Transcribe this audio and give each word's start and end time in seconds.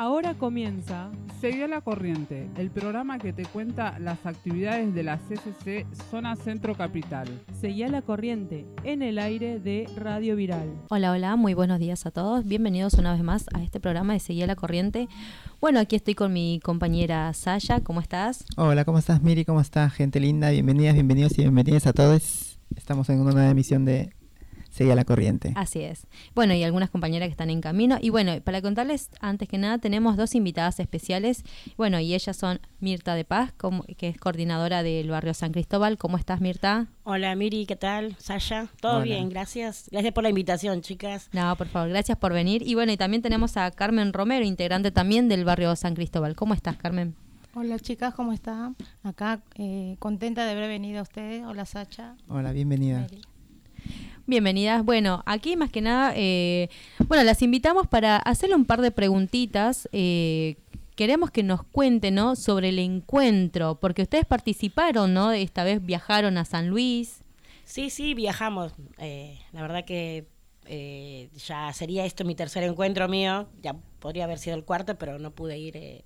Ahora 0.00 0.32
comienza 0.32 1.10
Seguí 1.42 1.60
a 1.60 1.68
la 1.68 1.82
corriente, 1.82 2.48
el 2.56 2.70
programa 2.70 3.18
que 3.18 3.34
te 3.34 3.44
cuenta 3.44 3.98
las 3.98 4.24
actividades 4.24 4.94
de 4.94 5.02
la 5.02 5.18
CCC 5.18 5.86
Zona 6.10 6.36
Centro 6.36 6.74
Capital. 6.74 7.28
Seguí 7.60 7.82
a 7.82 7.88
la 7.88 8.00
corriente 8.00 8.64
en 8.84 9.02
el 9.02 9.18
aire 9.18 9.60
de 9.60 9.86
Radio 9.98 10.36
Viral. 10.36 10.72
Hola, 10.88 11.12
hola, 11.12 11.36
muy 11.36 11.52
buenos 11.52 11.80
días 11.80 12.06
a 12.06 12.10
todos. 12.10 12.46
Bienvenidos 12.46 12.94
una 12.94 13.12
vez 13.12 13.22
más 13.22 13.44
a 13.52 13.62
este 13.62 13.78
programa 13.78 14.14
de 14.14 14.20
Seguí 14.20 14.42
a 14.42 14.46
la 14.46 14.56
corriente. 14.56 15.06
Bueno, 15.60 15.80
aquí 15.80 15.96
estoy 15.96 16.14
con 16.14 16.32
mi 16.32 16.60
compañera 16.64 17.30
Saya. 17.34 17.80
¿Cómo 17.80 18.00
estás? 18.00 18.46
Hola, 18.56 18.86
¿cómo 18.86 18.96
estás, 18.96 19.22
Miri? 19.22 19.44
¿Cómo 19.44 19.60
estás, 19.60 19.92
gente 19.92 20.18
linda? 20.18 20.48
Bienvenidas, 20.48 20.94
bienvenidos 20.94 21.38
y 21.38 21.42
bienvenidas 21.42 21.86
a 21.86 21.92
todos. 21.92 22.58
Estamos 22.74 23.10
en 23.10 23.20
una 23.20 23.32
nueva 23.32 23.50
emisión 23.50 23.84
de 23.84 24.14
seguía 24.70 24.94
la 24.94 25.04
corriente. 25.04 25.52
Así 25.56 25.80
es. 25.80 26.06
Bueno, 26.34 26.54
y 26.54 26.62
algunas 26.62 26.90
compañeras 26.90 27.28
que 27.28 27.32
están 27.32 27.50
en 27.50 27.60
camino. 27.60 27.98
Y 28.00 28.10
bueno, 28.10 28.40
para 28.42 28.62
contarles, 28.62 29.10
antes 29.20 29.48
que 29.48 29.58
nada, 29.58 29.78
tenemos 29.78 30.16
dos 30.16 30.34
invitadas 30.34 30.80
especiales. 30.80 31.44
Bueno, 31.76 32.00
y 32.00 32.14
ellas 32.14 32.36
son 32.36 32.60
Mirta 32.80 33.14
de 33.14 33.24
Paz, 33.24 33.52
que 33.96 34.08
es 34.08 34.18
coordinadora 34.18 34.82
del 34.82 35.10
barrio 35.10 35.34
San 35.34 35.52
Cristóbal. 35.52 35.98
¿Cómo 35.98 36.16
estás, 36.16 36.40
Mirta? 36.40 36.86
Hola, 37.04 37.34
Miri, 37.34 37.66
¿qué 37.66 37.76
tal? 37.76 38.16
Sasha, 38.18 38.68
todo 38.80 39.02
bien, 39.02 39.28
gracias. 39.28 39.88
Gracias 39.90 40.12
por 40.12 40.22
la 40.22 40.28
invitación, 40.28 40.80
chicas. 40.80 41.28
No, 41.32 41.56
por 41.56 41.66
favor, 41.66 41.88
gracias 41.88 42.18
por 42.18 42.32
venir. 42.32 42.62
Y 42.64 42.74
bueno, 42.74 42.92
y 42.92 42.96
también 42.96 43.22
tenemos 43.22 43.56
a 43.56 43.70
Carmen 43.70 44.12
Romero, 44.12 44.44
integrante 44.44 44.90
también 44.90 45.28
del 45.28 45.44
barrio 45.44 45.74
San 45.76 45.94
Cristóbal. 45.94 46.36
¿Cómo 46.36 46.54
estás, 46.54 46.76
Carmen? 46.76 47.14
Hola 47.52 47.80
chicas, 47.80 48.14
¿cómo 48.14 48.32
están? 48.32 48.76
Acá 49.02 49.40
eh, 49.56 49.96
contenta 49.98 50.44
de 50.44 50.52
haber 50.52 50.68
venido 50.68 51.00
a 51.00 51.02
ustedes. 51.02 51.44
Hola 51.44 51.64
Sacha. 51.64 52.14
Hola, 52.28 52.52
bienvenida. 52.52 53.08
Bienvenidas. 54.26 54.84
Bueno, 54.84 55.22
aquí 55.26 55.56
más 55.56 55.70
que 55.70 55.80
nada, 55.80 56.12
eh, 56.14 56.68
bueno, 57.08 57.24
las 57.24 57.42
invitamos 57.42 57.86
para 57.86 58.16
hacerle 58.16 58.54
un 58.54 58.64
par 58.64 58.80
de 58.80 58.90
preguntitas. 58.90 59.88
Eh, 59.92 60.56
queremos 60.94 61.30
que 61.30 61.42
nos 61.42 61.62
cuenten, 61.64 62.14
¿no? 62.14 62.36
Sobre 62.36 62.68
el 62.68 62.78
encuentro, 62.78 63.80
porque 63.80 64.02
ustedes 64.02 64.24
participaron, 64.24 65.14
¿no? 65.14 65.32
Esta 65.32 65.64
vez 65.64 65.84
viajaron 65.84 66.38
a 66.38 66.44
San 66.44 66.68
Luis. 66.68 67.22
Sí, 67.64 67.90
sí, 67.90 68.14
viajamos. 68.14 68.72
Eh, 68.98 69.38
la 69.52 69.62
verdad 69.62 69.84
que 69.84 70.26
ya 71.48 71.72
sería 71.72 72.04
esto 72.04 72.24
mi 72.24 72.36
tercer 72.36 72.62
encuentro 72.62 73.08
mío. 73.08 73.48
Ya 73.60 73.74
podría 73.98 74.24
haber 74.24 74.38
sido 74.38 74.54
el 74.54 74.64
cuarto, 74.64 74.96
pero 74.96 75.18
no 75.18 75.32
pude 75.32 75.58
ir 75.58 76.04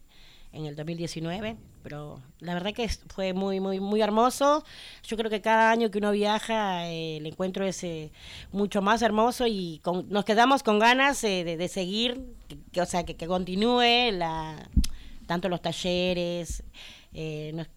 en 0.54 0.66
el 0.66 0.76
2019, 0.76 1.56
pero 1.82 2.20
la 2.40 2.54
verdad 2.54 2.72
que 2.72 2.88
fue 3.08 3.32
muy, 3.32 3.60
muy, 3.60 3.80
muy 3.80 4.00
hermoso. 4.00 4.64
Yo 5.06 5.16
creo 5.16 5.30
que 5.30 5.40
cada 5.40 5.70
año 5.70 5.90
que 5.90 5.98
uno 5.98 6.12
viaja, 6.12 6.88
eh, 6.88 7.18
el 7.18 7.26
encuentro 7.26 7.66
es 7.66 7.82
eh, 7.84 8.12
mucho 8.52 8.80
más 8.80 9.02
hermoso 9.02 9.46
y 9.46 9.82
nos 10.08 10.24
quedamos 10.24 10.62
con 10.62 10.78
ganas 10.78 11.22
eh, 11.24 11.44
de, 11.44 11.68
seguir, 11.68 12.20
que, 12.72 12.80
o 12.80 12.86
sea, 12.86 13.04
que, 13.04 13.14
continúe 13.26 14.12
la, 14.12 14.68
tanto 15.26 15.48
los 15.48 15.60
talleres. 15.60 16.62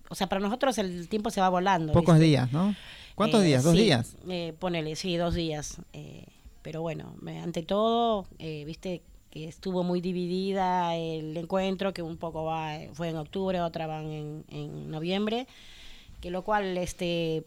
o 0.10 0.16
sea, 0.16 0.28
para 0.28 0.40
nosotros 0.40 0.78
el 0.78 1.10
tiempo 1.10 1.32
se 1.32 1.42
va 1.42 1.50
volando. 1.50 1.94
Pocos 1.94 2.20
días, 2.20 2.52
¿no? 2.54 2.76
¿Cuántos 3.16 3.44
días? 3.44 3.64
¿Dos 3.64 3.74
días? 3.74 4.16
ponele, 4.60 4.96
sí, 4.96 5.18
dos 5.18 5.34
días. 5.34 5.78
pero 6.62 6.82
bueno, 6.82 7.16
ante 7.44 7.64
todo, 7.64 8.28
viste 8.40 9.02
estuvo 9.32 9.84
muy 9.84 10.02
dividida 10.02 10.96
el 10.96 11.36
encuentro, 11.38 11.94
que 11.94 12.02
un 12.02 12.18
poco 12.18 12.44
va, 12.46 12.78
fue 12.94 13.10
en 13.10 13.18
octubre, 13.18 13.62
otra 13.62 13.88
van 13.88 14.12
en, 14.12 14.46
en 14.50 14.90
noviembre, 14.90 15.48
que 16.22 16.32
lo 16.32 16.44
cual 16.44 16.78
este 16.78 17.46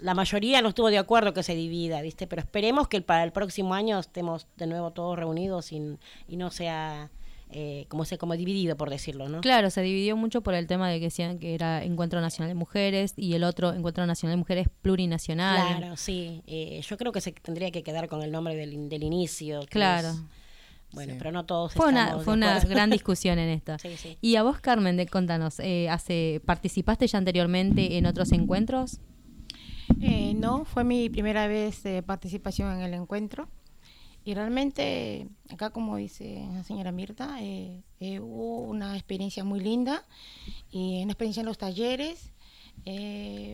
la 0.00 0.14
mayoría 0.14 0.62
no 0.62 0.70
estuvo 0.70 0.88
de 0.88 0.98
acuerdo 0.98 1.34
que 1.34 1.42
se 1.42 1.54
divida, 1.54 2.00
¿viste? 2.00 2.26
Pero 2.26 2.40
esperemos 2.40 2.88
que 2.88 3.00
para 3.00 3.22
el 3.22 3.32
próximo 3.32 3.74
año 3.74 3.98
estemos 3.98 4.46
de 4.56 4.66
nuevo 4.66 4.92
todos 4.92 5.18
reunidos 5.18 5.72
y, 5.72 5.98
y 6.26 6.36
no 6.36 6.50
sea 6.50 7.10
eh, 7.52 7.86
como 7.88 8.04
se 8.04 8.16
como 8.16 8.36
dividido 8.36 8.76
por 8.76 8.90
decirlo, 8.90 9.28
¿no? 9.28 9.40
Claro, 9.40 9.70
se 9.70 9.82
dividió 9.82 10.16
mucho 10.16 10.40
por 10.40 10.54
el 10.54 10.66
tema 10.66 10.88
de 10.88 10.98
que 11.00 11.06
decían 11.06 11.38
que 11.38 11.54
era 11.54 11.84
Encuentro 11.84 12.20
Nacional 12.20 12.48
de 12.48 12.54
Mujeres 12.54 13.12
y 13.16 13.34
el 13.34 13.44
otro 13.44 13.72
Encuentro 13.72 14.06
Nacional 14.06 14.36
de 14.36 14.38
Mujeres 14.38 14.68
plurinacional. 14.82 15.78
Claro, 15.78 15.96
sí. 15.96 16.42
Eh, 16.46 16.80
yo 16.82 16.96
creo 16.96 17.12
que 17.12 17.20
se 17.20 17.32
tendría 17.32 17.70
que 17.70 17.82
quedar 17.82 18.08
con 18.08 18.22
el 18.22 18.30
nombre 18.30 18.54
del, 18.54 18.88
del 18.88 19.02
inicio. 19.02 19.60
Claro. 19.68 20.14
Bueno, 20.92 21.14
pero 21.18 21.30
no 21.30 21.44
todos 21.44 21.72
fue 21.72 21.88
una 21.88 22.18
Fue 22.18 22.34
una 22.34 22.58
gran 22.60 22.90
discusión 22.90 23.38
en 23.38 23.48
esto. 23.48 23.76
Y 24.20 24.36
a 24.36 24.42
vos, 24.42 24.60
Carmen, 24.60 24.96
de, 24.96 25.06
contanos, 25.06 25.60
eh, 25.60 25.88
hace, 25.88 26.42
¿participaste 26.44 27.06
ya 27.06 27.18
anteriormente 27.18 27.96
en 27.96 28.06
otros 28.06 28.32
encuentros? 28.32 29.00
Eh, 30.00 30.34
no, 30.34 30.64
fue 30.64 30.84
mi 30.84 31.08
primera 31.08 31.46
vez 31.46 31.82
de 31.82 32.02
participación 32.02 32.72
en 32.72 32.80
el 32.80 32.94
encuentro. 32.94 33.48
Y 34.24 34.34
realmente, 34.34 35.28
acá 35.50 35.70
como 35.70 35.96
dice 35.96 36.46
la 36.52 36.62
señora 36.62 36.92
Mirta, 36.92 37.38
eh, 37.40 37.82
hubo 38.20 38.60
una 38.60 38.94
experiencia 38.94 39.44
muy 39.44 39.60
linda 39.60 40.04
y 40.70 41.02
una 41.02 41.12
experiencia 41.12 41.40
en 41.40 41.46
los 41.46 41.58
talleres. 41.58 42.32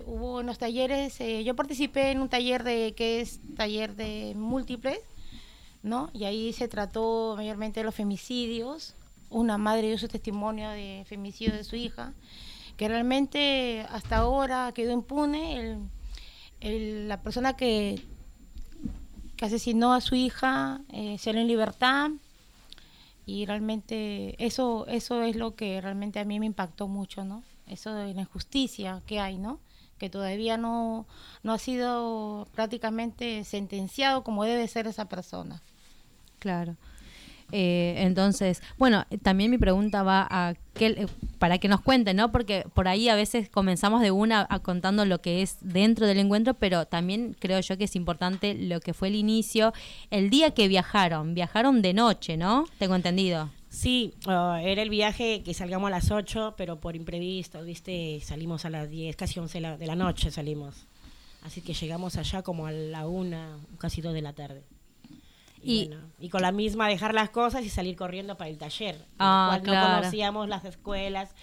hubo 0.06 0.40
en 0.40 0.46
los 0.46 0.58
talleres, 0.58 1.18
yo 1.44 1.54
participé 1.54 2.10
en 2.10 2.20
un 2.20 2.28
taller 2.28 2.64
de 2.64 2.94
que 2.96 3.20
es 3.20 3.40
taller 3.54 3.94
de 3.94 4.34
múltiples 4.36 4.98
¿no? 5.86 6.10
Y 6.12 6.24
ahí 6.24 6.52
se 6.52 6.68
trató 6.68 7.34
mayormente 7.36 7.80
de 7.80 7.84
los 7.84 7.94
femicidios. 7.94 8.94
Una 9.30 9.56
madre 9.56 9.86
dio 9.86 9.98
su 9.98 10.08
testimonio 10.08 10.70
de 10.70 11.04
femicidio 11.08 11.54
de 11.54 11.64
su 11.64 11.76
hija, 11.76 12.12
que 12.76 12.88
realmente 12.88 13.86
hasta 13.90 14.18
ahora 14.18 14.72
quedó 14.74 14.92
impune. 14.92 15.78
la 16.60 17.22
persona 17.22 17.56
que, 17.56 18.02
que 19.36 19.44
asesinó 19.44 19.94
a 19.94 20.00
su 20.00 20.16
hija 20.16 20.80
eh, 20.92 21.18
salió 21.18 21.40
en 21.40 21.48
libertad 21.48 22.10
y 23.24 23.46
realmente 23.46 24.36
eso 24.44 24.86
eso 24.88 25.22
es 25.22 25.36
lo 25.36 25.54
que 25.56 25.80
realmente 25.80 26.18
a 26.20 26.24
mí 26.24 26.38
me 26.40 26.46
impactó 26.46 26.88
mucho, 26.88 27.24
¿no? 27.24 27.42
Eso 27.66 27.92
de 27.94 28.14
la 28.14 28.22
injusticia 28.22 29.02
que 29.06 29.20
hay, 29.20 29.38
¿no? 29.38 29.60
Que 29.98 30.10
todavía 30.10 30.56
no, 30.56 31.06
no 31.42 31.52
ha 31.52 31.58
sido 31.58 32.48
prácticamente 32.54 33.44
sentenciado 33.44 34.22
como 34.24 34.44
debe 34.44 34.68
ser 34.68 34.86
esa 34.86 35.08
persona. 35.08 35.62
Claro. 36.46 36.76
Eh, 37.50 37.94
entonces, 37.98 38.62
bueno, 38.78 39.04
también 39.22 39.50
mi 39.50 39.58
pregunta 39.58 40.04
va 40.04 40.28
a 40.30 40.54
que, 40.74 41.08
para 41.40 41.58
que 41.58 41.66
nos 41.66 41.80
cuenten, 41.80 42.18
¿no? 42.18 42.30
Porque 42.30 42.64
por 42.72 42.86
ahí 42.86 43.08
a 43.08 43.16
veces 43.16 43.48
comenzamos 43.48 44.00
de 44.00 44.12
una 44.12 44.46
a 44.48 44.60
contando 44.60 45.04
lo 45.04 45.20
que 45.20 45.42
es 45.42 45.56
dentro 45.60 46.06
del 46.06 46.20
encuentro, 46.20 46.54
pero 46.54 46.86
también 46.86 47.34
creo 47.40 47.58
yo 47.58 47.76
que 47.76 47.84
es 47.84 47.96
importante 47.96 48.54
lo 48.54 48.78
que 48.78 48.94
fue 48.94 49.08
el 49.08 49.16
inicio, 49.16 49.72
el 50.12 50.30
día 50.30 50.52
que 50.52 50.68
viajaron, 50.68 51.34
viajaron 51.34 51.82
de 51.82 51.94
noche, 51.94 52.36
¿no? 52.36 52.66
Tengo 52.78 52.94
entendido. 52.94 53.50
Sí, 53.68 54.14
uh, 54.28 54.54
era 54.62 54.82
el 54.82 54.90
viaje 54.90 55.42
que 55.42 55.52
salgamos 55.52 55.88
a 55.88 55.90
las 55.90 56.12
8, 56.12 56.54
pero 56.56 56.78
por 56.78 56.94
imprevisto, 56.94 57.60
¿viste? 57.64 58.20
Salimos 58.22 58.64
a 58.64 58.70
las 58.70 58.88
10, 58.88 59.16
casi 59.16 59.40
11 59.40 59.60
de 59.78 59.86
la 59.88 59.96
noche 59.96 60.30
salimos. 60.30 60.86
Así 61.42 61.60
que 61.60 61.74
llegamos 61.74 62.16
allá 62.16 62.42
como 62.42 62.68
a 62.68 62.70
la 62.70 63.08
1, 63.08 63.36
casi 63.78 64.00
2 64.00 64.14
de 64.14 64.22
la 64.22 64.32
tarde. 64.32 64.62
Y, 65.62 65.90
y, 66.20 66.28
con 66.28 66.42
la 66.42 66.52
misma 66.52 66.88
dejar 66.88 67.14
las 67.14 67.30
cosas 67.30 67.64
y 67.64 67.68
salir 67.68 67.96
corriendo 67.96 68.36
para 68.36 68.50
el 68.50 68.58
taller. 68.58 69.04
Ah, 69.18 69.58
no 69.62 69.72
conocíamos 69.72 70.48
las 70.48 70.64
escuelas 70.64 71.34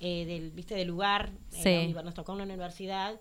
eh, 0.00 0.24
del, 0.24 0.50
¿viste? 0.50 0.74
del 0.74 0.88
lugar. 0.88 1.30
Sí. 1.50 1.94
nos 2.02 2.14
tocó 2.14 2.32
una 2.32 2.44
universidad. 2.44 3.20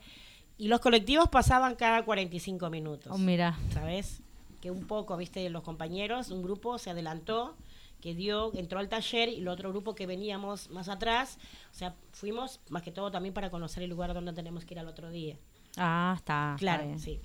Y 0.58 0.68
los 0.68 0.80
colectivos 0.80 1.30
pasaban 1.30 1.76
cada 1.76 2.04
45 2.04 2.70
minutos. 2.70 3.12
Oh, 3.14 3.18
mira. 3.18 3.58
¿Sabes? 3.74 4.22
Que 4.62 4.72
un 4.72 4.88
poco, 4.88 5.16
¿viste? 5.16 5.50
Los 5.50 5.64
compañeros, 5.64 6.32
un 6.32 6.42
grupo 6.42 6.78
se 6.78 6.90
adelantó, 6.90 7.56
que 8.02 8.14
dio, 8.14 8.52
entró 8.56 8.80
al 8.80 8.90
taller 8.90 9.30
y 9.30 9.38
el 9.38 9.48
otro 9.48 9.70
grupo 9.70 9.96
que 9.96 10.06
veníamos 10.08 10.70
más 10.70 10.90
atrás. 10.90 11.38
O 11.72 11.76
sea, 11.76 11.96
fuimos 12.12 12.60
más 12.70 12.84
que 12.84 12.92
todo 12.92 13.12
también 13.12 13.34
para 13.34 13.50
conocer 13.50 13.84
el 13.84 13.90
lugar 13.90 14.14
donde 14.14 14.34
tenemos 14.34 14.66
que 14.66 14.74
ir 14.74 14.80
al 14.80 14.88
otro 14.88 15.10
día. 15.12 15.38
Ah, 15.78 16.14
está. 16.18 16.56
Claro, 16.58 16.98
sí. 16.98 17.22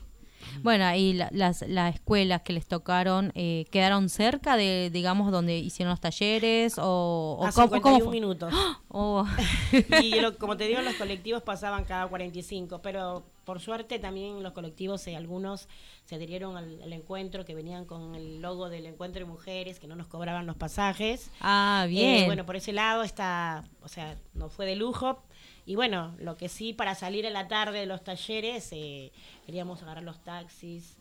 Bueno, 0.62 0.94
y 0.94 1.15
las, 1.15 1.62
las 1.62 1.94
escuelas 1.94 2.43
que 2.43 2.53
les 2.53 2.66
tocaron 2.66 3.32
eh, 3.34 3.66
quedaron 3.71 4.09
cerca 4.09 4.56
de, 4.56 4.91
digamos, 4.93 5.31
donde 5.32 5.59
hicieron 5.59 5.91
los 5.91 6.00
talleres 6.00 6.78
o, 6.78 7.39
o 7.41 7.47
a 7.47 7.53
51 7.53 8.10
minutos. 8.10 8.53
Oh. 8.97 9.27
y 10.04 10.22
como 10.39 10.57
te 10.57 10.69
digo, 10.69 10.80
los 10.80 10.95
colectivos 10.95 11.42
pasaban 11.42 11.84
cada 11.84 12.07
45, 12.07 12.80
pero 12.80 13.24
por 13.45 13.60
suerte 13.60 13.98
también 13.98 14.42
los 14.42 14.53
colectivos, 14.53 15.07
eh, 15.07 15.16
algunos 15.16 15.69
se 16.04 16.16
adhirieron 16.16 16.57
al, 16.57 16.92
encuentro, 16.92 17.45
que 17.45 17.54
venían 17.54 17.84
con 17.84 18.15
el 18.15 18.41
logo 18.41 18.69
del 18.69 18.86
encuentro 18.86 19.21
de 19.21 19.27
mujeres, 19.27 19.78
que 19.78 19.86
no 19.86 19.97
nos 19.97 20.07
cobraban 20.07 20.47
los 20.47 20.57
pasajes. 20.57 21.30
Ah, 21.41 21.86
bien. 21.89 22.22
Eh, 22.22 22.27
bueno, 22.27 22.47
por 22.47 22.57
ese 22.57 22.72
lado 22.72 23.03
está, 23.03 23.65
o 23.83 23.89
sea, 23.89 24.16
no 24.33 24.48
fue 24.48 24.66
de 24.66 24.77
lujo, 24.77 25.22
y 25.66 25.77
bueno, 25.77 26.15
lo 26.19 26.37
que 26.37 26.49
sí, 26.49 26.72
para 26.72 26.95
salir 26.95 27.25
en 27.25 27.33
la 27.33 27.49
tarde 27.49 27.81
de 27.81 27.87
los 27.87 28.05
talleres, 28.05 28.69
eh, 28.72 29.13
queríamos 29.47 29.83
agarrar 29.83 30.05
los 30.05 30.22
taxis, 30.22 30.97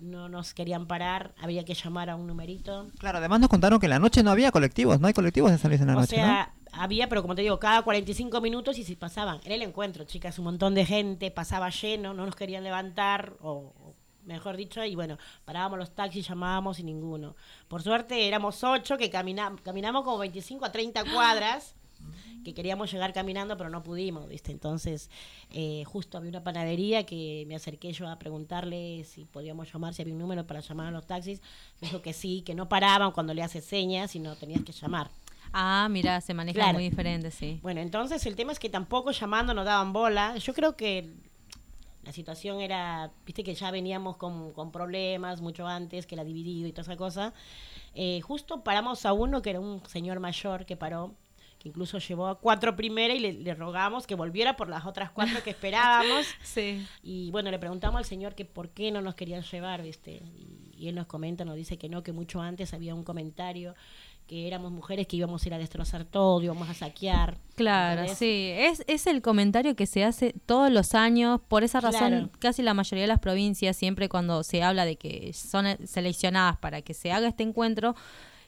no 0.00 0.28
nos 0.28 0.54
querían 0.54 0.86
parar, 0.86 1.34
había 1.40 1.64
que 1.64 1.74
llamar 1.74 2.10
a 2.10 2.16
un 2.16 2.26
numerito. 2.26 2.88
Claro, 2.98 3.18
además 3.18 3.40
nos 3.40 3.48
contaron 3.48 3.80
que 3.80 3.86
en 3.86 3.90
la 3.90 3.98
noche 3.98 4.22
no 4.22 4.30
había 4.30 4.52
colectivos, 4.52 5.00
no 5.00 5.08
hay 5.08 5.14
colectivos 5.14 5.50
de 5.50 5.58
San 5.58 5.70
Luis 5.70 5.80
en 5.80 5.88
la 5.88 5.94
noche. 5.94 6.16
O 6.16 6.18
sea, 6.18 6.52
había, 6.72 7.08
pero 7.08 7.22
como 7.22 7.34
te 7.34 7.42
digo, 7.42 7.58
cada 7.58 7.82
45 7.82 8.40
minutos 8.40 8.78
y 8.78 8.84
si 8.84 8.96
pasaban. 8.96 9.40
Era 9.44 9.54
el 9.54 9.62
encuentro, 9.62 10.04
chicas, 10.04 10.38
un 10.38 10.44
montón 10.44 10.74
de 10.74 10.84
gente, 10.84 11.30
pasaba 11.30 11.70
lleno, 11.70 12.14
no 12.14 12.24
nos 12.24 12.36
querían 12.36 12.64
levantar 12.64 13.34
o, 13.40 13.72
mejor 14.24 14.56
dicho, 14.56 14.84
y 14.84 14.94
bueno, 14.94 15.18
parábamos 15.44 15.78
los 15.78 15.94
taxis, 15.94 16.28
llamábamos 16.28 16.78
y 16.78 16.84
ninguno. 16.84 17.36
Por 17.68 17.82
suerte 17.82 18.26
éramos 18.26 18.62
ocho 18.64 18.96
que 18.96 19.10
caminamos, 19.10 19.60
caminamos 19.60 20.04
como 20.04 20.18
25 20.18 20.64
a 20.64 20.72
30 20.72 21.04
cuadras 21.12 21.74
que 22.44 22.54
queríamos 22.54 22.92
llegar 22.92 23.12
caminando, 23.12 23.56
pero 23.56 23.70
no 23.70 23.82
pudimos, 23.82 24.28
¿viste? 24.28 24.52
Entonces, 24.52 25.10
eh, 25.50 25.82
justo 25.86 26.18
había 26.18 26.30
una 26.30 26.44
panadería 26.44 27.04
que 27.04 27.44
me 27.48 27.56
acerqué 27.56 27.92
yo 27.92 28.08
a 28.08 28.18
preguntarle 28.18 29.02
si 29.04 29.24
podíamos 29.24 29.72
llamar, 29.72 29.94
si 29.94 30.02
había 30.02 30.14
un 30.14 30.20
número 30.20 30.46
para 30.46 30.60
llamar 30.60 30.86
a 30.88 30.90
los 30.92 31.06
taxis. 31.06 31.40
Dijo 31.80 32.02
que 32.02 32.12
sí, 32.12 32.42
que 32.42 32.54
no 32.54 32.68
paraban 32.68 33.10
cuando 33.10 33.34
le 33.34 33.42
hace 33.42 33.60
señas, 33.60 34.12
sino 34.12 34.36
tenías 34.36 34.62
que 34.62 34.72
llamar. 34.72 35.10
Ah, 35.52 35.88
mira, 35.90 36.20
se 36.20 36.34
maneja 36.34 36.54
Claro. 36.56 36.74
muy 36.74 36.84
diferente, 36.88 37.30
sí. 37.30 37.60
Bueno, 37.62 37.80
entonces 37.80 38.24
el 38.26 38.36
tema 38.36 38.52
es 38.52 38.58
que 38.58 38.68
tampoco 38.68 39.10
llamando 39.12 39.54
nos 39.54 39.64
daban 39.64 39.92
bola. 39.92 40.36
Yo 40.38 40.52
creo 40.52 40.76
que 40.76 41.12
la 42.02 42.12
situación 42.12 42.60
era, 42.60 43.12
viste 43.24 43.44
que 43.44 43.54
ya 43.54 43.70
veníamos 43.70 44.16
con, 44.16 44.52
con 44.52 44.70
problemas 44.72 45.40
mucho 45.40 45.66
antes, 45.66 46.06
que 46.06 46.16
la 46.16 46.24
dividido 46.24 46.68
y 46.68 46.72
toda 46.72 46.82
esa 46.82 46.96
cosa. 46.96 47.32
Eh, 47.94 48.20
justo 48.20 48.62
paramos 48.64 49.06
a 49.06 49.12
uno 49.12 49.40
que 49.42 49.50
era 49.50 49.60
un 49.60 49.80
señor 49.86 50.18
mayor 50.20 50.66
que 50.66 50.76
paró, 50.76 51.14
incluso 51.64 51.98
llevó 51.98 52.28
a 52.28 52.38
cuatro 52.38 52.76
primera 52.76 53.12
y 53.14 53.18
le, 53.18 53.32
le 53.32 53.54
rogamos 53.54 54.06
que 54.06 54.14
volviera 54.14 54.56
por 54.56 54.68
las 54.68 54.86
otras 54.86 55.10
cuatro 55.10 55.42
que 55.42 55.50
esperábamos. 55.50 56.26
Sí. 56.42 56.86
Y 57.02 57.30
bueno, 57.30 57.50
le 57.50 57.58
preguntamos 57.58 57.98
al 57.98 58.04
señor 58.04 58.34
que 58.34 58.44
por 58.44 58.68
qué 58.70 58.90
no 58.92 59.00
nos 59.02 59.14
querían 59.14 59.42
llevar, 59.42 59.82
¿viste? 59.82 60.12
Y, 60.12 60.72
y 60.76 60.88
él 60.88 60.94
nos 60.94 61.06
comenta, 61.06 61.44
nos 61.44 61.56
dice 61.56 61.78
que 61.78 61.88
no, 61.88 62.02
que 62.02 62.12
mucho 62.12 62.40
antes 62.40 62.72
había 62.74 62.94
un 62.94 63.02
comentario 63.04 63.74
que 64.26 64.46
éramos 64.46 64.72
mujeres 64.72 65.06
que 65.06 65.16
íbamos 65.16 65.44
a 65.44 65.48
ir 65.48 65.54
a 65.54 65.58
destrozar 65.58 66.06
todo, 66.06 66.42
íbamos 66.42 66.66
a 66.70 66.72
saquear. 66.74 67.36
Claro, 67.56 68.00
¿entendés? 68.00 68.16
sí. 68.18 68.52
Es, 68.56 68.82
es 68.86 69.06
el 69.06 69.20
comentario 69.20 69.76
que 69.76 69.84
se 69.84 70.02
hace 70.02 70.34
todos 70.46 70.70
los 70.70 70.94
años. 70.94 71.40
Por 71.46 71.62
esa 71.62 71.80
razón, 71.80 72.08
Claro. 72.08 72.30
casi 72.38 72.62
la 72.62 72.72
mayoría 72.72 73.02
de 73.02 73.08
las 73.08 73.20
provincias, 73.20 73.76
siempre 73.76 74.08
cuando 74.08 74.42
se 74.42 74.62
habla 74.62 74.86
de 74.86 74.96
que 74.96 75.34
son 75.34 75.66
seleccionadas 75.86 76.56
para 76.56 76.80
que 76.80 76.94
se 76.94 77.12
haga 77.12 77.28
este 77.28 77.42
encuentro, 77.42 77.94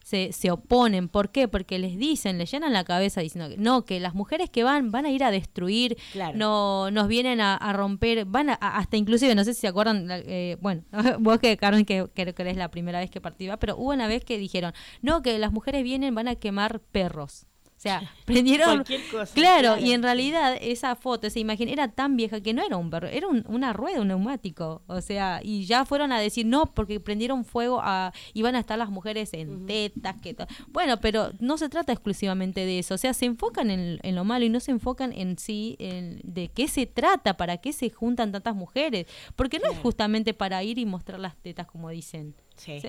se, 0.07 0.31
se 0.33 0.53
oponen. 0.53 1.09
¿Por 1.09 1.31
qué? 1.33 1.49
Porque 1.49 1.81
les 1.81 1.99
dicen, 1.99 2.39
les 2.39 2.49
llenan 2.49 2.73
la 2.73 2.85
cabeza 2.85 3.23
diciendo 3.23 3.51
que 3.51 3.57
no, 3.57 3.85
que 3.85 3.99
las 3.99 4.15
mujeres 4.15 4.49
que 4.51 4.63
van 4.63 4.93
van 4.93 5.05
a 5.05 5.11
ir 5.11 5.25
a 5.25 5.33
destruir, 5.33 5.97
Claro. 6.13 6.39
no 6.39 6.93
nos 6.93 7.09
vienen 7.09 7.41
a, 7.41 7.57
a 7.57 7.73
romper, 7.73 8.25
van 8.25 8.51
a, 8.51 8.55
hasta 8.55 8.97
inclusive, 8.97 9.35
no 9.35 9.43
sé 9.43 9.53
si 9.53 9.63
se 9.63 9.67
acuerdan, 9.67 10.07
eh, 10.13 10.59
bueno, 10.61 10.85
vos 11.19 11.41
que 11.41 11.57
Carmen, 11.57 11.85
que 11.85 12.07
creo 12.15 12.35
que 12.37 12.43
eres 12.43 12.57
la 12.57 12.71
primera 12.71 13.01
vez 13.01 13.11
que 13.11 13.21
participa, 13.21 13.57
pero 13.57 13.77
hubo 13.77 13.91
una 13.91 14.07
vez 14.07 14.25
que 14.25 14.39
dijeron, 14.39 14.73
no, 15.03 15.23
que 15.23 15.41
las 15.41 15.51
mujeres 15.51 15.83
vienen, 15.83 16.15
van 16.15 16.29
a 16.29 16.37
quemar 16.37 16.79
perros. 16.79 17.47
O 17.77 17.79
sea, 17.79 18.11
prendieron... 18.25 18.69
Cualquier 18.77 19.03
cosa, 19.11 19.35
Claro, 19.35 19.75
claro. 19.75 19.87
y 19.87 19.93
en 19.93 20.03
realidad 20.03 20.57
esa 20.61 20.97
foto, 20.97 21.27
esa 21.27 21.39
imagen 21.39 21.69
era 21.69 21.89
tan 21.89 22.17
vieja 22.17 22.41
que 22.41 22.55
no 22.55 22.63
era 22.65 22.77
un 22.79 22.89
perro, 22.89 23.07
era 23.09 23.29
un- 23.29 23.45
una 23.49 23.73
rueda, 23.75 24.01
un 24.01 24.09
neumático. 24.09 24.83
O 24.87 25.01
sea, 25.03 25.41
y 25.43 25.67
ya 25.67 25.85
fueron 25.85 26.11
a 26.11 26.19
decir 26.19 26.47
no, 26.47 26.67
porque 26.75 27.01
prendieron 27.01 27.45
fuego 27.45 27.81
a, 27.83 28.13
iban 28.33 28.57
a 28.57 28.61
estar 28.61 28.79
las 28.79 28.89
mujeres 28.89 29.33
en 29.35 29.67
tetas, 29.67 30.17
que 30.23 30.35
Bueno, 30.69 31.01
pero 31.01 31.33
no 31.39 31.59
se 31.59 31.69
trata 31.69 31.93
exclusivamente 31.93 32.65
de 32.65 32.79
eso. 32.79 32.95
O 32.95 32.99
sea, 32.99 33.13
se 33.13 33.27
enfocan 33.27 33.71
en, 33.71 33.99
en 34.03 34.15
lo 34.15 34.25
malo 34.25 34.45
y 34.47 34.49
no 34.49 34.61
se 34.61 34.71
enfocan 34.71 35.13
en 35.13 35.39
sí, 35.39 35.77
en 35.79 36.21
de 36.25 36.49
qué 36.49 36.69
se 36.69 36.87
trata, 36.87 37.37
para 37.37 37.59
qué 37.59 37.73
se 37.75 37.91
juntan 37.91 38.33
tantas 38.33 38.55
mujeres. 38.57 39.07
Porque 39.37 39.59
no 39.59 39.71
es 39.71 39.79
justamente 39.79 40.33
para 40.33 40.63
ir 40.65 40.79
y 40.79 40.87
mostrar 40.87 41.21
las 41.21 41.37
tetas, 41.37 41.67
como 41.67 41.91
dicen. 41.91 42.35
Sí. 42.57 42.81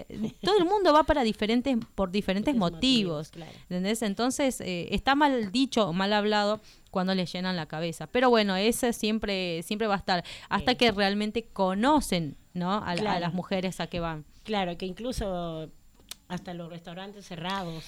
Todo 0.41 0.57
el 0.57 0.65
mundo 0.65 0.93
va 0.93 1.03
para 1.03 1.23
diferentes, 1.23 1.77
por 1.95 2.09
diferentes 2.11 2.55
motivos. 2.55 2.77
motivos, 2.77 3.29
claro. 3.31 3.51
¿Entendés? 3.63 4.01
Entonces, 4.01 4.61
eh, 4.61 4.87
está 4.91 5.13
mal 5.15 5.51
dicho 5.51 5.87
o 5.89 5.93
mal 5.93 6.13
hablado 6.13 6.61
cuando 6.91 7.13
le 7.13 7.25
llenan 7.25 7.55
la 7.55 7.65
cabeza. 7.65 8.07
Pero 8.07 8.29
bueno, 8.29 8.55
ese 8.55 8.93
siempre, 8.93 9.61
siempre 9.63 9.87
va 9.87 9.95
a 9.95 9.97
estar. 9.97 10.23
Hasta 10.49 10.71
Sí. 10.71 10.77
que 10.77 10.91
realmente 10.91 11.43
conocen, 11.51 12.37
¿no? 12.53 12.71
A, 12.71 12.91
a 12.91 12.95
Claro. 12.95 13.19
las 13.19 13.33
mujeres 13.33 13.79
a 13.79 13.87
que 13.87 13.99
van. 13.99 14.25
Claro, 14.43 14.77
que 14.77 14.85
incluso 14.85 15.69
hasta 16.29 16.53
los 16.53 16.69
restaurantes 16.69 17.25
cerrados. 17.25 17.83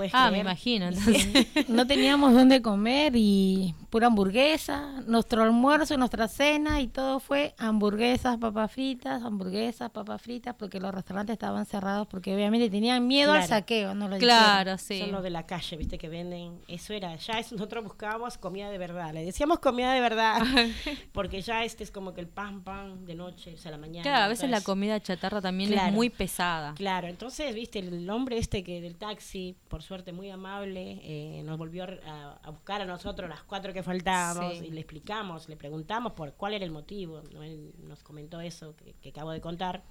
¿Puedes 0.00 0.14
Ah, 0.14 0.30
me 0.30 0.38
imagino. 0.38 0.86
Entonces, 0.88 1.68
No 1.68 1.86
teníamos 1.86 2.32
dónde 2.32 2.62
comer 2.62 3.12
y 3.14 3.74
pura 3.90 4.06
hamburguesa. 4.06 5.02
Nuestro 5.06 5.42
almuerzo, 5.42 5.98
nuestra 5.98 6.26
cena 6.26 6.80
y 6.80 6.88
todo 6.88 7.20
fue 7.20 7.54
hamburguesas, 7.58 8.38
papas 8.38 8.72
fritas, 8.72 9.22
hamburguesas, 9.22 9.90
papas 9.90 10.22
fritas, 10.22 10.54
porque 10.54 10.80
los 10.80 10.94
restaurantes 10.94 11.34
estaban 11.34 11.66
cerrados 11.66 12.06
porque 12.08 12.34
obviamente 12.34 12.70
tenían 12.70 13.06
miedo 13.06 13.32
al 13.32 13.44
saqueo. 13.46 13.94
No 13.94 14.08
lo 14.08 14.16
claro, 14.16 14.78
sí. 14.78 15.00
Son 15.00 15.12
los 15.12 15.22
de 15.22 15.30
la 15.30 15.44
calle, 15.44 15.76
viste, 15.76 15.98
que 15.98 16.08
venden. 16.08 16.60
Eso 16.66 16.94
era, 16.94 17.14
ya 17.16 17.38
es, 17.38 17.52
nosotros 17.52 17.84
buscábamos 17.84 18.38
comida 18.38 18.70
de 18.70 18.78
verdad. 18.78 19.12
Le 19.12 19.24
decíamos 19.24 19.58
comida 19.58 19.92
de 19.92 20.00
verdad, 20.00 20.40
porque 21.12 21.42
ya 21.42 21.62
este 21.64 21.84
es 21.84 21.90
como 21.90 22.14
que 22.14 22.22
el 22.22 22.28
pan, 22.28 22.62
pan 22.62 23.04
de 23.04 23.14
noche, 23.14 23.52
o 23.52 23.58
sea, 23.58 23.70
la 23.70 23.78
mañana. 23.78 24.02
Claro, 24.02 24.24
a 24.24 24.28
veces 24.28 24.48
la 24.48 24.62
comida 24.62 24.98
chatarra 25.00 25.42
también 25.42 25.74
es 25.74 25.92
muy 25.92 26.08
pesada. 26.08 26.72
Claro, 26.74 27.06
entonces, 27.06 27.54
viste, 27.54 27.80
el 27.80 28.08
hombre 28.08 28.38
este 28.38 28.64
que 28.64 28.80
del 28.80 28.96
taxi, 28.96 29.56
por 29.68 29.82
suerte 29.90 30.12
muy 30.12 30.30
amable, 30.30 31.00
eh, 31.02 31.42
nos 31.42 31.58
volvió 31.58 31.82
a, 31.82 32.38
a 32.42 32.50
buscar 32.50 32.80
a 32.80 32.84
nosotros, 32.84 33.28
las 33.28 33.42
cuatro 33.42 33.72
que 33.72 33.82
faltábamos, 33.82 34.58
Sí. 34.58 34.66
y 34.66 34.70
le 34.70 34.80
explicamos, 34.80 35.48
le 35.48 35.56
preguntamos 35.56 36.12
por 36.12 36.34
cuál 36.34 36.54
era 36.54 36.64
el 36.64 36.70
motivo. 36.70 37.22
¿no? 37.32 37.42
Él 37.42 37.72
nos 37.82 38.04
comentó 38.04 38.40
eso 38.40 38.76
que, 38.76 38.94
que 39.02 39.08
acabo 39.08 39.32
de 39.32 39.40
contar. 39.40 39.82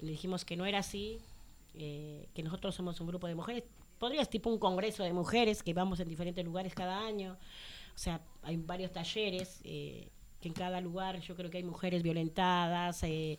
Y 0.00 0.06
le 0.06 0.10
dijimos 0.10 0.44
que 0.44 0.56
no 0.56 0.66
era 0.66 0.80
así, 0.80 1.20
eh, 1.74 2.28
que 2.34 2.42
nosotros 2.42 2.74
somos 2.74 3.00
un 3.00 3.06
grupo 3.06 3.28
de 3.28 3.36
mujeres. 3.36 3.62
Podrías 4.00 4.28
tipo 4.28 4.50
un 4.50 4.58
congreso 4.58 5.04
de 5.04 5.12
mujeres 5.12 5.62
que 5.62 5.72
vamos 5.72 6.00
en 6.00 6.08
diferentes 6.08 6.44
lugares 6.44 6.74
cada 6.74 7.06
año. 7.06 7.36
O 7.94 7.98
sea, 7.98 8.20
hay 8.42 8.56
varios 8.56 8.90
talleres 8.92 9.60
eh, 9.62 10.08
que 10.40 10.48
en 10.48 10.54
cada 10.54 10.80
lugar 10.80 11.20
yo 11.20 11.36
creo 11.36 11.48
que 11.48 11.58
hay 11.58 11.64
mujeres 11.64 12.02
violentadas, 12.02 13.02
eh, 13.04 13.38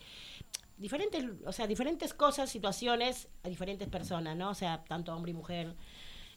diferentes, 0.79 1.23
o 1.45 1.51
sea, 1.51 1.67
diferentes 1.67 2.13
cosas, 2.13 2.49
situaciones 2.49 3.27
a 3.43 3.49
diferentes 3.49 3.87
personas, 3.87 4.35
¿no? 4.35 4.49
O 4.49 4.55
sea, 4.55 4.83
tanto 4.85 5.15
hombre 5.15 5.31
y 5.31 5.35
mujer 5.35 5.75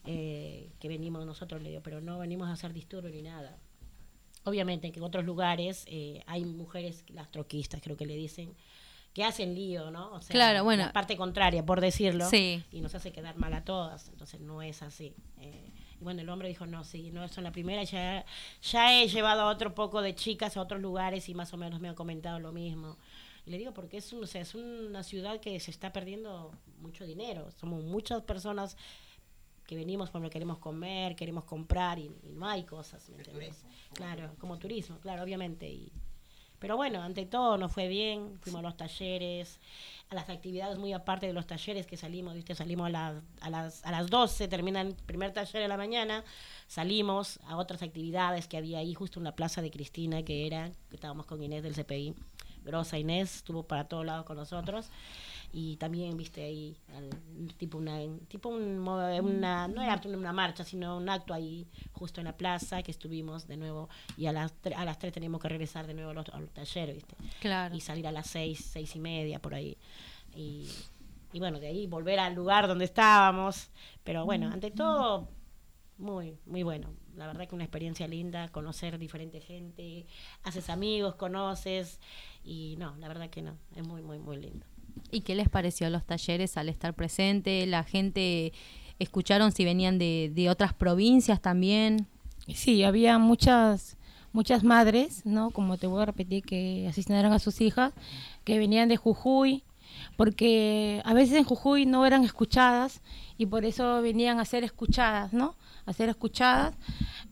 eh, 0.05 0.71
que 0.81 0.89
venimos 0.89 1.25
nosotros, 1.25 1.63
le 1.63 1.71
digo, 1.71 1.83
pero 1.83 2.01
no 2.01 2.19
venimos 2.19 2.49
a 2.49 2.53
hacer 2.53 2.73
disturbio 2.73 3.11
ni 3.11 3.23
nada. 3.23 3.57
Obviamente 4.45 4.91
que 4.91 4.99
en 4.99 5.05
otros 5.05 5.25
lugares 5.25 5.85
eh, 5.87 6.23
hay 6.27 6.45
mujeres, 6.45 7.05
las 7.09 7.31
troquistas 7.31 7.81
creo 7.81 7.97
que 7.97 8.07
le 8.07 8.17
dicen, 8.17 8.55
que 9.15 9.25
hacen 9.25 9.55
lío, 9.55 9.91
¿no? 9.91 10.13
O 10.13 10.21
sea, 10.21 10.33
Claro, 10.33 10.65
bueno. 10.65 10.87
La 10.87 10.93
parte 10.93 11.17
contraria, 11.17 11.65
por 11.65 11.81
decirlo. 11.81 12.29
Sí. 12.29 12.65
Y 12.73 12.81
nos 12.81 12.95
hace 12.95 13.13
quedar 13.13 13.37
mal 13.37 13.53
a 13.53 13.65
todas. 13.65 14.09
Entonces 14.09 14.41
no 14.41 14.63
es 14.63 14.83
así. 14.83 15.15
Eh, 15.39 15.71
y 16.01 16.03
bueno, 16.03 16.23
el 16.23 16.29
hombre 16.31 16.49
dijo, 16.49 16.67
no, 16.67 16.83
sí, 16.83 17.11
no 17.13 17.29
son 17.29 17.45
la 17.45 17.53
primera. 17.53 17.85
Ya, 17.85 18.25
ya 18.63 19.01
he 19.01 19.09
llevado 19.09 19.43
a 19.43 19.51
otro 19.51 19.75
poco 19.75 20.01
de 20.01 20.15
chicas 20.15 20.57
a 20.57 20.63
otros 20.63 20.81
lugares 20.81 21.29
y 21.29 21.35
más 21.35 21.53
o 21.53 21.57
menos 21.59 21.79
me 21.81 21.89
han 21.89 21.95
comentado 21.95 22.41
lo 22.41 22.53
mismo. 22.53 22.97
Y 23.45 23.51
le 23.51 23.59
digo, 23.59 23.75
porque 23.75 23.97
es, 23.97 24.13
un, 24.13 24.23
o 24.23 24.27
sea, 24.27 24.41
es 24.41 24.55
una 24.55 25.03
ciudad 25.03 25.41
que 25.41 25.59
se 25.59 25.71
está 25.71 25.93
perdiendo 25.93 26.53
mucho 26.79 27.05
dinero. 27.05 27.51
Somos 27.53 27.83
muchas 27.83 28.23
personas 28.23 28.77
que 29.67 29.77
venimos 29.77 30.11
porque 30.11 30.31
queremos 30.31 30.59
comer, 30.59 31.17
queremos 31.17 31.45
comprar 31.45 31.99
y, 31.99 32.11
y 32.23 32.33
no 32.33 32.47
hay 32.47 32.65
cosas, 32.65 33.09
¿me 33.09 33.17
entiendes? 33.17 33.65
Claro, 33.95 34.35
como 34.39 34.59
turismo, 34.59 34.99
claro, 34.99 35.23
obviamente. 35.23 35.69
Y, 35.69 35.93
pero 36.63 36.77
bueno, 36.77 37.03
ante 37.03 37.27
todo 37.27 37.59
nos 37.59 37.73
fue 37.73 37.89
bien, 37.89 38.39
fuimos 38.41 38.61
a 38.61 38.63
los 38.63 38.77
talleres, 38.77 39.59
a 40.11 40.15
las 40.15 40.29
actividades 40.29 40.79
muy 40.79 40.93
aparte 40.93 41.27
de 41.27 41.33
los 41.33 41.45
talleres 41.45 41.89
que 41.89 41.97
salimos, 41.97 42.35
¿viste? 42.35 42.55
Salimos 42.55 42.87
a, 42.87 42.91
las 42.91 43.23
a, 43.41 43.51
las, 43.51 43.85
a 43.85 43.91
las 43.91 44.09
12, 44.09 44.47
termina 44.47 44.81
el 44.81 44.95
primer 44.95 45.33
taller 45.33 45.61
de 45.61 45.67
la 45.67 45.77
mañana, 45.77 46.23
salimos 46.69 47.41
a 47.49 47.57
otras 47.57 47.83
actividades 47.83 48.47
que 48.47 48.57
había 48.57 48.79
ahí 48.79 48.95
justo 48.95 49.19
en 49.19 49.25
la 49.25 49.35
plaza 49.35 49.61
de 49.61 49.73
Cristina, 49.73 50.23
que 50.23 50.47
era, 50.47 50.71
que 50.89 50.95
estábamos 50.95 51.27
con 51.27 51.43
Inés 51.43 51.65
del 51.65 51.75
CPI. 51.75 52.15
Grosa 52.65 52.99
Inés 52.99 53.37
estuvo 53.37 53.63
para 53.65 53.85
todos 53.89 54.05
lados 54.07 54.25
con 54.25 54.37
nosotros 54.37 54.89
y 55.53 55.77
también 55.77 56.17
viste 56.17 56.43
ahí 56.43 56.77
al- 56.97 57.55
tipo 57.59 57.77
una 57.79 57.99
tipo 58.29 58.49
un 58.49 58.79
una 58.79 59.69
no 59.69 59.83
era 59.83 60.01
una 60.05 60.33
marcha 60.33 60.65
sino 60.65 60.97
un 60.97 61.09
acto 61.11 61.35
ahí 61.35 61.67
justo 61.93 62.21
en 62.21 62.27
la 62.27 62.37
plaza 62.37 62.83
que 62.83 62.91
estuvimos 62.91 63.47
de 63.47 63.57
nuevo 63.59 63.89
y 64.17 64.27
a 64.27 64.33
las 64.33 64.55
a 64.77 64.85
las 64.85 64.99
tres 64.99 65.13
teníamos 65.13 65.41
que 65.43 65.49
regresar 65.49 65.87
de 65.87 65.93
nuevo 65.95 66.11
a 66.11 66.15
los, 66.15 66.29
a 66.31 66.41
los 66.41 66.51
talleres 66.51 66.95
viste 66.95 67.17
Claro. 67.41 67.75
y 67.75 67.81
salir 67.81 68.07
a 68.07 68.13
las 68.13 68.29
seis 68.29 68.65
seis 68.73 68.97
y 68.97 69.01
media 69.01 69.41
por 69.41 69.55
ahí 69.55 69.77
y, 70.35 70.69
y 71.35 71.39
bueno 71.39 71.61
de 71.61 71.67
ahí 71.67 71.87
volver 71.87 72.19
al 72.19 72.35
lugar 72.35 72.67
donde 72.67 72.87
estábamos 72.87 73.69
pero 74.05 74.25
bueno 74.25 74.49
ante 74.51 74.71
todo 74.71 75.29
muy, 75.99 76.37
muy 76.47 76.65
bueno. 76.65 76.89
La 77.15 77.29
verdad 77.29 77.47
que 77.47 77.55
una 77.55 77.63
experiencia 77.63 78.09
linda, 78.09 78.49
conocer 78.49 78.99
diferente 78.99 79.41
gente, 79.41 80.05
haces 80.43 80.69
amigos, 80.69 81.15
conoces 81.15 82.01
y 82.45 82.77
no, 82.79 82.97
la 82.97 83.09
verdad 83.09 83.31
que 83.31 83.43
no, 83.43 83.57
es 83.77 83.87
muy, 83.87 84.03
muy, 84.03 84.19
muy 84.19 84.37
lindo. 84.37 84.67
¿Y 85.11 85.23
qué 85.23 85.35
les 85.35 85.49
pareció 85.49 85.89
los 85.91 86.05
talleres 86.05 86.57
al 86.57 86.69
estar 86.69 86.95
presente? 86.95 87.67
¿La 87.67 87.85
gente 87.85 88.53
escucharon 88.99 89.53
si 89.53 89.65
venían 89.65 89.99
de, 89.99 90.31
de 90.35 90.51
otras 90.51 90.75
provincias 90.75 91.41
también? 91.41 92.07
Sí, 92.55 92.83
había 92.83 93.19
muchas 93.19 93.97
muchas 94.33 94.65
madres, 94.65 95.25
¿no? 95.27 95.51
Como 95.51 95.77
te 95.77 95.87
voy 95.87 96.03
a 96.03 96.07
repetir 96.07 96.43
que 96.43 96.87
asesinaron 96.89 97.33
a 97.33 97.39
sus 97.39 97.61
hijas, 97.61 97.93
que 98.45 98.59
venían 98.59 98.89
de 98.89 98.97
Jujuy, 98.97 99.63
porque 100.17 101.03
a 101.05 101.15
veces 101.15 101.37
en 101.37 101.45
Jujuy 101.45 101.87
no 101.87 102.07
eran 102.07 102.25
escuchadas 102.25 103.03
y 103.39 103.47
por 103.47 103.65
eso 103.65 104.01
venían 104.03 104.41
a 104.41 104.45
ser 104.45 104.65
escuchadas, 104.65 105.33
¿no? 105.33 105.55
A 105.85 105.93
ser 105.93 106.09
escuchadas 106.09 106.75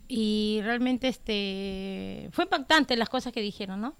y 0.09 0.61
realmente 0.63 1.09
este 1.09 2.29
fue 2.33 2.45
impactante 2.45 2.97
las 2.97 3.09
cosas 3.09 3.33
que 3.33 3.41
dijeron, 3.41 3.81
¿no? 3.81 3.95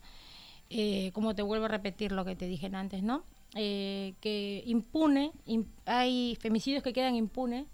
Eh, 0.71 1.11
como 1.13 1.35
te 1.35 1.43
vuelvo 1.43 1.67
a 1.67 1.69
repetir 1.69 2.13
lo 2.13 2.25
que 2.25 2.37
te 2.37 2.47
dije 2.47 2.71
antes, 2.73 3.03
¿no? 3.03 3.25
Eh, 3.55 4.15
que 4.21 4.63
impune, 4.67 5.33
im- 5.47 5.67
hay 5.85 6.37
femicidios 6.41 6.83
que 6.83 6.93
quedan 6.93 7.17
impunes, 7.17 7.67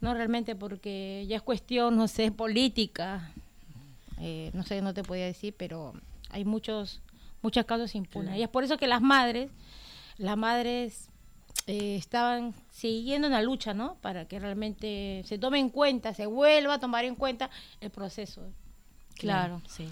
no 0.00 0.12
realmente 0.12 0.54
porque 0.54 1.24
ya 1.26 1.36
es 1.36 1.42
cuestión, 1.42 1.96
no 1.96 2.06
sé, 2.08 2.30
política, 2.30 3.32
eh, 4.20 4.50
no 4.52 4.62
sé, 4.62 4.82
no 4.82 4.92
te 4.92 5.02
podía 5.02 5.24
decir, 5.24 5.54
pero 5.56 5.94
hay 6.30 6.44
muchos, 6.44 7.00
muchos 7.42 7.64
casos 7.64 7.94
impunes. 7.94 8.36
Y 8.38 8.42
es 8.42 8.48
por 8.50 8.64
eso 8.64 8.76
que 8.76 8.86
las 8.86 9.00
madres, 9.00 9.50
las 10.18 10.36
madres 10.36 11.08
eh, 11.66 11.96
estaban 11.96 12.54
siguiendo 12.70 13.28
una 13.28 13.40
lucha, 13.40 13.72
¿no? 13.72 13.94
Para 14.02 14.26
que 14.28 14.38
realmente 14.38 15.22
se 15.24 15.38
tome 15.38 15.58
en 15.58 15.70
cuenta, 15.70 16.12
se 16.12 16.26
vuelva 16.26 16.74
a 16.74 16.78
tomar 16.78 17.06
en 17.06 17.14
cuenta 17.14 17.48
el 17.80 17.88
proceso. 17.90 18.42
Claro. 19.16 19.62
Sí. 19.68 19.88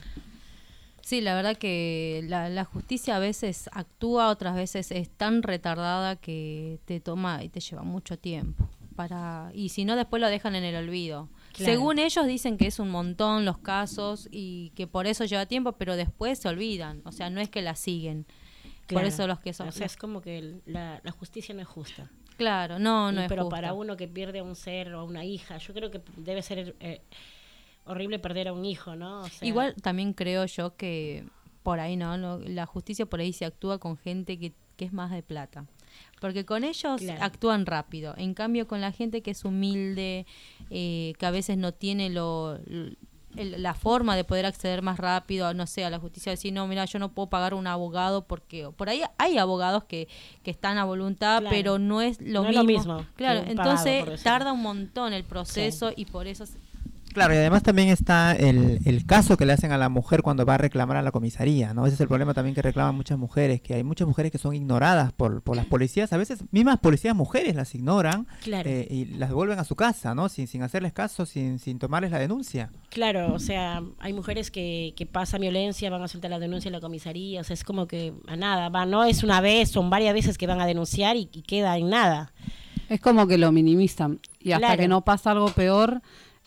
Sí, 1.03 1.21
la 1.21 1.35
verdad 1.35 1.57
que 1.57 2.25
la, 2.29 2.49
la 2.49 2.65
justicia 2.65 3.17
a 3.17 3.19
veces 3.19 3.69
actúa, 3.73 4.29
otras 4.31 4.55
veces 4.55 4.91
es 4.93 5.11
tan 5.11 5.43
retardada 5.43 6.17
que 6.17 6.79
te 6.85 7.01
toma 7.01 7.43
y 7.45 7.49
te 7.49 7.61
lleva 7.61 7.83
mucho 7.83 8.19
tiempo. 8.19 8.69
para 8.95 9.51
Y 9.55 9.71
si 9.71 9.85
no, 9.85 9.97
después 9.97 10.21
lo 10.21 10.29
dejan 10.29 10.55
en 10.55 10.65
el 10.65 10.77
olvido. 10.77 11.29
Claro. 11.55 11.73
Según 11.73 11.99
ellos 11.99 12.27
dicen 12.27 12.57
que 12.57 12.67
es 12.69 12.79
un 12.79 12.89
montón 12.91 13.45
los 13.45 13.59
casos 13.59 14.29
y 14.31 14.71
que 14.77 14.87
por 14.87 15.07
eso 15.07 15.25
lleva 15.25 15.45
tiempo, 15.47 15.73
pero 15.73 15.97
después 15.97 16.39
se 16.39 16.49
olvidan. 16.49 17.03
O 17.05 17.13
sea, 17.13 17.31
no 17.31 17.41
es 17.41 17.49
que 17.51 17.63
la 17.63 17.75
siguen. 17.75 18.25
Por 18.89 19.05
eso 19.05 19.27
los 19.27 19.41
que 19.41 19.53
son... 19.55 19.69
O 19.69 19.73
sea, 19.73 19.87
es 19.87 19.97
como 19.97 20.21
que 20.21 20.39
el- 20.39 20.63
la, 20.67 21.01
la 21.03 21.11
justicia 21.13 21.55
no 21.55 21.63
es 21.63 21.69
justa. 21.69 22.11
Claro, 22.37 22.79
no, 22.79 23.11
no 23.13 23.21
Y 23.21 23.25
es 23.25 23.29
pero 23.29 23.45
justo. 23.45 23.55
para 23.57 23.73
uno 23.73 23.97
que 23.97 24.07
pierde 24.09 24.39
a 24.41 24.43
un 24.43 24.55
ser 24.57 24.95
o 24.95 25.01
a 25.01 25.05
una 25.05 25.25
hija, 25.25 25.59
yo 25.59 25.73
creo 25.75 25.91
que 25.91 26.01
debe 26.17 26.43
ser 26.43 26.75
eh, 26.81 27.01
horrible 27.85 28.19
perder 28.19 28.49
a 28.49 28.53
un 28.53 28.65
hijo, 28.65 28.97
¿no? 28.97 29.21
O 29.23 29.29
sea, 29.29 29.47
Igual 29.49 29.75
también 29.83 30.13
creo 30.13 30.45
yo 30.47 30.77
que 30.77 31.25
por 31.63 31.81
ahí 31.81 31.97
no, 31.97 32.17
la 32.39 32.67
justicia 32.67 33.07
por 33.07 33.21
ahí 33.21 33.33
se 33.33 33.45
actúa 33.45 33.79
con 33.79 33.97
gente 33.97 34.39
que, 34.39 34.53
que 34.77 34.85
es 34.85 34.93
más 34.93 35.11
de 35.11 35.23
plata. 35.23 35.65
Porque 36.21 36.45
con 36.45 36.65
ellos 36.65 37.01
Claro. 37.01 37.23
actúan 37.23 37.67
rápido. 37.67 38.15
En 38.17 38.35
cambio, 38.35 38.67
con 38.67 38.81
la 38.81 38.93
gente 38.93 39.21
que 39.23 39.33
es 39.33 39.45
humilde, 39.45 40.27
eh, 40.71 41.13
que 41.19 41.27
a 41.27 41.31
veces 41.31 41.59
no 41.59 41.73
tiene 41.73 42.09
lo, 42.11 42.57
el- 42.57 42.97
la 43.63 43.75
forma 43.75 44.15
de 44.15 44.25
poder 44.25 44.45
acceder 44.47 44.83
más 44.83 44.99
rápido, 44.99 45.53
no 45.55 45.67
sé, 45.67 45.85
a 45.85 45.91
la 45.91 45.99
justicia, 45.99 46.31
decir, 46.33 46.53
no, 46.53 46.67
mira, 46.67 46.85
yo 46.85 46.99
no 46.99 47.13
puedo 47.13 47.29
pagar 47.31 47.55
un 47.55 47.67
abogado 47.67 48.27
porque 48.27 48.69
por 48.77 48.89
ahí 48.91 49.03
hay 49.19 49.39
abogados 49.39 49.85
que, 49.85 50.07
que 50.43 50.51
están 50.51 50.77
a 50.79 50.85
voluntad, 50.85 51.41
Claro. 51.41 51.55
pero 51.57 51.79
no 51.79 52.03
es 52.03 52.21
lo 52.21 52.43
No 52.43 52.49
es 52.51 52.57
mismo. 52.57 52.63
lo 52.63 52.65
mismo 52.99 53.07
Claro, 53.17 53.41
pagado, 53.41 53.51
entonces 53.51 54.23
tarda 54.23 54.53
un 54.53 54.61
montón 54.63 55.13
el 55.15 55.25
proceso 55.25 55.93
y 55.97 56.05
por 56.07 56.27
eso... 56.27 56.45
Claro, 57.13 57.35
y 57.35 57.37
además 57.37 57.63
también 57.63 57.89
está 57.89 58.33
el, 58.33 58.81
el 58.85 59.05
caso 59.07 59.37
que 59.37 59.45
le 59.47 59.53
hacen 59.53 59.73
a 59.73 59.79
la 59.79 59.89
mujer 59.89 60.23
cuando 60.23 60.45
va 60.47 60.55
a 60.55 60.59
reclamar 60.59 60.97
a 60.97 61.03
la 61.03 61.11
comisaría, 61.13 61.75
¿no? 61.75 61.85
Ese 61.87 61.95
es 61.95 62.01
el 62.01 62.09
problema 62.09 62.35
también 62.35 62.55
que 62.55 62.63
reclaman 62.63 62.95
muchas 62.95 63.19
mujeres, 63.19 63.61
que 63.61 63.75
hay 63.75 63.85
muchas 63.85 64.07
mujeres 64.09 64.33
que 64.33 64.39
son 64.39 64.55
ignoradas 64.55 65.13
por, 65.13 65.43
por 65.43 65.57
las 65.57 65.67
policías, 65.67 66.13
a 66.13 66.17
veces 66.17 66.45
mismas 66.51 66.79
policías 66.81 67.15
mujeres 67.15 67.55
las 67.55 67.75
ignoran 67.75 68.27
Claro. 68.43 68.69
eh, 68.69 68.87
y 68.91 69.05
las 69.05 69.29
devuelven 69.29 69.59
a 69.59 69.65
su 69.65 69.77
casa, 69.77 70.15
¿no? 70.15 70.29
Sin, 70.29 70.47
sin 70.47 70.63
hacerles 70.63 70.93
caso, 70.93 71.27
sin, 71.27 71.59
sin 71.59 71.79
tomarles 71.79 72.11
la 72.11 72.19
denuncia. 72.19 72.71
Claro, 72.91 73.33
o 73.35 73.39
sea, 73.39 73.83
hay 74.01 74.13
mujeres 74.13 74.51
que, 74.51 74.95
que 74.97 75.07
pasan 75.07 75.41
violencia, 75.43 75.91
van 75.91 76.03
a 76.03 76.09
soltar 76.09 76.31
la 76.31 76.39
denuncia 76.39 76.69
en 76.69 76.73
la 76.73 76.81
comisaría, 76.81 77.41
o 77.41 77.45
sea, 77.45 77.55
es 77.55 77.65
como 77.65 77.87
que 77.87 78.13
a 78.27 78.37
nada, 78.37 78.69
va, 78.69 78.87
no 78.87 79.05
es 79.05 79.23
una 79.23 79.41
vez, 79.41 79.71
son 79.71 79.91
varias 79.91 80.15
veces 80.15 80.39
que 80.39 80.47
van 80.47 80.61
a 80.61 80.67
denunciar 80.67 81.17
y, 81.17 81.29
y 81.33 81.43
queda 81.43 81.77
en 81.77 81.91
nada. 81.91 82.33
Es 82.89 83.01
como 83.01 83.27
que 83.27 83.39
lo 83.39 83.53
minimizan 83.53 84.21
y 84.41 84.53
hasta 84.53 84.67
Claro. 84.67 84.81
que 84.83 84.89
no 84.89 85.01
pasa 85.03 85.31
algo 85.31 85.49
peor, 85.51 86.03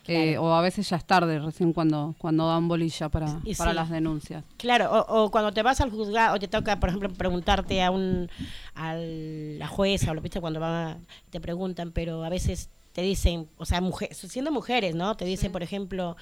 eh, 0.08 0.34
Claro. 0.34 0.44
o 0.44 0.54
a 0.54 0.62
veces 0.62 0.88
ya 0.90 0.98
es 0.98 1.06
tarde, 1.06 1.40
recién 1.40 1.74
cuando, 1.74 2.16
cuando 2.18 2.48
dan 2.48 2.68
bolilla 2.68 3.10
para, 3.10 3.40
Y 3.44 3.56
para 3.56 3.72
sí. 3.72 3.76
las 3.76 3.90
denuncias. 3.90 4.44
Claro, 4.58 4.92
o, 4.92 5.24
o 5.26 5.32
cuando 5.32 5.52
te 5.52 5.64
vas 5.64 5.82
al 5.82 5.90
juzgado 5.92 6.36
o 6.36 6.40
te 6.40 6.48
toca, 6.48 6.80
por 6.80 6.90
ejemplo, 6.90 7.10
preguntarte 7.10 7.82
a 7.84 7.92
un 7.92 8.30
a 8.76 8.94
la 8.96 9.68
jueza 9.68 10.12
o 10.12 10.14
lo 10.14 10.22
viste 10.22 10.40
cuando 10.42 10.60
van 10.60 10.72
a- 10.74 10.98
te 11.30 11.40
preguntan, 11.40 11.92
pero 11.92 12.24
a 12.24 12.30
veces 12.30 12.70
te 12.96 13.02
dicen, 13.02 13.50
o 13.58 13.66
sea, 13.66 13.82
mujer, 13.82 14.16
siendo 14.16 14.54
mujeres, 14.54 14.96
¿no? 14.96 15.18
Te 15.18 15.26
dicen, 15.26 15.52
por 15.52 15.62
ejemplo, 15.62 16.16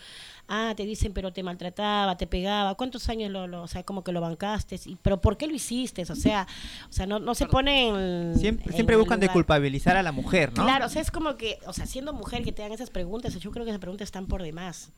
ah, 0.47 0.73
te 0.75 0.87
dicen, 0.87 1.13
pero 1.13 1.31
te 1.31 1.43
maltrataba, 1.43 2.17
te 2.17 2.25
pegaba, 2.25 2.73
¿cuántos 2.73 3.09
años 3.09 3.29
lo, 3.29 3.45
lo 3.45 3.61
o 3.61 3.67
sea, 3.67 3.83
como 3.83 4.03
que 4.03 4.11
lo 4.11 4.21
bancaste? 4.21 4.79
Y, 4.87 4.95
pero 4.95 5.21
¿por 5.21 5.37
qué 5.37 5.45
lo 5.45 5.53
hiciste? 5.53 6.01
O 6.01 6.15
sea, 6.15 6.47
o 6.89 6.91
sea, 6.91 7.05
no, 7.05 7.19
no 7.19 7.35
se 7.35 7.45
ponen 7.45 8.35
Siempre, 8.39 8.65
en 8.65 8.73
siempre 8.73 8.95
buscan 8.95 9.19
de 9.19 9.29
culpabilizar 9.29 9.97
a 9.97 10.01
la 10.01 10.11
mujer, 10.11 10.51
¿no? 10.57 10.63
Claro, 10.63 10.87
o 10.87 10.89
sea, 10.89 11.03
es 11.03 11.11
como 11.11 11.37
que, 11.37 11.59
o 11.67 11.73
sea, 11.73 11.85
siendo 11.85 12.11
mujer 12.11 12.43
que 12.43 12.51
te 12.51 12.63
hagan 12.63 12.73
esas 12.73 12.89
preguntas, 12.89 13.39
yo 13.39 13.51
creo 13.51 13.65
que 13.65 13.69
esas 13.69 13.79
preguntas 13.79 14.07
están 14.07 14.25
por 14.25 14.41
demás. 14.41 14.91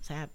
O 0.00 0.02
sea, 0.02 0.28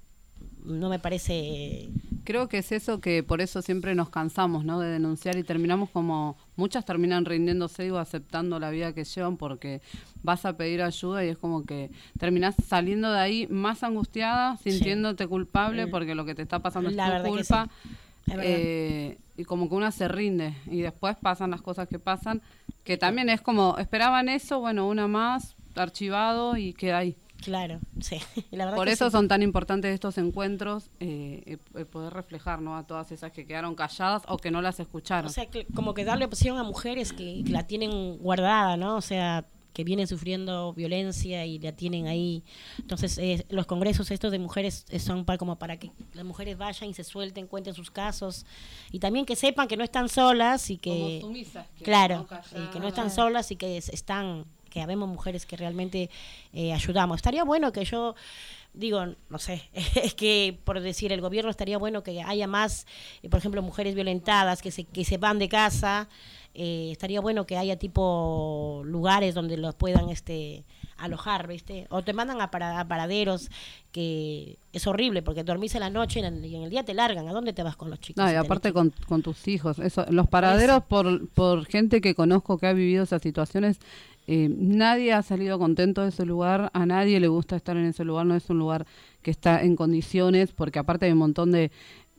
no 0.64 0.88
me 0.88 1.00
parece 1.00 1.90
Creo 2.24 2.48
que 2.48 2.60
es 2.60 2.72
eso 2.72 3.02
que 3.02 3.22
por 3.22 3.42
eso 3.42 3.62
siempre 3.62 3.96
nos 3.96 4.10
cansamos, 4.10 4.64
¿no? 4.64 4.80
De 4.80 4.90
denunciar 4.90 5.38
y 5.38 5.44
terminamos 5.44 5.90
como 5.90 6.38
muchas 6.56 6.86
terminan 6.86 7.26
rindiéndose 7.26 7.92
o 7.92 7.98
aceptando 7.98 8.60
la 8.60 8.70
vida 8.70 8.94
que 8.94 9.04
llevan 9.04 9.38
porque 9.38 9.82
vas 10.24 10.46
a 10.46 10.56
pedir 10.58 10.82
ayuda 10.82 11.24
y 11.26 11.30
es 11.30 11.38
como 11.38 11.66
que 11.66 11.92
terminás 12.18 12.56
saliendo 12.68 13.12
de 13.12 13.20
ahí 13.20 13.48
más 13.48 13.84
angustiada, 13.84 14.58
sintiéndote 14.58 15.28
culpable 15.28 15.86
Mm. 15.88 15.92
porque 15.92 16.16
lo 16.16 16.26
que 16.26 16.36
te 16.36 16.42
está 16.42 16.60
pasando 16.60 16.90
La 16.92 17.18
es 17.18 17.24
tu 17.24 17.30
culpa. 17.30 17.68
sí. 18.26 18.34
Eh, 18.42 19.18
y 19.38 19.44
como 19.44 19.68
que 19.70 19.76
una 19.76 19.92
se 19.92 20.08
rinde 20.08 20.54
y 20.72 20.82
después 20.82 21.16
pasan 21.18 21.52
las 21.52 21.62
cosas 21.62 21.88
que 21.90 22.00
pasan, 22.00 22.42
que 22.86 22.98
también 22.98 23.30
es 23.30 23.42
como 23.42 23.78
esperaban 23.78 24.30
eso, 24.30 24.60
bueno, 24.62 24.88
una 24.88 25.08
más, 25.08 25.56
archivado 25.76 26.56
y 26.56 26.72
queda 26.74 27.00
ahí. 27.00 27.16
Claro, 27.42 27.80
sí. 28.02 28.18
La 28.52 28.66
verdad 28.66 28.78
Por 28.78 28.88
que 28.88 28.94
eso 28.94 29.06
sí. 29.06 29.12
son 29.12 29.28
tan 29.28 29.42
importantes 29.44 29.94
estos 29.94 30.18
encuentros, 30.18 30.90
eh, 31.00 31.44
eh, 31.46 31.58
eh, 31.76 31.86
poder 31.86 32.14
reflejar 32.14 32.62
¿no? 32.62 32.76
a 32.78 32.86
todas 32.88 33.12
esas 33.12 33.32
que 33.32 33.46
quedaron 33.46 33.76
calladas 33.76 34.24
o 34.28 34.38
que 34.38 34.52
no 34.52 34.62
las 34.62 34.80
escucharon. 34.80 35.28
O 35.30 35.34
sea, 35.34 35.46
que- 35.48 35.66
como 35.68 35.94
que 35.94 36.06
darle 36.06 36.26
opción 36.26 36.58
a 36.58 36.64
mujeres 36.64 37.14
que, 37.14 37.44
que 37.46 37.52
la 37.52 37.68
tienen 37.68 38.18
guardada, 38.18 38.78
¿no? 38.78 38.96
O 38.96 39.02
sea, 39.02 39.46
que 39.74 39.84
vienen 39.84 40.08
sufriendo 40.08 40.72
violencia 40.74 41.46
y 41.46 41.60
la 41.60 41.74
tienen 41.74 42.08
ahí. 42.08 42.44
Entonces, 42.80 43.18
eh, 43.18 43.46
los 43.50 43.66
congresos 43.66 44.10
estos 44.10 44.32
de 44.32 44.40
mujeres 44.40 44.86
eh, 44.90 45.00
son 45.00 45.26
para, 45.26 45.38
como 45.38 45.58
para 45.60 45.76
que 45.78 45.92
las 46.14 46.24
mujeres 46.24 46.58
vayan 46.58 46.90
y 46.90 46.94
se 46.94 47.04
suelten, 47.04 47.46
cuenten 47.46 47.74
sus 47.74 47.92
casos 47.92 48.46
y 48.94 49.00
también 49.00 49.26
que 49.26 49.36
sepan 49.36 49.68
que 49.68 49.76
no 49.76 49.84
están 49.84 50.08
solas 50.08 50.70
y 50.70 50.78
que... 50.78 51.20
Como 51.20 51.34
sumisas, 51.34 51.68
que 51.78 51.84
claro, 51.84 52.26
no 52.56 52.64
y 52.64 52.68
que 52.70 52.80
no 52.80 52.88
están 52.88 53.12
solas 53.12 53.52
y 53.52 53.58
que 53.58 53.76
es- 53.76 53.90
están, 53.90 54.46
que 54.76 54.82
habemos 54.82 55.08
mujeres 55.08 55.46
que 55.46 55.56
realmente 55.56 56.10
eh, 56.52 56.74
ayudamos. 56.74 57.16
Estaría 57.16 57.46
bueno 57.46 57.72
que 57.72 57.86
yo 57.86 58.14
digo, 58.74 59.06
no 59.30 59.40
sé, 59.40 59.70
es 60.04 60.14
que 60.16 60.60
por 60.66 60.82
decir 60.82 61.14
el 61.14 61.22
gobierno 61.22 61.50
estaría 61.50 61.78
bueno 61.78 62.04
que 62.04 62.22
haya 62.22 62.46
más, 62.46 62.86
eh, 63.24 63.30
por 63.30 63.40
ejemplo, 63.40 63.62
mujeres 63.62 63.96
violentadas 63.96 64.62
que 64.62 64.72
se, 64.72 64.84
que 64.84 65.06
se 65.06 65.18
van 65.18 65.40
de 65.40 65.48
casa, 65.48 66.10
eh, 66.54 66.90
estaría 66.92 67.22
bueno 67.22 67.46
que 67.46 67.56
haya 67.58 67.78
tipo 67.80 68.82
lugares 68.86 69.34
donde 69.34 69.56
los 69.56 69.76
puedan 69.76 70.10
este 70.10 70.66
alojar, 70.98 71.48
¿viste? 71.48 71.88
O 71.90 72.02
te 72.04 72.12
mandan 72.14 72.40
a, 72.42 72.52
para- 72.52 72.80
a 72.80 72.88
paraderos 72.88 73.50
que 73.94 74.58
es 74.74 74.88
horrible 74.88 75.22
porque 75.22 75.44
dormís 75.44 75.76
en 75.76 75.82
la 75.82 75.90
noche 75.90 76.20
y 76.20 76.24
en 76.24 76.34
el, 76.36 76.46
y 76.46 76.56
en 76.56 76.64
el 76.64 76.70
día 76.70 76.84
te 76.84 76.94
largan. 76.94 77.28
¿A 77.30 77.34
dónde 77.34 77.52
te 77.54 77.64
vas 77.64 77.76
con 77.78 77.90
los 77.90 78.00
chicos? 78.00 78.24
No, 78.24 78.32
y 78.32 78.36
aparte 78.36 78.72
con, 78.74 78.94
con 79.08 79.22
tus 79.22 79.48
hijos. 79.50 79.80
Eso, 79.80 80.06
los 80.10 80.28
paraderos, 80.30 80.84
por, 80.84 81.28
por 81.30 81.66
gente 81.66 82.00
que 82.02 82.16
conozco 82.16 82.58
que 82.58 82.68
ha 82.68 82.74
vivido 82.74 83.04
esas 83.04 83.22
situaciones, 83.22 83.78
eh, 84.28 84.50
nadie 84.50 85.14
ha 85.14 85.22
salido 85.22 85.60
contento 85.60 86.02
de 86.02 86.10
ese 86.10 86.26
lugar, 86.26 86.70
a 86.74 86.86
nadie 86.86 87.20
le 87.20 87.28
gusta 87.28 87.56
estar 87.56 87.78
en 87.78 87.86
ese 87.86 88.04
lugar, 88.04 88.26
no 88.26 88.36
es 88.36 88.50
un 88.50 88.60
lugar 88.60 88.86
que 89.22 89.32
está 89.32 89.62
en 89.62 89.76
condiciones, 89.76 90.52
porque 90.52 90.80
aparte 90.80 91.06
hay 91.06 91.12
un 91.12 91.20
montón 91.20 91.52
de... 91.52 91.72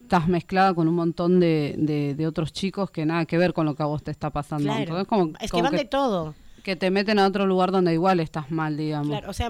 Estás 0.02 0.28
mezclada 0.28 0.72
con 0.72 0.86
un 0.86 0.94
montón 0.94 1.40
de, 1.40 1.74
de, 1.76 2.14
de 2.14 2.26
otros 2.28 2.52
chicos 2.52 2.92
que 2.92 3.04
nada 3.04 3.26
que 3.26 3.38
ver 3.38 3.52
con 3.52 3.66
lo 3.66 3.74
que 3.74 3.82
a 3.82 3.86
vos 3.86 4.04
te 4.04 4.12
está 4.12 4.30
pasando. 4.30 4.66
Claro. 4.66 4.80
Entonces, 4.80 5.08
como, 5.08 5.32
es 5.40 5.50
que 5.50 5.62
van 5.62 5.74
de 5.74 5.84
todo. 5.84 6.32
Que 6.66 6.74
te 6.74 6.90
meten 6.90 7.20
a 7.20 7.26
otro 7.28 7.46
lugar 7.46 7.70
donde 7.70 7.92
igual 7.92 8.18
estás 8.18 8.50
mal, 8.50 8.76
digamos. 8.76 9.06
Claro, 9.06 9.30
o 9.30 9.32
sea, 9.32 9.48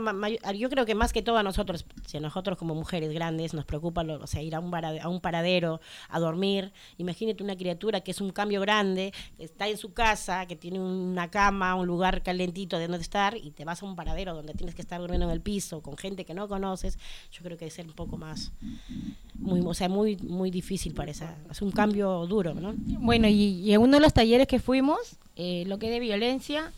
yo 0.54 0.68
creo 0.68 0.84
que 0.84 0.94
más 0.94 1.14
que 1.14 1.22
todo 1.22 1.38
a 1.38 1.42
nosotros, 1.42 1.86
si 2.04 2.18
a 2.18 2.20
nosotros 2.20 2.58
como 2.58 2.74
mujeres 2.74 3.10
grandes 3.10 3.54
nos 3.54 3.64
preocupa, 3.64 4.04
lo- 4.04 4.22
o 4.22 4.26
sea, 4.26 4.42
ir 4.42 4.54
a 4.54 4.60
un, 4.60 4.70
a 4.74 5.08
un 5.08 5.20
paradero 5.22 5.80
a 6.10 6.20
dormir, 6.20 6.72
imagínate 6.98 7.42
una 7.42 7.56
criatura 7.56 8.02
que 8.02 8.10
es 8.10 8.20
un 8.20 8.32
cambio 8.32 8.60
grande, 8.60 9.14
que 9.38 9.44
está 9.44 9.66
en 9.66 9.78
su 9.78 9.94
casa, 9.94 10.44
que 10.44 10.56
tiene 10.56 10.78
una 10.78 11.30
cama, 11.30 11.74
un 11.74 11.86
lugar 11.86 12.22
calentito 12.22 12.78
de 12.78 12.86
donde 12.86 13.00
estar, 13.02 13.34
y 13.34 13.50
te 13.50 13.64
vas 13.64 13.82
a 13.82 13.86
un 13.86 13.96
paradero 13.96 14.34
donde 14.34 14.52
tienes 14.52 14.74
que 14.74 14.82
estar 14.82 15.00
durmiendo 15.00 15.24
en 15.24 15.32
el 15.32 15.40
piso 15.40 15.80
con 15.80 15.96
gente 15.96 16.26
que 16.26 16.34
no 16.34 16.48
conoces, 16.48 16.98
yo 17.32 17.38
creo 17.42 17.56
que 17.56 17.64
debe 17.64 17.70
ser 17.74 17.86
un 17.86 17.94
poco 17.94 18.18
más, 18.18 18.52
muy, 19.38 19.60
o 19.64 19.72
sea, 19.72 19.88
muy, 19.88 20.18
muy 20.18 20.50
difícil 20.50 20.92
para 20.92 21.10
esa, 21.12 21.34
es 21.50 21.62
un 21.62 21.70
cambio 21.70 22.26
duro, 22.26 22.52
¿no? 22.52 22.74
Bueno, 23.00 23.26
y, 23.26 23.60
y 23.62 23.72
en 23.72 23.80
uno 23.80 23.96
de 23.96 24.00
los 24.00 24.12
talleres 24.12 24.46
que 24.46 24.58
fuimos, 24.58 24.98
eh, 25.36 25.64
lo 25.66 25.78
que 25.78 25.86
es 25.86 25.92
de 25.92 26.00
violencia, 26.00 26.72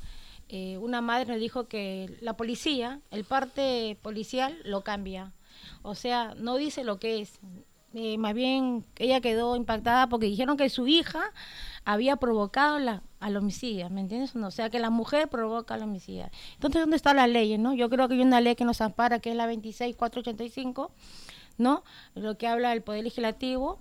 eh, 0.48 0.78
una 0.78 1.00
madre 1.00 1.32
nos 1.32 1.40
dijo 1.40 1.68
que 1.68 2.16
la 2.20 2.36
policía, 2.36 3.00
el 3.10 3.24
parte 3.24 3.98
policial, 4.02 4.58
lo 4.64 4.82
cambia. 4.82 5.32
O 5.82 5.94
sea, 5.94 6.34
no 6.36 6.56
dice 6.56 6.84
lo 6.84 6.98
que 6.98 7.20
es. 7.20 7.38
Eh, 7.94 8.18
más 8.18 8.34
bien, 8.34 8.84
ella 8.96 9.20
quedó 9.20 9.56
impactada 9.56 10.08
porque 10.08 10.26
dijeron 10.26 10.56
que 10.56 10.68
su 10.68 10.86
hija 10.86 11.32
había 11.84 12.16
provocado 12.16 12.78
la, 12.78 13.02
al 13.18 13.36
homicidio, 13.36 13.88
¿me 13.88 14.02
entiendes? 14.02 14.36
o 14.36 14.50
sea, 14.50 14.68
que 14.68 14.78
la 14.78 14.90
mujer 14.90 15.28
provoca 15.28 15.74
al 15.74 15.82
homicidio. 15.82 16.28
Entonces, 16.54 16.82
¿dónde 16.82 16.96
está 16.96 17.14
la 17.14 17.26
ley? 17.26 17.56
¿no? 17.56 17.74
Yo 17.74 17.88
creo 17.88 18.08
que 18.08 18.14
hay 18.14 18.20
una 18.20 18.40
ley 18.40 18.56
que 18.56 18.64
nos 18.64 18.80
ampara, 18.82 19.20
que 19.20 19.30
es 19.30 19.36
la 19.36 19.46
26485, 19.46 20.92
¿no? 21.56 21.82
Lo 22.14 22.36
que 22.36 22.46
habla 22.46 22.70
del 22.70 22.82
Poder 22.82 23.04
Legislativo, 23.04 23.78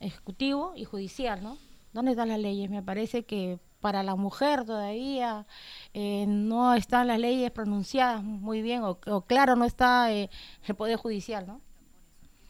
ejecutivo 0.00 0.72
y 0.74 0.84
judicial, 0.84 1.42
¿no? 1.42 1.58
¿Dónde 1.92 2.12
están 2.12 2.28
las 2.28 2.38
leyes? 2.38 2.70
Me 2.70 2.82
parece 2.82 3.24
que 3.24 3.58
para 3.80 4.02
la 4.02 4.14
mujer 4.14 4.64
todavía 4.64 5.46
eh, 5.94 6.26
no 6.28 6.74
están 6.74 7.06
las 7.06 7.18
leyes 7.18 7.50
pronunciadas 7.50 8.22
muy 8.22 8.62
bien 8.62 8.82
o, 8.82 8.98
o 9.06 9.20
claro 9.22 9.56
no 9.56 9.64
está 9.64 10.12
eh, 10.12 10.28
el 10.66 10.74
poder 10.74 10.96
judicial, 10.98 11.46
¿no? 11.46 11.60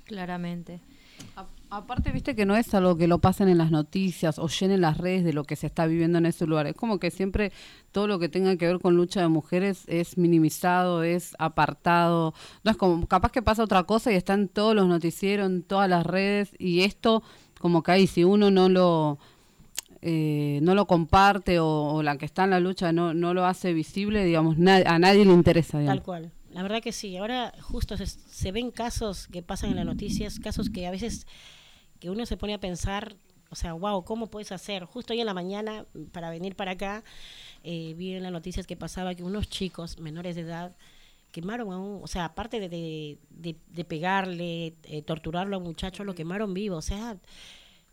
Claramente. 0.04 0.80
A- 1.36 1.46
Aparte, 1.72 2.10
viste 2.10 2.34
que 2.34 2.46
no 2.46 2.56
es 2.56 2.74
algo 2.74 2.96
que 2.96 3.06
lo 3.06 3.20
pasen 3.20 3.48
en 3.48 3.58
las 3.58 3.70
noticias 3.70 4.40
o 4.40 4.48
llenen 4.48 4.80
las 4.80 4.98
redes 4.98 5.22
de 5.22 5.32
lo 5.32 5.44
que 5.44 5.54
se 5.54 5.68
está 5.68 5.86
viviendo 5.86 6.18
en 6.18 6.26
ese 6.26 6.44
lugar. 6.44 6.66
Es 6.66 6.74
como 6.74 6.98
que 6.98 7.12
siempre 7.12 7.52
todo 7.92 8.08
lo 8.08 8.18
que 8.18 8.28
tenga 8.28 8.56
que 8.56 8.66
ver 8.66 8.80
con 8.80 8.96
lucha 8.96 9.20
de 9.20 9.28
mujeres 9.28 9.84
es 9.86 10.18
minimizado, 10.18 11.04
es 11.04 11.36
apartado. 11.38 12.34
No 12.64 12.72
es 12.72 12.76
como, 12.76 13.06
capaz 13.06 13.30
que 13.30 13.40
pasa 13.40 13.62
otra 13.62 13.84
cosa 13.84 14.10
y 14.10 14.16
está 14.16 14.34
en 14.34 14.48
todos 14.48 14.74
los 14.74 14.88
noticieros, 14.88 15.46
en 15.46 15.62
todas 15.62 15.88
las 15.88 16.04
redes, 16.04 16.56
y 16.58 16.80
esto, 16.80 17.22
como 17.60 17.82
que 17.84 17.92
ahí, 17.92 18.06
si 18.08 18.24
uno 18.24 18.50
no 18.50 18.68
lo. 18.68 19.18
eh, 20.02 20.58
no 20.62 20.74
lo 20.74 20.86
comparte 20.86 21.58
o, 21.60 21.66
o 21.68 22.02
la 22.02 22.16
que 22.16 22.24
está 22.24 22.44
en 22.44 22.50
la 22.50 22.60
lucha 22.60 22.90
no, 22.90 23.12
no 23.14 23.34
lo 23.34 23.44
hace 23.44 23.72
visible, 23.74 24.24
digamos, 24.24 24.56
na- 24.58 24.82
a 24.86 24.98
nadie 24.98 25.24
le 25.24 25.32
interesa. 25.32 25.84
Tal 25.84 26.02
cual. 26.02 26.32
La 26.52 26.62
verdad 26.62 26.82
que 26.82 26.90
sí. 26.92 27.16
Ahora 27.16 27.52
justo 27.60 27.96
se, 27.96 28.06
se 28.06 28.50
ven 28.50 28.70
casos 28.70 29.28
que 29.28 29.42
pasan 29.42 29.70
en 29.70 29.76
las 29.76 29.84
noticias, 29.86 30.40
casos 30.40 30.70
que 30.70 30.86
a 30.86 30.90
veces 30.90 31.26
que 32.00 32.08
uno 32.10 32.24
se 32.26 32.36
pone 32.38 32.54
a 32.54 32.58
pensar, 32.58 33.14
o 33.50 33.54
sea, 33.54 33.74
wow, 33.74 34.02
¿cómo 34.04 34.28
puedes 34.28 34.52
hacer? 34.52 34.84
Justo 34.84 35.12
hoy 35.12 35.20
en 35.20 35.26
la 35.26 35.34
mañana, 35.34 35.84
para 36.12 36.30
venir 36.30 36.56
para 36.56 36.72
acá, 36.72 37.04
eh, 37.62 37.94
vi 37.96 38.14
en 38.14 38.22
las 38.22 38.32
noticias 38.32 38.66
que 38.66 38.76
pasaba 38.76 39.14
que 39.14 39.22
unos 39.22 39.48
chicos 39.50 39.98
menores 40.00 40.34
de 40.34 40.42
edad 40.42 40.74
quemaron 41.32 41.72
a 41.72 41.78
un, 41.78 42.00
o 42.02 42.06
sea, 42.06 42.24
aparte 42.26 42.60
de, 42.60 42.68
de, 42.68 43.18
de- 43.30 43.56
de 43.68 43.84
pegarle, 43.84 44.74
eh, 44.84 45.02
torturarlo 45.02 45.56
a 45.56 45.58
un 45.58 45.64
muchacho, 45.64 46.04
lo 46.04 46.14
quemaron 46.14 46.52
vivo. 46.54 46.76
O 46.76 46.82
sea, 46.82 47.16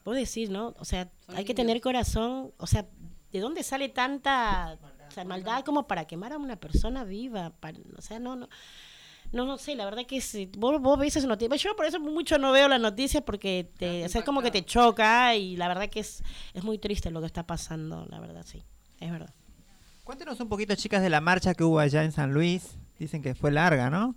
puedo 0.03 0.17
decir, 0.17 0.49
¿no? 0.49 0.75
O 0.79 0.85
sea, 0.85 1.09
hay 1.27 1.43
que 1.45 1.53
tener 1.53 1.81
corazón, 1.81 2.51
o 2.57 2.67
sea, 2.67 2.85
¿de 3.31 3.39
dónde 3.39 3.63
sale 3.63 3.89
tanta 3.89 4.77
o 5.07 5.11
sea, 5.11 5.23
maldad 5.25 5.63
como 5.63 5.87
para 5.87 6.05
quemar 6.05 6.33
a 6.33 6.37
una 6.37 6.55
persona 6.57 7.03
viva? 7.03 7.51
Para- 7.59 7.77
o 7.97 8.01
sea, 8.01 8.19
no, 8.19 8.35
no. 8.35 8.47
No, 9.33 9.45
no 9.45 9.57
sé, 9.57 9.75
la 9.75 9.83
verdad 9.83 10.05
que 10.05 10.21
si 10.21 10.49
vos, 10.57 10.81
vos 10.81 10.97
ves 10.97 11.17
esas 11.17 11.27
noticias, 11.27 11.61
yo 11.61 11.75
por 11.75 11.85
eso 11.85 11.99
mucho 11.99 12.37
no 12.37 12.53
veo 12.53 12.69
las 12.69 12.79
noticias 12.79 13.21
porque 13.23 13.69
te, 13.77 14.05
o 14.05 14.07
sea, 14.09 14.19
es 14.19 14.25
como 14.25 14.41
que 14.41 14.51
te 14.51 14.63
choca 14.63 15.35
y 15.35 15.57
la 15.57 15.67
verdad 15.67 15.89
que 15.89 15.99
es, 15.99 16.23
es 16.53 16.63
muy 16.63 16.77
triste 16.77 17.11
lo 17.11 17.19
que 17.19 17.25
está 17.25 17.45
pasando, 17.45 18.05
la 18.09 18.21
verdad, 18.21 18.45
sí, 18.45 18.63
es 19.01 19.11
verdad. 19.11 19.33
Cuéntenos 20.05 20.39
un 20.39 20.47
poquito, 20.47 20.73
chicas, 20.75 21.01
de 21.01 21.09
la 21.09 21.19
marcha 21.19 21.53
que 21.53 21.65
hubo 21.65 21.79
allá 21.79 22.05
en 22.05 22.13
San 22.13 22.31
Luis. 22.33 22.77
Dicen 22.99 23.21
que 23.21 23.35
fue 23.35 23.51
larga, 23.51 23.89
¿no? 23.89 24.15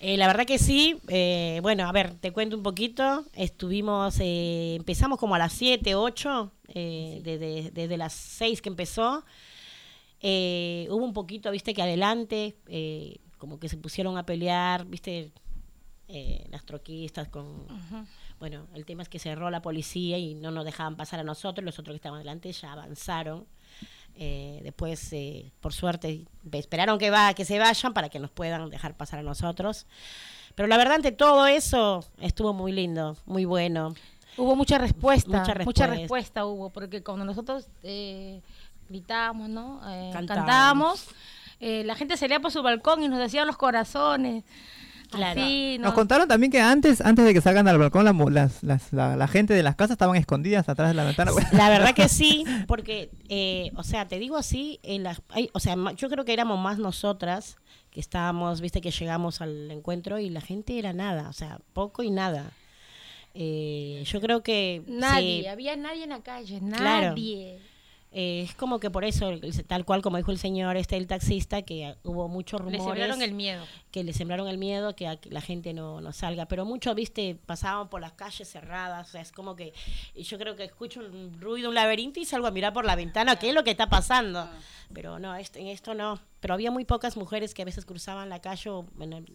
Eh, 0.00 0.16
la 0.16 0.26
verdad 0.26 0.44
que 0.44 0.58
sí. 0.58 0.98
eh, 1.08 1.58
bueno, 1.62 1.88
a 1.88 1.92
ver, 1.92 2.14
te 2.14 2.32
cuento 2.32 2.56
un 2.56 2.62
poquito. 2.62 3.24
Estuvimos, 3.32 4.18
eh, 4.20 4.74
empezamos 4.76 5.18
como 5.18 5.34
a 5.34 5.38
las 5.38 5.52
7, 5.52 5.94
8, 5.94 6.52
eh, 6.68 7.20
desde, 7.24 7.70
desde 7.70 7.96
las 7.96 8.12
6 8.12 8.60
que 8.60 8.68
empezó. 8.68 9.24
Eh, 10.20 10.86
hubo 10.90 11.04
un 11.04 11.12
poquito, 11.12 11.50
viste, 11.50 11.74
que 11.74 11.82
adelante, 11.82 12.56
eh, 12.68 13.18
como 13.38 13.58
que 13.58 13.68
se 13.68 13.76
pusieron 13.76 14.18
a 14.18 14.26
pelear, 14.26 14.86
viste, 14.86 15.32
eh, 16.08 16.46
las 16.50 16.64
troquistas 16.64 17.28
con... 17.28 17.66
Bueno, 18.38 18.66
el 18.74 18.84
tema 18.84 19.02
es 19.02 19.08
que 19.08 19.18
cerró 19.18 19.50
la 19.50 19.62
policía 19.62 20.18
y 20.18 20.34
no 20.34 20.50
nos 20.50 20.64
dejaban 20.64 20.96
pasar 20.96 21.20
a 21.20 21.24
nosotros, 21.24 21.64
los 21.64 21.78
otros 21.78 21.94
que 21.94 21.96
estaban 21.96 22.16
adelante 22.18 22.52
ya 22.52 22.72
avanzaron. 22.72 23.46
Eh, 24.18 24.60
después, 24.62 25.12
eh, 25.12 25.52
por 25.60 25.72
suerte, 25.74 26.24
esperaron 26.52 26.98
que, 26.98 27.10
va, 27.10 27.34
que 27.34 27.44
se 27.44 27.58
vayan 27.58 27.92
para 27.92 28.08
que 28.08 28.18
nos 28.18 28.30
puedan 28.30 28.70
dejar 28.70 28.96
pasar 28.96 29.18
a 29.20 29.22
nosotros. 29.22 29.86
Pero 30.54 30.68
la 30.68 30.78
verdad, 30.78 30.94
ante 30.94 31.12
todo 31.12 31.46
eso, 31.46 32.02
estuvo 32.20 32.54
muy 32.54 32.72
lindo, 32.72 33.16
muy 33.26 33.44
bueno. 33.44 33.94
Hubo 34.38 34.56
mucha 34.56 34.78
respuesta, 34.78 35.28
Mucha 35.28 35.40
mucha 35.40 35.54
respuesta. 35.54 35.86
respuesta, 35.88 36.46
hubo, 36.46 36.70
porque 36.70 37.02
cuando 37.02 37.24
nosotros 37.24 37.68
eh, 37.82 38.40
gritábamos, 38.88 39.48
¿no? 39.50 39.80
Eh, 39.90 40.10
Cantábamos. 40.12 40.26
cantábamos, 40.46 41.06
eh, 41.60 41.84
la 41.84 41.94
gente 41.94 42.16
salía 42.16 42.40
por 42.40 42.50
su 42.52 42.62
balcón 42.62 43.02
y 43.02 43.08
nos 43.08 43.18
decían 43.18 43.46
los 43.46 43.56
corazones. 43.56 44.44
Claro. 45.10 45.40
Así, 45.42 45.76
Nos 45.78 45.90
¿no? 45.90 45.94
contaron 45.94 46.26
también 46.28 46.50
que 46.50 46.60
antes, 46.60 47.00
antes 47.00 47.24
de 47.24 47.32
que 47.32 47.40
salgan 47.40 47.68
al 47.68 47.78
balcón, 47.78 48.04
la, 48.04 48.12
mu- 48.12 48.28
las, 48.30 48.62
las- 48.62 48.92
la, 48.92 49.16
la 49.16 49.28
gente 49.28 49.54
de 49.54 49.62
las 49.62 49.76
casas 49.76 49.92
estaban 49.92 50.16
escondidas 50.16 50.68
atrás 50.68 50.88
de 50.88 50.94
la 50.94 51.04
ventana. 51.04 51.30
La 51.52 51.68
verdad 51.70 51.94
que 51.94 52.08
sí, 52.08 52.44
porque, 52.66 53.10
eh, 53.28 53.70
o 53.76 53.82
sea, 53.82 54.06
te 54.08 54.18
digo 54.18 54.36
así, 54.36 54.80
en 54.82 55.02
las, 55.04 55.22
hay- 55.28 55.50
o 55.52 55.60
sea, 55.60 55.76
yo 55.96 56.08
creo 56.08 56.24
que 56.24 56.32
éramos 56.32 56.58
más 56.58 56.78
nosotras 56.78 57.56
que 57.90 58.00
estábamos, 58.00 58.60
viste, 58.60 58.80
que 58.80 58.90
llegamos 58.90 59.40
al 59.40 59.70
encuentro 59.70 60.18
y 60.18 60.28
la 60.28 60.40
gente 60.40 60.78
era 60.78 60.92
nada, 60.92 61.28
o 61.28 61.32
sea, 61.32 61.60
poco 61.72 62.02
y 62.02 62.10
nada. 62.10 62.50
Eh, 63.34 64.02
yo 64.06 64.20
creo 64.20 64.42
que 64.42 64.82
Nadie, 64.86 65.42
sí, 65.42 65.46
había 65.46 65.76
nadie 65.76 66.04
en 66.04 66.10
la 66.10 66.20
calle, 66.20 66.60
Claro. 66.76 67.14
Eh, 68.18 68.40
es 68.48 68.54
como 68.54 68.80
que 68.80 68.90
por 68.90 69.04
eso, 69.04 69.30
tal 69.66 69.84
cual 69.84 70.00
como 70.00 70.16
dijo 70.16 70.30
el 70.30 70.38
señor, 70.38 70.78
este 70.78 70.96
el 70.96 71.06
taxista, 71.06 71.60
que 71.60 71.96
hubo 72.02 72.28
muchos 72.28 72.60
Le 72.60 72.64
rumores 72.78 72.82
sembraron 72.86 73.20
el 73.20 73.32
miedo. 73.34 73.62
que 73.90 74.02
le 74.04 74.14
sembraron 74.14 74.48
el 74.48 74.56
miedo 74.56 74.96
que 74.96 75.06
a- 75.06 75.16
que 75.16 75.28
la 75.28 75.42
gente 75.42 75.74
no, 75.74 76.00
no 76.00 76.12
salga. 76.12 76.46
Pero 76.46 76.64
muchos, 76.64 76.94
viste, 76.94 77.36
pasaban 77.44 77.90
por 77.90 78.00
las 78.00 78.12
calles 78.12 78.48
cerradas. 78.48 79.08
O 79.08 79.10
sea, 79.12 79.20
es 79.20 79.32
como 79.32 79.54
que 79.54 79.74
yo 80.16 80.38
creo 80.38 80.56
que 80.56 80.64
escucho 80.64 81.00
un 81.00 81.38
ruido, 81.40 81.68
un 81.68 81.74
laberinto 81.74 82.18
y 82.18 82.24
salgo 82.24 82.46
a 82.46 82.50
mirar 82.50 82.72
por 82.72 82.86
la 82.86 82.96
ventana 82.96 83.36
qué 83.36 83.50
es 83.50 83.54
lo 83.54 83.64
que 83.64 83.70
está 83.72 83.88
pasando. 83.90 84.48
Pero 84.94 85.18
no, 85.18 85.34
esto, 85.36 85.58
en 85.58 85.66
esto 85.66 85.92
no. 85.92 86.18
Pero 86.40 86.54
había 86.54 86.70
muy 86.70 86.86
pocas 86.86 87.16
mujeres 87.18 87.52
que 87.52 87.60
a 87.62 87.64
veces 87.66 87.84
cruzaban 87.84 88.30
la 88.30 88.40
calle 88.40 88.70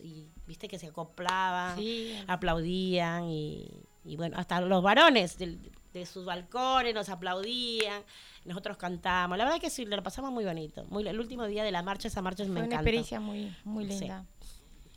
y 0.02 0.26
viste 0.48 0.68
que 0.68 0.80
se 0.80 0.88
acoplaban, 0.88 1.78
Sí. 1.78 2.16
aplaudían 2.28 3.26
y, 3.30 3.68
y 4.04 4.16
bueno, 4.16 4.38
hasta 4.40 4.60
los 4.62 4.82
varones 4.82 5.38
del- 5.38 5.72
de, 5.94 6.06
sus 6.06 6.26
balcones 6.26 6.94
nos 6.94 7.10
aplaudían. 7.10 8.04
Nosotros 8.46 8.78
cantábamos. 8.78 9.38
La 9.38 9.46
verdad 9.46 9.60
que 9.60 9.70
sí, 9.70 9.86
lo 9.86 10.02
pasamos 10.04 10.32
muy 10.32 10.46
bonito. 10.46 10.86
Muy, 10.90 11.08
el 11.08 11.20
último 11.20 11.46
día 11.48 11.64
de 11.64 11.72
la 11.72 11.84
marcha, 11.84 12.08
esa 12.08 12.22
marcha 12.22 12.44
me 12.46 12.52
Fue 12.60 12.64
una 12.64 12.76
experiencia 12.76 13.20
muy, 13.20 13.56
muy 13.64 13.86
Sí. 13.86 14.00
linda. 14.00 14.26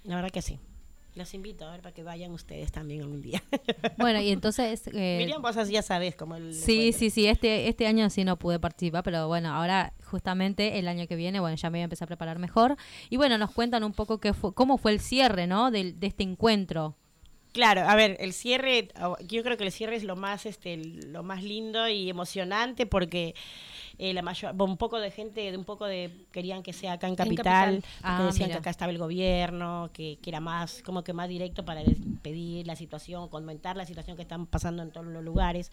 La 0.04 0.16
verdad 0.16 0.30
que 0.30 0.42
sí. 0.42 0.58
Los 1.14 1.32
invito 1.32 1.64
a 1.64 1.70
ver 1.70 1.80
para 1.80 1.94
que 1.94 2.02
vayan 2.02 2.32
ustedes 2.32 2.72
también 2.72 3.02
algún 3.02 3.22
día. 3.22 3.40
Bueno, 3.98 4.20
y 4.20 4.30
entonces... 4.30 4.88
eh, 4.92 5.16
Miriam, 5.18 5.40
vos 5.40 5.56
así 5.56 5.72
ya 5.72 5.82
sabés 5.82 6.16
cómo 6.16 6.34
el 6.34 6.52
Sí, 6.52 6.72
encuentro. 6.88 6.98
sí, 6.98 7.10
sí, 7.10 7.26
este, 7.28 7.68
este 7.68 7.86
año 7.86 8.10
sí 8.10 8.24
no 8.24 8.36
pude 8.36 8.58
participar, 8.58 9.04
pero 9.04 9.28
bueno, 9.28 9.54
ahora 9.54 9.92
justamente 10.04 10.80
el 10.80 10.88
año 10.88 11.06
que 11.06 11.14
viene, 11.14 11.38
bueno, 11.38 11.56
ya 11.56 11.70
me 11.70 11.78
voy 11.78 11.82
a 11.82 11.84
empezar 11.84 12.06
a 12.06 12.08
preparar 12.08 12.40
mejor. 12.40 12.76
Y 13.10 13.16
bueno, 13.16 13.38
nos 13.38 13.52
cuentan 13.52 13.84
un 13.84 13.92
poco 13.92 14.18
qué 14.18 14.34
fue, 14.34 14.52
cómo 14.54 14.76
fue 14.76 14.90
el 14.92 14.98
cierre, 15.00 15.46
¿no? 15.46 15.70
Del- 15.70 16.00
de, 16.00 16.08
este 16.08 16.24
encuentro. 16.24 16.96
Claro, 17.54 17.82
a 17.88 17.94
ver, 17.94 18.16
el 18.18 18.32
cierre, 18.32 18.88
oh, 19.00 19.16
yo 19.28 19.44
creo 19.44 19.56
que 19.56 19.62
el 19.62 19.70
cierre 19.70 19.94
es 19.94 20.02
lo 20.02 20.16
más, 20.16 20.44
este, 20.44 20.76
lo 20.76 21.22
más 21.22 21.44
lindo 21.44 21.86
y 21.88 22.10
emocionante 22.10 22.84
porque 22.84 23.36
eh, 23.98 24.12
la 24.12 24.22
mayor, 24.22 24.60
un 24.60 24.76
poco 24.76 24.98
de 24.98 25.12
gente, 25.12 25.52
de 25.52 25.56
un 25.56 25.64
poco 25.64 25.86
de 25.86 26.10
querían 26.32 26.64
que 26.64 26.72
sea 26.72 26.94
acá 26.94 27.06
en 27.06 27.14
capital, 27.14 27.76
Capital. 27.76 27.84
porque 28.02 28.22
Ah, 28.22 28.26
decían 28.26 28.48
mira. 28.48 28.56
que 28.56 28.58
acá 28.58 28.70
estaba 28.70 28.90
el 28.90 28.98
gobierno, 28.98 29.88
que, 29.92 30.18
que 30.20 30.30
era 30.30 30.40
más, 30.40 30.82
como 30.82 31.04
que 31.04 31.12
más 31.12 31.28
directo 31.28 31.64
para 31.64 31.82
pedir 32.22 32.66
la 32.66 32.74
situación, 32.74 33.28
comentar 33.28 33.76
la 33.76 33.86
situación 33.86 34.16
que 34.16 34.22
están 34.22 34.46
pasando 34.46 34.82
en 34.82 34.90
todos 34.90 35.06
los 35.06 35.22
lugares. 35.22 35.70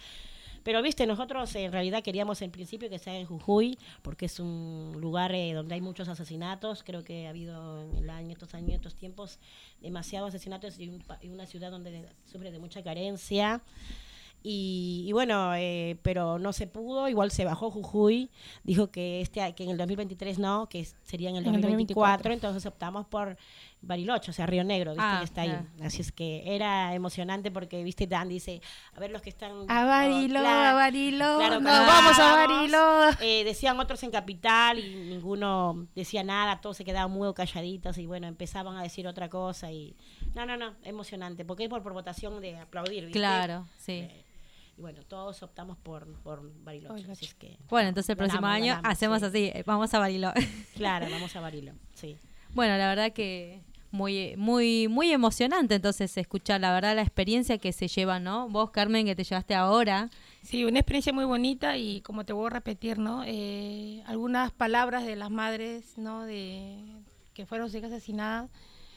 Pero 0.63 0.81
viste, 0.81 1.05
nosotros 1.07 1.55
en 1.55 1.71
realidad 1.71 2.03
queríamos 2.03 2.41
en 2.41 2.51
principio 2.51 2.89
que 2.89 2.99
sea 2.99 3.17
en 3.17 3.25
Jujuy, 3.25 3.77
porque 4.01 4.25
es 4.25 4.39
un 4.39 4.97
lugar 4.99 5.33
eh, 5.33 5.53
donde 5.53 5.75
hay 5.75 5.81
muchos 5.81 6.07
asesinatos. 6.07 6.83
Creo 6.83 7.03
que 7.03 7.27
ha 7.27 7.29
habido 7.29 7.83
en 7.83 7.95
el 7.95 8.09
año, 8.09 8.31
estos 8.31 8.53
años, 8.53 8.75
estos 8.75 8.95
tiempos, 8.95 9.39
demasiados 9.81 10.29
asesinatos 10.29 10.79
y, 10.79 10.89
un 10.89 11.03
y 11.21 11.29
una 11.29 11.45
ciudad 11.45 11.71
donde 11.71 12.07
sufre 12.25 12.51
de 12.51 12.59
mucha 12.59 12.83
carencia. 12.83 13.61
Y, 14.43 15.05
y 15.07 15.11
bueno, 15.11 15.53
eh, 15.55 15.97
pero 16.01 16.39
no 16.39 16.51
se 16.51 16.65
pudo, 16.65 17.07
igual 17.07 17.29
se 17.29 17.45
bajó 17.45 17.69
Jujuy, 17.69 18.31
dijo 18.63 18.89
que 18.89 19.21
este 19.21 19.53
que 19.53 19.63
en 19.63 19.69
el 19.69 19.77
2023 19.77 20.39
no, 20.39 20.67
que 20.67 20.83
sería 21.03 21.29
en 21.29 21.35
el 21.35 21.45
En 21.45 21.55
el 21.55 21.61
2024, 21.61 22.23
2024. 22.23 22.33
entonces 22.33 22.65
optamos 22.65 23.05
por 23.05 23.37
Bariloche, 23.83 24.29
o 24.29 24.33
sea, 24.33 24.45
Río 24.45 24.63
Negro, 24.63 24.91
¿viste? 24.91 25.03
Ah, 25.03 25.17
que 25.19 25.25
está 25.25 25.41
ahí. 25.41 25.57
Así 25.81 26.01
es 26.01 26.11
que 26.11 26.55
era 26.55 26.93
emocionante 26.93 27.49
porque, 27.49 27.83
viste, 27.83 28.05
Dan 28.05 28.29
dice, 28.29 28.61
a 28.93 28.99
ver 28.99 29.09
los 29.09 29.23
que 29.23 29.29
están... 29.29 29.65
A 29.69 29.85
Bariloche, 29.85 30.29
claro, 30.29 30.69
a 30.69 30.73
Bariloche, 30.73 31.37
claro, 31.37 31.59
nos 31.59 31.71
cuando 31.71 31.87
vamos 31.87 32.19
a 32.19 32.33
Bariloche. 32.45 33.39
eh, 33.41 33.43
decían 33.43 33.79
otros 33.79 34.03
en 34.03 34.11
Capital 34.11 34.77
y 34.77 34.95
ninguno 35.09 35.87
decía 35.95 36.23
nada, 36.23 36.61
todos 36.61 36.77
se 36.77 36.85
quedaban 36.85 37.11
muy 37.11 37.33
calladitos 37.33 37.97
y 37.97 38.05
bueno, 38.05 38.27
empezaban 38.27 38.77
a 38.77 38.83
decir 38.83 39.07
otra 39.07 39.29
cosa 39.29 39.71
y... 39.71 39.95
No, 40.35 40.45
no, 40.45 40.57
no, 40.57 40.75
emocionante, 40.83 41.43
porque 41.43 41.63
es 41.63 41.69
por, 41.69 41.81
por 41.81 41.93
votación 41.93 42.39
de 42.39 42.57
aplaudir, 42.57 43.05
¿viste? 43.05 43.17
Claro, 43.17 43.67
sí. 43.77 43.93
Eh, 43.93 44.25
y 44.77 44.81
bueno, 44.81 45.01
todos 45.07 45.41
optamos 45.41 45.77
por, 45.77 46.05
por 46.21 46.41
Bariloche, 46.63 46.93
Bariloche. 46.93 47.11
así 47.13 47.25
es 47.25 47.33
que... 47.33 47.57
Bueno, 47.67 47.89
entonces 47.89 48.11
el 48.11 48.17
próximo 48.17 48.43
ganamos, 48.43 48.61
año 48.63 48.73
ganamos, 48.75 48.91
hacemos 48.91 49.19
sí. 49.21 49.25
así, 49.25 49.51
eh, 49.55 49.63
vamos 49.65 49.91
a 49.91 49.97
Bariloche. 49.97 50.47
Claro, 50.75 51.07
vamos 51.09 51.35
a 51.35 51.39
Bariloche, 51.41 51.79
sí. 51.95 52.17
Bueno, 52.53 52.77
la 52.77 52.87
verdad 52.89 53.11
que 53.13 53.61
muy 53.91 54.35
muy 54.37 54.87
muy 54.87 55.11
emocionante 55.11 55.75
entonces 55.75 56.15
escuchar 56.17 56.61
la 56.61 56.73
verdad 56.73 56.95
la 56.95 57.01
experiencia 57.01 57.57
que 57.57 57.73
se 57.73 57.87
lleva, 57.87 58.19
¿no? 58.19 58.49
Vos 58.49 58.71
Carmen 58.71 59.05
que 59.05 59.15
te 59.15 59.23
llevaste 59.23 59.55
ahora. 59.55 60.09
Sí, 60.43 60.65
una 60.65 60.79
experiencia 60.79 61.13
muy 61.13 61.25
bonita 61.25 61.77
y 61.77 62.01
como 62.01 62.25
te 62.25 62.33
voy 62.33 62.47
a 62.47 62.49
repetir, 62.49 62.97
¿no? 62.97 63.23
Eh, 63.25 64.01
algunas 64.07 64.51
palabras 64.51 65.05
de 65.05 65.15
las 65.15 65.29
madres, 65.29 65.97
¿no? 65.97 66.23
De 66.23 66.83
que 67.33 67.45
fueron 67.45 67.67
sus 67.67 67.77
hijas 67.77 67.91
asesinadas, 67.91 68.49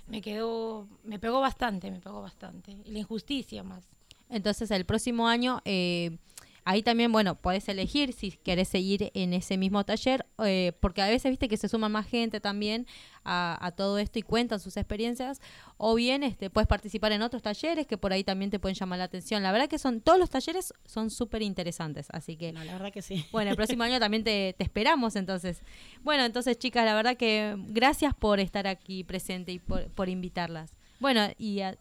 me 0.06 0.20
quedó, 0.20 0.88
me 1.02 1.18
pegó 1.18 1.40
bastante, 1.40 1.90
me 1.90 2.00
pegó 2.00 2.22
bastante. 2.22 2.76
Y 2.84 2.92
la 2.92 2.98
injusticia 3.00 3.62
más. 3.62 3.84
Entonces 4.28 4.70
el 4.70 4.84
próximo 4.84 5.28
año 5.28 5.60
eh, 5.64 6.18
Ahí 6.66 6.82
también, 6.82 7.12
bueno, 7.12 7.34
podés 7.34 7.68
elegir 7.68 8.14
si 8.14 8.30
querés 8.30 8.68
seguir 8.68 9.10
en 9.12 9.34
ese 9.34 9.58
mismo 9.58 9.84
taller, 9.84 10.24
eh, 10.44 10.72
porque 10.80 11.02
a 11.02 11.08
veces 11.08 11.30
viste 11.30 11.46
que 11.46 11.58
se 11.58 11.68
suma 11.68 11.90
más 11.90 12.06
gente 12.06 12.40
también 12.40 12.86
a, 13.22 13.72
todo 13.76 13.98
esto 13.98 14.18
y 14.18 14.22
cuentan 14.22 14.60
sus 14.60 14.76
experiencias, 14.76 15.40
o 15.76 15.94
bien 15.94 16.22
este, 16.22 16.50
puedes 16.50 16.66
participar 16.68 17.12
en 17.12 17.22
otros 17.22 17.42
talleres 17.42 17.86
que 17.86 17.98
por 17.98 18.12
ahí 18.12 18.24
también 18.24 18.50
te 18.50 18.58
pueden 18.58 18.76
llamar 18.76 18.98
la 18.98 19.04
atención. 19.04 19.42
La 19.42 19.52
verdad 19.52 19.68
que 19.68 19.78
son 19.78 20.00
todos 20.00 20.18
los 20.18 20.30
talleres 20.30 20.72
son 20.86 21.10
súper 21.10 21.42
interesantes, 21.42 22.08
así 22.10 22.36
que... 22.36 22.52
la 22.52 22.64
verdad 22.64 22.92
que 22.92 23.02
sí. 23.02 23.26
Bueno, 23.32 23.50
el 23.50 23.56
próximo 23.56 23.82
año 23.82 23.98
también 24.00 24.24
te, 24.24 24.54
esperamos 24.58 25.16
entonces. 25.16 25.62
Bueno, 26.02 26.24
entonces 26.24 26.58
chicas, 26.58 26.84
la 26.84 26.94
verdad 26.94 27.16
que 27.16 27.56
gracias 27.58 28.14
por 28.14 28.40
estar 28.40 28.66
aquí 28.66 29.04
presente 29.04 29.52
y 29.52 29.58
por, 29.58 29.90
por 29.90 30.08
invitarlas. 30.08 30.74
Bueno, 31.00 31.28
y 31.36 31.60
a, 31.60 31.76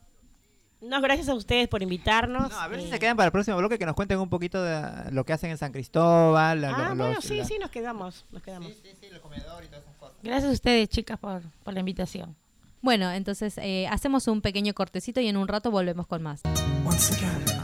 no, 0.84 1.02
gracias 1.02 1.30
a 1.30 1.34
ustedes 1.34 1.67
por 1.67 1.82
invitarnos. 1.82 2.52
a 2.54 2.67
ver 2.67 2.82
si 2.82 2.89
se 2.89 2.96
eh, 2.96 3.00
quedan 3.00 3.17
para 3.17 3.28
el 3.28 3.32
próximo 3.32 3.58
bloque 3.58 3.80
que 3.80 3.86
nos 3.86 3.96
cuenten 3.96 4.19
un 4.19 4.30
poquito 4.30 4.62
de 4.62 5.12
lo 5.12 5.26
que 5.26 5.34
hacen 5.34 5.52
en 5.52 5.58
San 5.58 5.72
Cristóbal. 5.72 6.63
Ah, 6.65 6.93
bueno, 6.96 7.22
sí, 7.22 7.41
sí, 7.46 7.58
nos 7.60 7.69
quedamos, 7.69 8.26
nos 8.32 8.41
quedamos. 8.41 8.69
Sí, 8.69 8.80
sí, 8.84 8.89
sí, 9.00 9.06
el 9.12 9.22
comedor 9.22 9.63
y 9.63 9.67
todas 9.67 9.84
esas 9.84 9.96
cosas. 9.96 10.17
Gracias 10.22 10.50
a 10.50 10.54
ustedes, 10.54 10.89
chicas, 10.89 11.17
por, 11.19 11.41
por 11.63 11.74
la 11.74 11.80
invitación. 11.80 12.36
Bueno, 12.82 13.12
entonces 13.12 13.58
eh, 13.60 13.88
hacemos 13.88 14.28
un 14.28 14.41
pequeño 14.41 14.74
cortecito 14.74 15.22
y 15.22 15.28
en 15.28 15.38
un 15.38 15.48
rato 15.48 15.72
volvemos 15.72 16.06
con 16.06 16.22
más. 16.22 16.41
Once 16.86 17.13
again, 17.15 17.62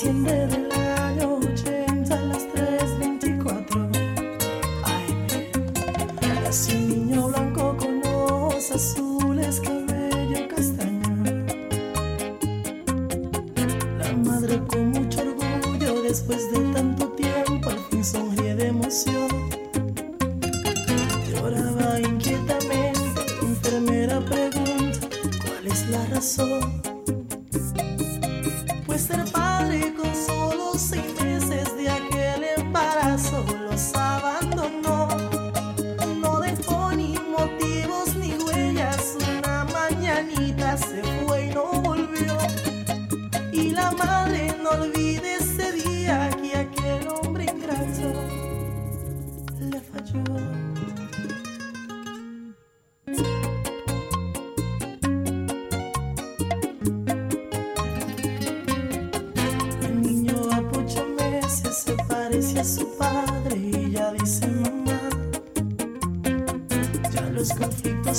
de 0.00 0.71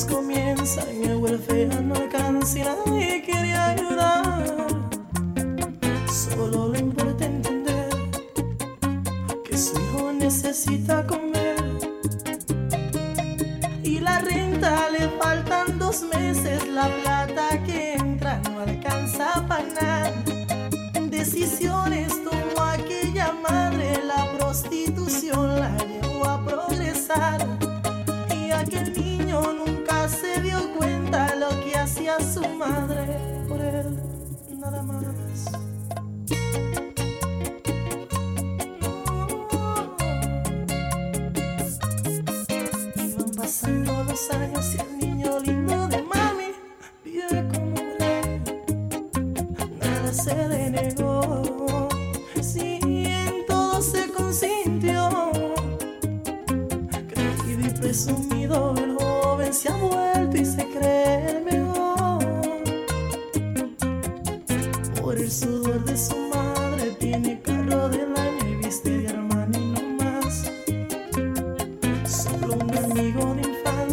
comienzan 0.01 0.87
y 1.03 1.07
vuelve 1.13 1.69
a 1.71 1.81
no 1.81 1.93
alcanzar. 1.93 3.02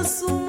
abraço 0.00 0.39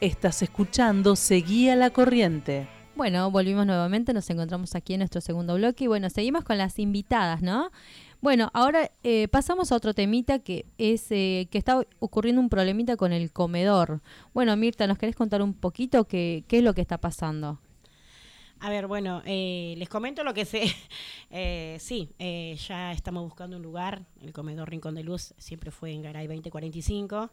Estás 0.00 0.42
escuchando 0.42 1.14
Seguía 1.14 1.76
la 1.76 1.90
Corriente. 1.90 2.68
Bueno, 2.96 3.30
volvimos 3.30 3.66
nuevamente, 3.66 4.12
nos 4.12 4.28
encontramos 4.30 4.74
aquí 4.74 4.94
en 4.94 5.00
nuestro 5.00 5.20
segundo 5.20 5.54
bloque 5.54 5.84
y 5.84 5.86
bueno, 5.86 6.08
seguimos 6.10 6.44
con 6.44 6.58
las 6.58 6.78
invitadas, 6.78 7.42
¿no? 7.42 7.70
Bueno, 8.20 8.50
ahora 8.54 8.90
eh, 9.02 9.28
pasamos 9.28 9.72
a 9.72 9.76
otro 9.76 9.94
temita 9.94 10.38
que 10.38 10.66
es 10.78 11.06
eh, 11.10 11.48
que 11.50 11.58
está 11.58 11.82
ocurriendo 11.98 12.40
un 12.40 12.48
problemita 12.48 12.96
con 12.96 13.12
el 13.12 13.30
comedor. 13.32 14.00
Bueno, 14.32 14.56
Mirta, 14.56 14.86
¿nos 14.86 14.98
querés 14.98 15.16
contar 15.16 15.42
un 15.42 15.54
poquito 15.54 16.04
qué, 16.06 16.44
qué 16.48 16.58
es 16.58 16.64
lo 16.64 16.74
que 16.74 16.80
está 16.80 16.98
pasando? 16.98 17.58
A 18.62 18.68
ver, 18.68 18.86
bueno, 18.86 19.22
eh, 19.24 19.74
les 19.78 19.88
comento 19.88 20.22
lo 20.22 20.34
que 20.34 20.44
sé. 20.44 20.64
Eh, 21.32 21.76
sí, 21.78 22.10
eh, 22.18 22.56
ya 22.66 22.90
estamos 22.90 23.22
buscando 23.22 23.56
un 23.56 23.62
lugar. 23.62 24.04
El 24.20 24.32
comedor 24.32 24.68
Rincón 24.68 24.96
de 24.96 25.04
Luz 25.04 25.32
siempre 25.38 25.70
fue 25.70 25.92
en 25.92 26.02
Garay 26.02 26.26
2045. 26.26 27.30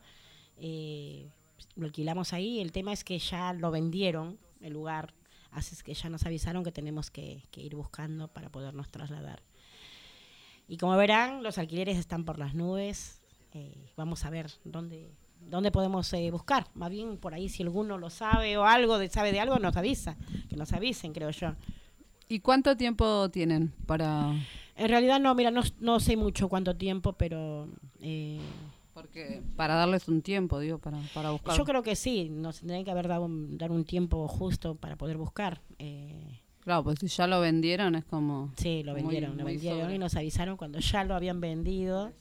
Lo 1.76 1.86
alquilamos 1.86 2.34
ahí. 2.34 2.60
El 2.60 2.72
tema 2.72 2.94
es 2.94 3.04
que 3.04 3.20
ya 3.20 3.54
lo 3.54 3.72
vendieron, 3.72 4.38
el 4.62 4.74
lugar. 4.74 5.14
Así 5.52 5.74
es 5.76 5.84
que 5.84 5.94
ya 5.94 6.10
nos 6.10 6.26
avisaron 6.26 6.64
que 6.64 6.72
tenemos 6.72 7.10
que, 7.10 7.44
que 7.52 7.62
ir 7.62 7.76
buscando 7.76 8.28
para 8.28 8.50
podernos 8.50 8.90
trasladar. 8.90 9.42
Y 10.68 10.78
como 10.78 10.98
verán, 10.98 11.44
los 11.44 11.58
alquileres 11.58 11.98
están 11.98 12.26
por 12.26 12.38
las 12.38 12.54
nubes. 12.54 13.22
Eh, 13.54 13.90
vamos 13.96 14.26
a 14.26 14.30
ver 14.30 14.52
dónde, 14.66 15.10
dónde 15.40 15.72
podemos 15.72 16.12
eh, 16.14 16.30
buscar. 16.32 16.68
Más 16.74 16.92
bien 16.92 17.18
por 17.18 17.34
ahí, 17.34 17.48
si 17.48 17.64
alguno 17.64 17.98
lo 17.98 18.10
sabe 18.10 18.58
o 18.58 18.66
algo, 18.66 18.98
de, 18.98 19.10
sabe 19.10 19.32
de 19.32 19.40
algo, 19.40 19.58
nos 19.60 19.78
avisa. 19.78 20.18
Que 20.50 20.58
nos 20.58 20.74
avisen, 20.74 21.14
creo 21.14 21.30
yo. 21.32 21.56
¿Y 22.28 22.40
cuánto 22.40 22.76
tiempo 22.76 23.30
tienen 23.30 23.74
para...? 23.86 24.34
En 24.76 24.90
realidad 24.90 25.20
no, 25.20 25.34
mira, 25.34 25.50
no, 25.50 25.62
no 25.80 26.00
sé 26.00 26.18
mucho 26.18 26.50
cuánto 26.50 26.76
tiempo, 26.76 27.14
pero 27.14 27.68
eh, 28.00 28.40
Porque 28.98 29.44
para 29.56 29.76
darles 29.76 30.08
un 30.08 30.24
tiempo, 30.24 30.60
digo, 30.60 30.80
para, 30.80 30.98
para 31.14 31.30
buscar. 31.30 31.56
yo 31.56 31.66
creo 31.66 31.84
que 31.84 31.96
sí, 31.96 32.30
nos 32.32 32.60
tendrían 32.62 32.84
que 32.84 32.90
haber 32.90 33.08
dado 33.08 33.26
un, 33.26 33.56
dar 33.56 33.72
un 33.72 33.86
tiempo 33.86 34.28
justo 34.28 34.74
para 34.74 34.96
poder 34.96 35.18
buscar. 35.18 35.62
Eh, 35.78 36.40
Claro, 36.62 36.84
pues 36.84 36.98
si 37.00 37.08
ya 37.08 37.28
lo 37.28 37.40
vendieron 37.40 37.96
es 37.96 38.04
como... 38.06 38.52
sí, 38.58 38.82
lo 38.84 38.92
Muy- 38.94 39.02
vendieron, 39.04 39.38
lo 39.38 39.44
muy 39.44 39.54
vendieron 39.54 39.82
sobre. 39.84 39.96
y 39.96 40.00
nos 40.00 40.16
avisaron 40.16 40.58
cuando 40.58 40.80
ya 40.80 41.04
lo 41.06 41.14
habían 41.16 41.40
vendido. 41.40 42.12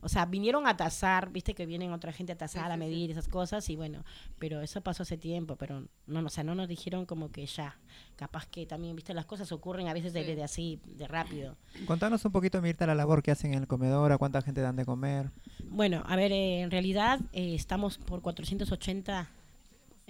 O 0.00 0.08
sea, 0.08 0.26
vinieron 0.26 0.66
a 0.66 0.76
tasar, 0.76 1.30
viste 1.30 1.54
que 1.54 1.66
vienen 1.66 1.92
otra 1.92 2.12
gente 2.12 2.32
a 2.32 2.36
tasar, 2.36 2.70
a 2.70 2.76
medir 2.76 3.10
esas 3.10 3.28
cosas 3.28 3.68
y 3.70 3.76
bueno, 3.76 4.04
pero 4.38 4.60
eso 4.60 4.80
pasó 4.80 5.02
hace 5.02 5.16
tiempo, 5.16 5.56
pero 5.56 5.84
no, 6.06 6.20
o 6.20 6.28
sea, 6.28 6.44
no 6.44 6.54
nos 6.54 6.68
dijeron 6.68 7.06
como 7.06 7.30
que 7.30 7.46
ya. 7.46 7.78
Capaz 8.16 8.46
que 8.46 8.66
también, 8.66 8.96
viste, 8.96 9.14
las 9.14 9.26
cosas 9.26 9.50
ocurren 9.52 9.88
a 9.88 9.94
veces 9.94 10.12
de, 10.12 10.24
de 10.24 10.42
así, 10.42 10.80
de 10.84 11.06
rápido. 11.06 11.56
Contanos 11.86 12.24
un 12.24 12.32
poquito, 12.32 12.60
Mirta, 12.60 12.86
la 12.86 12.94
labor 12.94 13.22
que 13.22 13.30
hacen 13.30 13.54
en 13.54 13.60
el 13.60 13.66
comedor, 13.66 14.12
a 14.12 14.18
cuánta 14.18 14.42
gente 14.42 14.60
dan 14.60 14.76
de 14.76 14.84
comer. 14.84 15.30
Bueno, 15.64 16.02
a 16.06 16.16
ver, 16.16 16.32
eh, 16.32 16.60
en 16.60 16.70
realidad 16.70 17.20
eh, 17.32 17.54
estamos 17.54 17.98
por 17.98 18.22
480 18.22 19.30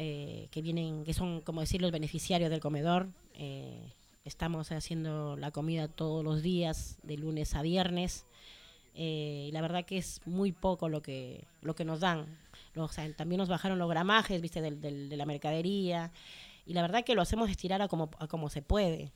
eh, 0.01 0.47
que 0.53 0.63
vienen, 0.63 1.03
que 1.03 1.13
son, 1.13 1.41
como 1.41 1.61
decir, 1.61 1.83
los 1.83 1.91
beneficiarios 1.91 2.51
del 2.51 2.61
comedor. 2.61 3.09
Eh, 3.35 3.93
estamos 4.25 4.71
haciendo 4.71 5.37
la 5.37 5.51
comida 5.51 5.89
todos 5.89 6.23
los 6.25 6.41
días, 6.41 6.99
de 7.03 7.17
lunes 7.17 7.57
a 7.57 7.63
viernes. 7.63 8.25
Eh, 8.95 9.47
y 9.49 9.53
la 9.53 9.61
verdad 9.61 9.85
que 9.85 9.99
es 9.99 10.21
muy 10.27 10.53
poco 10.53 10.89
lo 10.89 11.03
que, 11.03 11.45
lo 11.63 11.75
que 11.75 11.85
nos 11.85 12.01
dan. 12.01 12.27
Lo- 12.75 12.85
o 12.85 12.89
sea, 12.89 13.11
también 13.15 13.39
nos 13.39 13.49
bajaron 13.49 13.79
los 13.79 13.89
gramajes, 13.89 14.41
viste, 14.41 14.61
del, 14.61 14.81
del- 14.81 15.09
de 15.09 15.17
la 15.17 15.25
mercadería. 15.27 16.11
Y 16.67 16.75
la 16.75 16.83
verdad 16.83 17.05
que 17.05 17.15
lo 17.15 17.23
hacemos 17.23 17.49
estirar 17.51 17.81
a 17.83 17.89
como, 17.89 18.11
a 18.19 18.27
como 18.27 18.51
se 18.51 18.61
puede. 18.63 19.13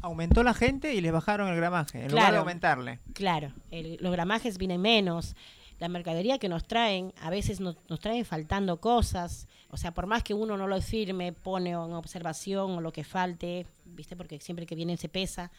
Aumentó 0.00 0.42
la 0.42 0.52
gente 0.54 0.94
y 0.94 1.00
les 1.00 1.12
bajaron 1.12 1.48
el 1.48 1.56
gramaje, 1.56 2.04
en 2.04 2.10
lugar 2.10 2.32
de 2.32 2.38
aumentarle. 2.38 2.98
Claro, 3.14 3.52
el- 3.70 3.98
los 4.00 4.10
gramajes 4.12 4.58
vienen 4.58 4.80
menos. 4.80 5.36
La 5.78 5.88
mercadería 5.88 6.38
que 6.38 6.48
nos 6.48 6.64
traen, 6.66 7.12
a 7.20 7.30
veces 7.30 7.58
nos, 7.60 7.76
nos 7.88 7.98
traen 8.00 8.24
faltando 8.24 8.80
cosas. 8.80 9.48
O 9.70 9.76
sea, 9.76 9.92
por 9.92 10.06
más 10.06 10.22
que 10.22 10.34
uno 10.34 10.56
no 10.56 10.66
lo 10.68 10.80
firme, 10.80 11.32
pone 11.32 11.70
en 11.70 11.76
observación 11.76 12.72
o 12.72 12.80
lo 12.80 12.92
que 12.92 13.02
falte, 13.04 13.66
¿viste? 13.84 14.14
Porque 14.16 14.38
siempre 14.40 14.66
que 14.66 14.74
vienen 14.76 14.98
se 14.98 15.08
pesa. 15.08 15.50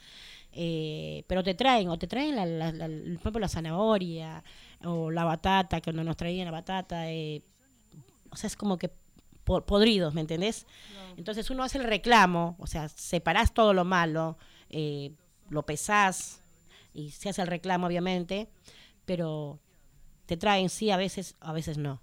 Eh, 0.55 1.23
pero 1.27 1.43
te 1.43 1.55
traen, 1.55 1.89
o 1.89 1.97
te 1.97 2.05
traen, 2.07 2.35
la, 2.35 2.45
la, 2.45 2.71
la- 2.71 2.85
por 2.87 3.15
ejemplo, 3.19 3.39
la 3.39 3.47
zanahoria 3.49 4.43
o 4.83 5.09
la 5.11 5.23
batata, 5.23 5.81
que 5.81 5.91
no 5.93 6.03
nos 6.03 6.15
traían 6.17 6.45
la 6.45 6.51
batata. 6.51 7.09
eh, 7.11 7.41
o 8.29 8.35
sea, 8.35 8.47
es 8.47 8.55
como 8.55 8.77
que 8.77 8.89
po- 9.43 9.61
podridos, 9.65 10.13
¿me 10.13 10.21
entendés? 10.21 10.65
Entonces 11.17 11.49
uno 11.49 11.63
hace 11.63 11.77
el 11.79 11.83
reclamo, 11.85 12.55
o 12.59 12.67
sea, 12.67 12.87
separás 12.89 13.53
todo 13.53 13.73
lo 13.73 13.83
malo, 13.85 14.37
eh, 14.69 15.11
lo 15.49 15.63
pesás 15.65 16.41
y 16.93 17.09
se 17.11 17.29
hace 17.29 17.41
el 17.41 17.47
reclamo, 17.47 17.87
obviamente, 17.87 18.47
pero 19.05 19.59
te 20.25 20.37
traen 20.37 20.69
sí, 20.69 20.89
a 20.91 20.97
veces, 20.97 21.35
a 21.39 21.51
veces 21.53 21.77
no. 21.77 21.99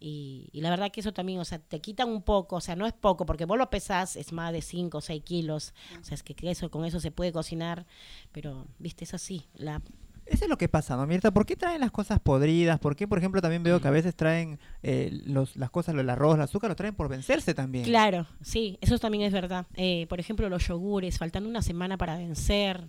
Y, 0.00 0.48
y 0.52 0.62
la 0.62 0.70
verdad 0.70 0.90
que 0.90 1.00
eso 1.00 1.12
también, 1.12 1.38
o 1.40 1.44
sea, 1.44 1.58
te 1.58 1.80
quitan 1.80 2.08
un 2.08 2.22
poco, 2.22 2.56
o 2.56 2.60
sea, 2.62 2.74
no 2.74 2.86
es 2.86 2.94
poco, 2.94 3.26
porque 3.26 3.44
vos 3.44 3.58
lo 3.58 3.68
pesás, 3.68 4.16
es 4.16 4.32
más 4.32 4.50
de 4.52 4.62
5 4.62 4.98
o 4.98 5.00
6 5.02 5.22
kilos, 5.22 5.74
o 6.00 6.04
sea, 6.04 6.14
es 6.14 6.22
que 6.22 6.34
eso, 6.50 6.70
con 6.70 6.86
eso 6.86 7.00
se 7.00 7.10
puede 7.10 7.32
cocinar, 7.32 7.86
pero, 8.32 8.66
viste, 8.78 9.04
es 9.04 9.12
así, 9.12 9.44
la, 9.54 9.82
Eso 10.24 10.44
es 10.44 10.48
lo 10.48 10.56
que 10.56 10.68
pasa, 10.68 10.96
¿no, 10.96 11.06
Mirta? 11.06 11.32
¿Por 11.32 11.44
qué 11.44 11.54
traen 11.56 11.80
las 11.80 11.90
cosas 11.90 12.18
podridas? 12.20 12.78
¿Por 12.78 12.96
qué, 12.96 13.06
por 13.08 13.18
ejemplo, 13.18 13.42
también 13.42 13.62
veo 13.62 13.80
que 13.80 13.88
a 13.88 13.90
veces 13.90 14.14
traen 14.14 14.58
eh, 14.82 15.10
los, 15.26 15.56
las 15.56 15.70
cosas, 15.70 15.94
el 15.94 16.08
arroz, 16.08 16.36
el 16.36 16.42
azúcar, 16.42 16.70
lo 16.70 16.76
traen 16.76 16.94
por 16.94 17.08
vencerse 17.08 17.52
también? 17.52 17.84
Claro, 17.84 18.26
sí, 18.40 18.78
eso 18.80 18.98
también 18.98 19.24
es 19.24 19.32
verdad. 19.32 19.66
Eh, 19.74 20.06
por 20.08 20.18
ejemplo, 20.20 20.48
los 20.48 20.66
yogures, 20.66 21.18
faltando 21.18 21.48
una 21.48 21.62
semana 21.62 21.98
para 21.98 22.16
vencer. 22.16 22.88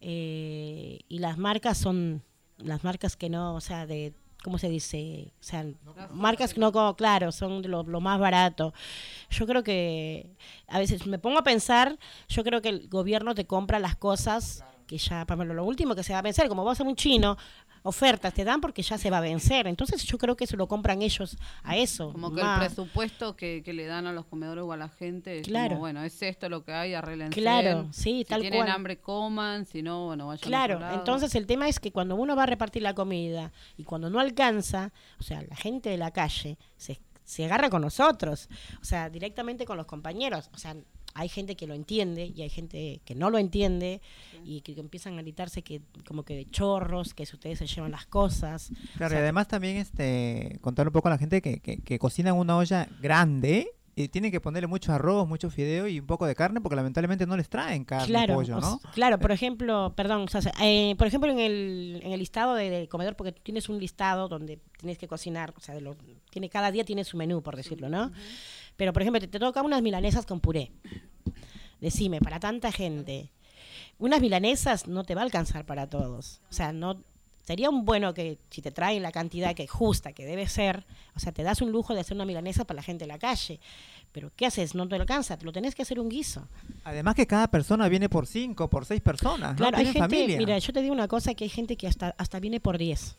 eh, 0.00 1.00
y 1.08 1.18
las 1.18 1.38
marcas 1.38 1.78
son 1.78 2.22
las 2.58 2.84
marcas 2.84 3.16
que 3.16 3.28
no, 3.30 3.54
o 3.54 3.60
sea, 3.60 3.86
de, 3.86 4.12
¿cómo 4.42 4.58
se 4.58 4.68
dice? 4.68 5.32
O 5.40 5.42
sea, 5.42 5.66
marcas 6.12 6.54
que 6.54 6.60
no, 6.60 6.72
como, 6.72 6.94
claro, 6.96 7.32
son 7.32 7.62
lo, 7.70 7.82
lo 7.82 8.00
más 8.00 8.18
barato. 8.18 8.74
Yo 9.30 9.46
creo 9.46 9.62
que, 9.62 10.26
a 10.66 10.78
veces 10.78 11.06
me 11.06 11.18
pongo 11.18 11.38
a 11.38 11.44
pensar, 11.44 11.98
yo 12.28 12.44
creo 12.44 12.60
que 12.62 12.68
el 12.68 12.88
gobierno 12.88 13.34
te 13.34 13.46
compra 13.46 13.78
las 13.78 13.96
cosas 13.96 14.64
que 14.86 14.98
ya, 14.98 15.22
ejemplo, 15.22 15.54
lo 15.54 15.64
último 15.64 15.94
que 15.94 16.02
se 16.02 16.12
va 16.12 16.18
a 16.20 16.22
vencer, 16.22 16.48
como 16.48 16.64
vos 16.64 16.80
a 16.80 16.84
un 16.84 16.94
chino, 16.96 17.36
ofertas 17.84 18.32
te 18.32 18.44
dan 18.44 18.60
porque 18.60 18.82
ya 18.82 18.96
se 18.98 19.10
va 19.10 19.18
a 19.18 19.20
vencer. 19.20 19.66
Entonces 19.66 20.04
yo 20.04 20.16
creo 20.18 20.36
que 20.36 20.46
se 20.46 20.56
lo 20.56 20.68
compran 20.68 21.02
ellos 21.02 21.36
a 21.64 21.76
eso. 21.76 22.12
Como 22.12 22.32
que 22.32 22.42
más. 22.42 22.60
el 22.62 22.66
presupuesto 22.68 23.34
que, 23.36 23.62
que 23.64 23.72
le 23.72 23.86
dan 23.86 24.06
a 24.06 24.12
los 24.12 24.26
comedores 24.26 24.62
o 24.64 24.72
a 24.72 24.76
la 24.76 24.88
gente 24.88 25.40
es 25.40 25.46
Claro. 25.46 25.70
como, 25.70 25.80
bueno, 25.80 26.02
es 26.04 26.22
esto 26.22 26.48
lo 26.48 26.64
que 26.64 26.72
hay, 26.72 26.94
arreglense. 26.94 27.40
Claro, 27.40 27.88
sí, 27.92 28.18
si 28.18 28.24
tal 28.24 28.40
tienen 28.42 28.60
cual. 28.60 28.70
hambre, 28.70 29.00
coman, 29.00 29.66
si 29.66 29.82
no, 29.82 30.06
bueno, 30.06 30.28
vayan 30.28 30.44
a 30.44 30.46
Claro, 30.46 30.80
entonces 30.94 31.34
el 31.34 31.46
tema 31.46 31.68
es 31.68 31.80
que 31.80 31.90
cuando 31.90 32.14
uno 32.14 32.36
va 32.36 32.44
a 32.44 32.46
repartir 32.46 32.82
la 32.82 32.94
comida 32.94 33.52
y 33.76 33.84
cuando 33.84 34.10
no 34.10 34.20
alcanza, 34.20 34.92
o 35.18 35.22
sea, 35.24 35.42
la 35.42 35.56
gente 35.56 35.88
de 35.90 35.96
la 35.98 36.12
calle 36.12 36.58
se, 36.76 37.00
se 37.24 37.44
agarra 37.44 37.68
con 37.68 37.82
nosotros, 37.82 38.48
o 38.80 38.84
sea, 38.84 39.10
directamente 39.10 39.64
con 39.64 39.76
los 39.76 39.86
compañeros, 39.86 40.50
o 40.54 40.58
sea, 40.58 40.76
hay 41.14 41.28
gente 41.28 41.56
que 41.56 41.66
lo 41.66 41.74
entiende 41.74 42.32
y 42.34 42.42
hay 42.42 42.48
gente 42.48 43.00
que 43.04 43.14
no 43.14 43.30
lo 43.30 43.38
entiende 43.38 44.00
y 44.44 44.62
que, 44.62 44.74
que 44.74 44.80
empiezan 44.80 45.18
a 45.18 45.22
gritarse 45.22 45.62
que 45.62 45.82
como 46.06 46.24
que 46.24 46.34
de 46.34 46.48
chorros, 46.50 47.14
que 47.14 47.26
si 47.26 47.34
ustedes 47.36 47.58
se 47.58 47.66
llevan 47.66 47.92
las 47.92 48.06
cosas. 48.06 48.70
Claro, 48.96 49.06
O 49.06 49.10
sea, 49.10 49.18
y 49.18 49.22
además 49.22 49.48
también 49.48 49.76
este, 49.76 50.58
contar 50.60 50.86
un 50.86 50.92
poco 50.92 51.08
a 51.08 51.12
la 51.12 51.18
gente 51.18 51.42
que, 51.42 51.60
que, 51.60 51.78
que 51.78 51.98
cocinan 51.98 52.36
una 52.36 52.56
olla 52.56 52.88
grande 53.00 53.68
y 53.94 54.08
tienen 54.08 54.30
que 54.30 54.40
ponerle 54.40 54.66
mucho 54.66 54.92
arroz, 54.92 55.28
mucho 55.28 55.50
fideo 55.50 55.86
y 55.86 56.00
un 56.00 56.06
poco 56.06 56.24
de 56.26 56.34
carne 56.34 56.60
porque 56.60 56.76
lamentablemente 56.76 57.26
no 57.26 57.36
les 57.36 57.48
traen 57.48 57.84
carne, 57.84 58.06
Claro, 58.06 58.34
pollo, 58.34 58.58
¿no? 58.58 58.80
claro, 58.94 59.18
por 59.18 59.32
ejemplo, 59.32 59.92
perdón, 59.94 60.26
o 60.34 60.40
sea, 60.40 60.52
eh, 60.62 60.94
por 60.96 61.06
ejemplo 61.06 61.30
en 61.30 61.38
el, 61.38 62.00
en 62.02 62.12
el 62.12 62.18
listado 62.18 62.54
de, 62.54 62.70
de 62.70 62.88
comedor, 62.88 63.16
porque 63.16 63.32
tú 63.32 63.42
tienes 63.42 63.68
un 63.68 63.78
listado 63.78 64.28
donde 64.28 64.58
tienes 64.78 64.96
que 64.96 65.08
cocinar, 65.08 65.52
o 65.56 65.60
sea, 65.60 65.74
de 65.74 65.82
lo, 65.82 65.94
tiene 66.30 66.48
cada 66.48 66.70
día 66.70 66.84
tiene 66.84 67.04
su 67.04 67.18
menú, 67.18 67.42
por 67.42 67.54
decirlo, 67.54 67.90
¿no? 67.90 68.12
Pero, 68.76 68.92
por 68.92 69.02
ejemplo, 69.02 69.20
te, 69.20 69.28
te 69.28 69.38
toca 69.38 69.62
unas 69.62 69.82
milanesas 69.82 70.26
con 70.26 70.40
puré. 70.40 70.72
Decime, 71.80 72.20
para 72.20 72.38
tanta 72.40 72.70
gente, 72.72 73.30
unas 73.98 74.20
milanesas 74.20 74.86
no 74.86 75.04
te 75.04 75.14
va 75.14 75.22
a 75.22 75.24
alcanzar 75.24 75.64
para 75.64 75.88
todos. 75.88 76.40
O 76.50 76.52
sea, 76.52 76.72
no 76.72 77.02
sería 77.44 77.70
un 77.70 77.84
bueno 77.84 78.14
que 78.14 78.38
si 78.50 78.62
te 78.62 78.70
traen 78.70 79.02
la 79.02 79.12
cantidad 79.12 79.54
que 79.54 79.66
justa, 79.66 80.12
que 80.12 80.24
debe 80.24 80.48
ser, 80.48 80.84
o 81.14 81.20
sea, 81.20 81.32
te 81.32 81.42
das 81.42 81.60
un 81.60 81.72
lujo 81.72 81.94
de 81.94 82.00
hacer 82.00 82.16
una 82.16 82.24
milanesa 82.24 82.64
para 82.64 82.76
la 82.76 82.82
gente 82.82 83.04
de 83.04 83.08
la 83.08 83.18
calle. 83.18 83.60
Pero 84.12 84.30
¿qué 84.36 84.46
haces? 84.46 84.74
No 84.74 84.86
te 84.88 84.94
alcanza, 84.94 85.36
te 85.36 85.44
lo 85.44 85.52
tenés 85.52 85.74
que 85.74 85.82
hacer 85.82 85.98
un 85.98 86.08
guiso. 86.08 86.46
Además 86.84 87.14
que 87.14 87.26
cada 87.26 87.48
persona 87.48 87.88
viene 87.88 88.08
por 88.08 88.26
cinco, 88.26 88.68
por 88.68 88.84
seis 88.84 89.00
personas. 89.00 89.56
Claro, 89.56 89.72
¿no? 89.72 89.78
hay 89.78 89.86
gente, 89.86 89.98
familia. 89.98 90.38
mira, 90.38 90.58
yo 90.58 90.72
te 90.72 90.82
digo 90.82 90.92
una 90.92 91.08
cosa, 91.08 91.34
que 91.34 91.44
hay 91.44 91.50
gente 91.50 91.76
que 91.76 91.86
hasta, 91.86 92.14
hasta 92.18 92.38
viene 92.38 92.60
por 92.60 92.78
10. 92.78 93.16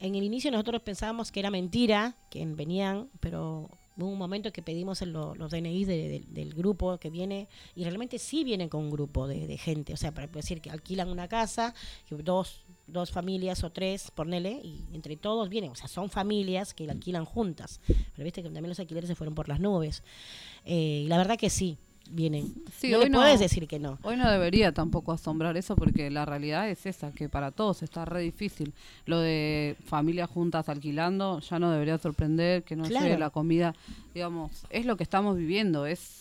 En 0.00 0.14
el 0.14 0.24
inicio 0.24 0.50
nosotros 0.50 0.82
pensábamos 0.82 1.30
que 1.30 1.40
era 1.40 1.50
mentira, 1.50 2.16
que 2.30 2.44
venían, 2.44 3.08
pero 3.20 3.70
hubo 4.06 4.12
un 4.12 4.18
momento 4.18 4.52
que 4.52 4.62
pedimos 4.62 5.02
el- 5.02 5.12
lo- 5.12 5.34
los 5.34 5.50
DNI 5.50 5.84
de- 5.84 6.08
de- 6.08 6.24
del 6.28 6.54
grupo 6.54 6.98
que 6.98 7.10
viene, 7.10 7.48
y 7.74 7.84
realmente 7.84 8.18
sí 8.18 8.44
vienen 8.44 8.68
con 8.68 8.82
un 8.84 8.90
grupo 8.90 9.26
de, 9.28 9.56
gente, 9.58 9.92
o 9.92 9.96
sea, 9.96 10.12
para 10.12 10.26
decir 10.26 10.60
que 10.60 10.70
alquilan 10.70 11.08
una 11.08 11.28
casa, 11.28 11.74
dos, 12.10 12.60
dos 12.86 13.10
familias 13.10 13.62
o 13.64 13.70
tres, 13.70 14.10
ponele, 14.10 14.60
y 14.64 14.84
entre 14.92 15.16
todos 15.16 15.48
vienen, 15.48 15.70
o 15.70 15.74
sea, 15.74 15.88
son 15.88 16.10
familias 16.10 16.74
que 16.74 16.86
la 16.86 16.92
alquilan 16.92 17.24
juntas, 17.24 17.80
pero 17.86 18.24
viste 18.24 18.42
que 18.42 18.48
también 18.48 18.68
los 18.68 18.80
alquileres 18.80 19.08
se 19.08 19.14
fueron 19.14 19.34
por 19.34 19.48
las 19.48 19.60
nubes. 19.60 20.02
Eh, 20.64 21.02
y 21.04 21.08
la 21.08 21.18
verdad 21.18 21.38
que 21.38 21.50
sí, 21.50 21.78
vienen. 22.10 22.52
Sí, 22.76 22.90
no 22.90 22.98
hoy 22.98 23.04
le 23.04 23.10
no- 23.10 23.18
puedes 23.18 23.40
decir 23.40 23.66
que 23.68 23.78
no. 23.78 23.98
Hoy 24.02 24.16
no 24.16 24.30
debería 24.30 24.72
tampoco 24.72 25.12
asombrar 25.12 25.56
eso 25.56 25.76
porque 25.76 26.10
la 26.10 26.24
realidad 26.24 26.68
es 26.68 26.86
esa, 26.86 27.12
que 27.12 27.28
para 27.28 27.50
todos 27.50 27.82
está 27.82 28.04
re 28.04 28.20
difícil. 28.20 28.72
Lo 29.06 29.20
de 29.20 29.76
familias 29.86 30.28
juntas 30.30 30.68
alquilando 30.68 31.40
ya 31.40 31.58
no 31.58 31.70
debería 31.70 31.98
sorprender, 31.98 32.62
que 32.64 32.76
no 32.76 32.84
Claro. 32.84 33.06
llegue 33.06 33.18
la 33.18 33.30
comida, 33.30 33.74
digamos, 34.14 34.50
es 34.70 34.86
lo 34.86 34.96
que 34.96 35.02
estamos 35.04 35.36
viviendo, 35.36 35.86
es 35.86 36.18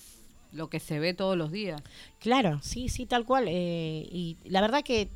lo 0.52 0.68
que 0.68 0.80
se 0.80 0.98
ve 1.00 1.14
todos 1.14 1.38
los 1.38 1.52
días. 1.52 1.80
Claro, 2.20 2.60
sí, 2.64 2.90
sí, 2.90 3.06
tal 3.06 3.24
cual. 3.26 3.46
eh, 3.48 4.08
y 4.12 4.36
la 4.46 4.62
verdad 4.62 4.84
que 4.84 5.10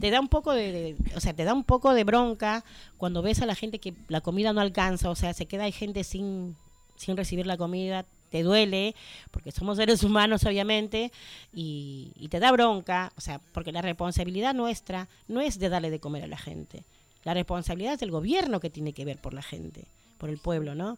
te 0.00 0.10
da 0.10 0.20
un 0.20 0.26
poco 0.28 0.52
de, 0.52 0.72
de- 0.72 0.96
o 1.16 1.20
sea, 1.20 1.32
te 1.32 1.44
da 1.44 1.54
un 1.54 1.62
poco 1.64 1.94
de 1.94 2.02
bronca 2.02 2.64
cuando 2.96 3.22
ves 3.22 3.40
a 3.40 3.46
la 3.46 3.54
gente 3.54 3.78
que 3.78 3.94
la 4.08 4.20
comida 4.20 4.52
no 4.52 4.60
alcanza, 4.60 5.08
o 5.10 5.14
sea, 5.14 5.32
se 5.32 5.46
queda 5.46 5.64
hay 5.64 5.72
gente 5.72 6.02
sin, 6.02 6.56
sin 6.96 7.16
recibir 7.16 7.46
la 7.46 7.56
comida, 7.56 8.04
te 8.30 8.42
duele, 8.42 8.94
porque 9.30 9.50
somos 9.52 9.76
seres 9.76 10.02
humanos, 10.02 10.44
obviamente, 10.44 11.10
y, 11.52 12.12
y 12.16 12.28
te 12.28 12.38
da 12.40 12.52
bronca, 12.52 13.12
o 13.16 13.20
sea, 13.20 13.40
porque 13.52 13.72
la 13.72 13.82
responsabilidad 13.82 14.54
nuestra 14.54 15.08
no 15.28 15.40
es 15.40 15.58
de 15.58 15.68
darle 15.68 15.90
de 15.90 16.00
comer 16.00 16.24
a 16.24 16.28
la 16.28 16.38
gente. 16.38 16.84
La 17.24 17.34
responsabilidad 17.34 17.94
es 17.94 18.00
del 18.00 18.10
gobierno 18.10 18.60
que 18.60 18.70
tiene 18.70 18.92
que 18.92 19.04
ver 19.04 19.18
por 19.18 19.34
la 19.34 19.42
gente, 19.42 19.84
por 20.18 20.30
el 20.30 20.38
pueblo, 20.38 20.74
¿no? 20.74 20.96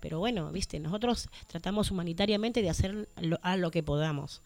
Pero 0.00 0.18
bueno, 0.18 0.50
viste, 0.50 0.80
nosotros 0.80 1.28
tratamos 1.46 1.90
humanitariamente 1.92 2.60
de 2.62 2.70
hacer 2.70 3.08
lo, 3.20 3.38
a 3.42 3.56
lo 3.56 3.70
que 3.70 3.82
podamos. 3.84 4.42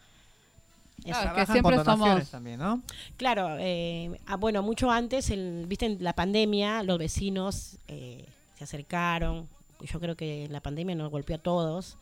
Eso. 1.05 1.09
Claro, 1.21 1.35
que 1.37 1.47
siempre 1.53 1.77
somos- 1.85 2.31
también, 2.31 2.59
¿no? 2.59 2.83
Claro, 3.17 3.57
eh, 3.59 4.19
ah, 4.27 4.37
bueno, 4.37 4.63
mucho 4.63 4.91
antes, 4.91 5.31
el, 5.31 5.65
viste, 5.67 5.87
en 5.87 6.03
la 6.03 6.15
pandemia, 6.15 6.83
los 6.83 6.99
vecinos 6.99 7.79
eh, 7.89 8.27
se 8.59 8.65
acercaron. 8.65 9.49
Yo 9.81 10.01
creo 10.01 10.17
que 10.17 10.49
la 10.51 10.61
pandemia 10.61 10.95
nos 10.95 11.11
golpeó 11.11 11.37
a 11.37 11.41
todos, 11.41 11.97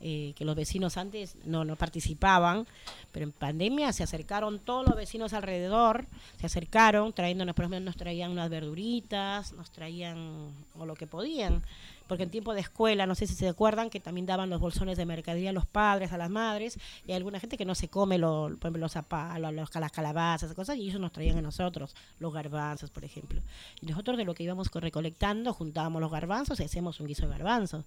eh, 0.00 0.34
que 0.36 0.44
los 0.44 0.54
vecinos 0.54 0.96
antes 0.96 1.36
no, 1.44 1.64
no 1.64 1.76
participaban, 1.76 2.66
pero 3.12 3.24
en 3.24 3.32
pandemia 3.32 3.92
se 3.92 4.02
acercaron 4.02 4.58
todos 4.58 4.86
los 4.86 4.94
vecinos 4.94 5.32
alrededor, 5.32 6.06
se 6.38 6.46
acercaron, 6.46 7.12
trayéndonos, 7.12 7.54
por 7.54 7.64
ejemplo, 7.64 7.80
nos 7.80 7.96
traían 7.96 8.30
unas 8.30 8.50
verduritas, 8.50 9.52
nos 9.54 9.70
traían 9.70 10.52
o 10.78 10.84
lo 10.84 10.94
que 10.94 11.06
podían, 11.06 11.62
porque 12.08 12.22
en 12.24 12.30
tiempo 12.30 12.54
de 12.54 12.60
escuela, 12.60 13.06
no 13.06 13.14
sé 13.14 13.26
si 13.26 13.34
se 13.34 13.48
acuerdan, 13.48 13.90
que 13.90 14.00
también 14.00 14.26
daban 14.26 14.50
los 14.50 14.60
bolsones 14.60 14.96
de 14.96 15.06
mercadería 15.06 15.50
a 15.50 15.52
los 15.52 15.66
padres, 15.66 16.12
a 16.12 16.18
las 16.18 16.30
madres, 16.30 16.78
y 17.06 17.10
hay 17.12 17.16
alguna 17.16 17.40
gente 17.40 17.56
que 17.56 17.64
no 17.64 17.74
se 17.74 17.88
come, 17.88 18.18
lo, 18.18 18.44
por 18.58 18.68
ejemplo, 18.68 18.80
los 18.80 18.92
zapatos, 18.92 19.40
los, 19.52 19.74
las 19.74 19.92
calabazas, 19.92 20.52
cosas, 20.54 20.76
y 20.76 20.88
ellos 20.88 21.00
nos 21.00 21.12
traían 21.12 21.38
a 21.38 21.42
nosotros, 21.42 21.94
los 22.18 22.32
garbanzos, 22.32 22.90
por 22.90 23.04
ejemplo. 23.04 23.42
Y 23.80 23.86
nosotros 23.86 24.16
de 24.16 24.24
lo 24.24 24.34
que 24.34 24.42
íbamos 24.44 24.68
co- 24.70 24.80
recolectando, 24.80 25.52
juntábamos 25.52 26.00
los 26.00 26.10
garbanzos 26.10 26.60
y 26.60 26.64
hacíamos 26.64 27.00
un 27.00 27.06
guiso 27.06 27.22
de 27.26 27.32
garbanzos. 27.32 27.84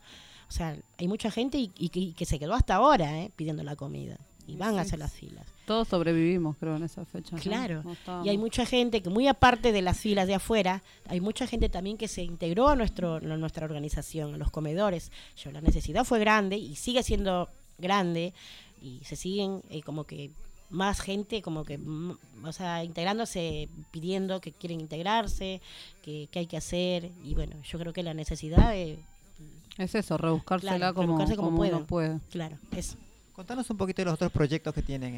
O 0.47 0.51
sea, 0.51 0.75
hay 0.97 1.07
mucha 1.07 1.31
gente 1.31 1.57
y, 1.57 1.71
y 1.77 1.89
y 1.93 2.13
que 2.13 2.25
se 2.25 2.39
quedó 2.39 2.53
hasta 2.53 2.75
ahora 2.75 3.19
eh, 3.19 3.31
pidiendo 3.35 3.63
la 3.63 3.75
comida. 3.75 4.17
Y 4.49 4.55
van 4.57 4.77
a 4.77 4.83
Sí. 4.83 4.87
hacer 4.87 4.99
las 4.99 5.13
filas. 5.13 5.45
Todos 5.65 5.87
sobrevivimos, 5.87 6.57
creo, 6.57 6.75
en 6.75 6.83
esa 6.83 7.05
fecha. 7.05 7.35
Claro. 7.37 7.83
No 8.07 8.25
Y 8.25 8.29
hay 8.29 8.37
mucha 8.37 8.65
gente 8.65 9.01
que, 9.01 9.09
muy 9.09 9.27
aparte 9.27 9.71
de 9.71 9.81
las 9.81 9.99
filas 9.99 10.25
de 10.27 10.33
afuera, 10.35 10.81
hay 11.07 11.21
mucha 11.21 11.45
gente 11.45 11.69
también 11.69 11.97
que 11.97 12.07
se 12.07 12.23
integró 12.23 12.69
a, 12.69 12.75
nuestro, 12.75 13.15
a 13.15 13.19
nuestra 13.19 13.65
organización, 13.65 14.33
a 14.33 14.37
los 14.37 14.49
comedores. 14.49 15.11
Yo, 15.37 15.51
la 15.51 15.61
necesidad 15.61 16.03
fue 16.05 16.19
grande 16.19 16.57
y 16.57 16.75
sigue 16.75 17.03
siendo 17.03 17.49
grande 17.77 18.33
y 18.81 18.99
se 19.03 19.15
siguen 19.15 19.61
eh, 19.69 19.81
como 19.83 20.05
que 20.05 20.31
más 20.71 21.01
gente 21.01 21.41
como 21.41 21.63
que 21.65 21.77
mm, 21.79 22.11
o 22.43 22.51
sea 22.53 22.83
integrándose 22.83 23.69
pidiendo 23.89 24.39
que 24.39 24.51
quieren 24.51 24.79
integrarse 24.79 25.61
que, 26.03 26.27
que 26.31 26.39
hay 26.39 26.45
que 26.45 26.57
hacer 26.57 27.11
y 27.23 27.33
bueno 27.33 27.55
yo 27.63 27.79
creo 27.79 27.91
que 27.91 28.03
la 28.03 28.13
necesidad 28.13 28.69
de 28.71 28.99
Es 29.77 29.95
eso, 29.95 30.17
rebuscársela 30.17 30.77
Claro, 30.77 30.93
como, 30.93 31.07
rebuscarse 31.07 31.35
como 31.37 31.49
como 31.57 31.61
uno 31.63 31.87
puede. 31.87 32.19
claro 32.29 32.59
eso 32.75 32.97
Contanos 33.39 33.69
un 33.69 33.77
poquito 33.77 34.01
de 34.01 34.07
los 34.07 34.15
otros 34.15 34.33
proyectos 34.33 34.73
que 34.73 34.81
tienen 34.81 35.15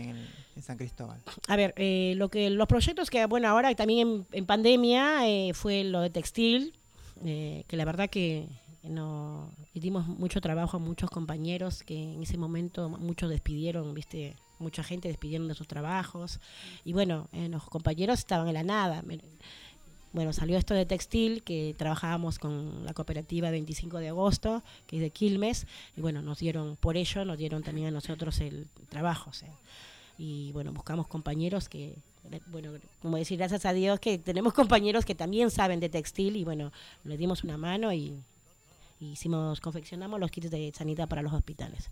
en, 0.55 0.61
San 0.61 0.77
Cristóbal. 0.77 1.19
A 1.47 1.55
ver, 1.55 1.73
eh, 1.75 2.13
lo 2.17 2.29
que 2.29 2.51
los 2.51 2.67
proyectos 2.67 3.09
que, 3.09 3.25
bueno, 3.25 3.47
ahora 3.47 3.73
también 3.73 4.27
en, 4.31 4.45
pandemia 4.45 5.27
eh, 5.27 5.55
fue 5.55 5.83
lo 5.83 6.01
de 6.01 6.11
textil, 6.11 6.77
eh, 7.25 7.63
que 7.67 7.77
la 7.77 7.83
verdad 7.83 8.11
que 8.11 8.47
no 8.83 9.49
dimos 9.73 10.05
mucho 10.05 10.39
trabajo 10.39 10.77
a 10.77 10.79
muchos 10.79 11.09
compañeros 11.09 11.81
que 11.81 12.13
en 12.13 12.21
ese 12.21 12.37
momento 12.37 12.89
muchos 12.89 13.27
despidieron, 13.27 13.91
viste, 13.95 14.35
mucha 14.61 14.83
gente 14.83 15.07
despidieron 15.07 15.47
de 15.47 15.55
sus 15.55 15.67
trabajos 15.67 16.39
y 16.85 16.93
bueno, 16.93 17.27
eh, 17.33 17.49
los 17.49 17.63
compañeros 17.63 18.19
estaban 18.19 18.47
en 18.47 18.53
la 18.53 18.63
nada. 18.63 19.03
Bueno, 20.13 20.33
salió 20.33 20.57
esto 20.57 20.73
de 20.73 20.85
textil, 20.85 21.41
que 21.41 21.73
trabajábamos 21.77 22.37
con 22.37 22.85
la 22.85 22.93
cooperativa 22.93 23.49
25 23.49 23.99
de 23.99 24.09
agosto, 24.09 24.61
que 24.85 24.97
es 24.97 25.01
de 25.01 25.09
Quilmes, 25.09 25.67
y 25.95 26.01
bueno, 26.01 26.21
nos 26.21 26.39
dieron, 26.39 26.75
por 26.75 26.97
ello, 26.97 27.23
nos 27.23 27.37
dieron 27.37 27.63
también 27.63 27.87
a 27.87 27.91
nosotros 27.91 28.41
el 28.41 28.67
trabajo, 28.89 29.29
o 29.29 29.33
sea, 29.33 29.53
y 30.17 30.51
bueno, 30.51 30.73
buscamos 30.73 31.07
compañeros 31.07 31.69
que, 31.69 31.95
bueno, 32.47 32.73
como 33.01 33.17
decir, 33.17 33.37
gracias 33.37 33.65
a 33.65 33.73
Dios 33.73 33.99
que 33.99 34.17
tenemos 34.17 34.53
compañeros 34.53 35.05
que 35.05 35.15
también 35.15 35.49
saben 35.49 35.79
de 35.79 35.89
textil 35.89 36.35
y 36.35 36.43
bueno, 36.43 36.71
le 37.05 37.17
dimos 37.17 37.43
una 37.43 37.57
mano 37.57 37.93
y, 37.93 38.13
y 38.99 39.11
hicimos, 39.13 39.59
confeccionamos 39.61 40.19
los 40.19 40.29
kits 40.29 40.51
de 40.51 40.71
sanidad 40.75 41.07
para 41.07 41.21
los 41.21 41.33
hospitales. 41.33 41.89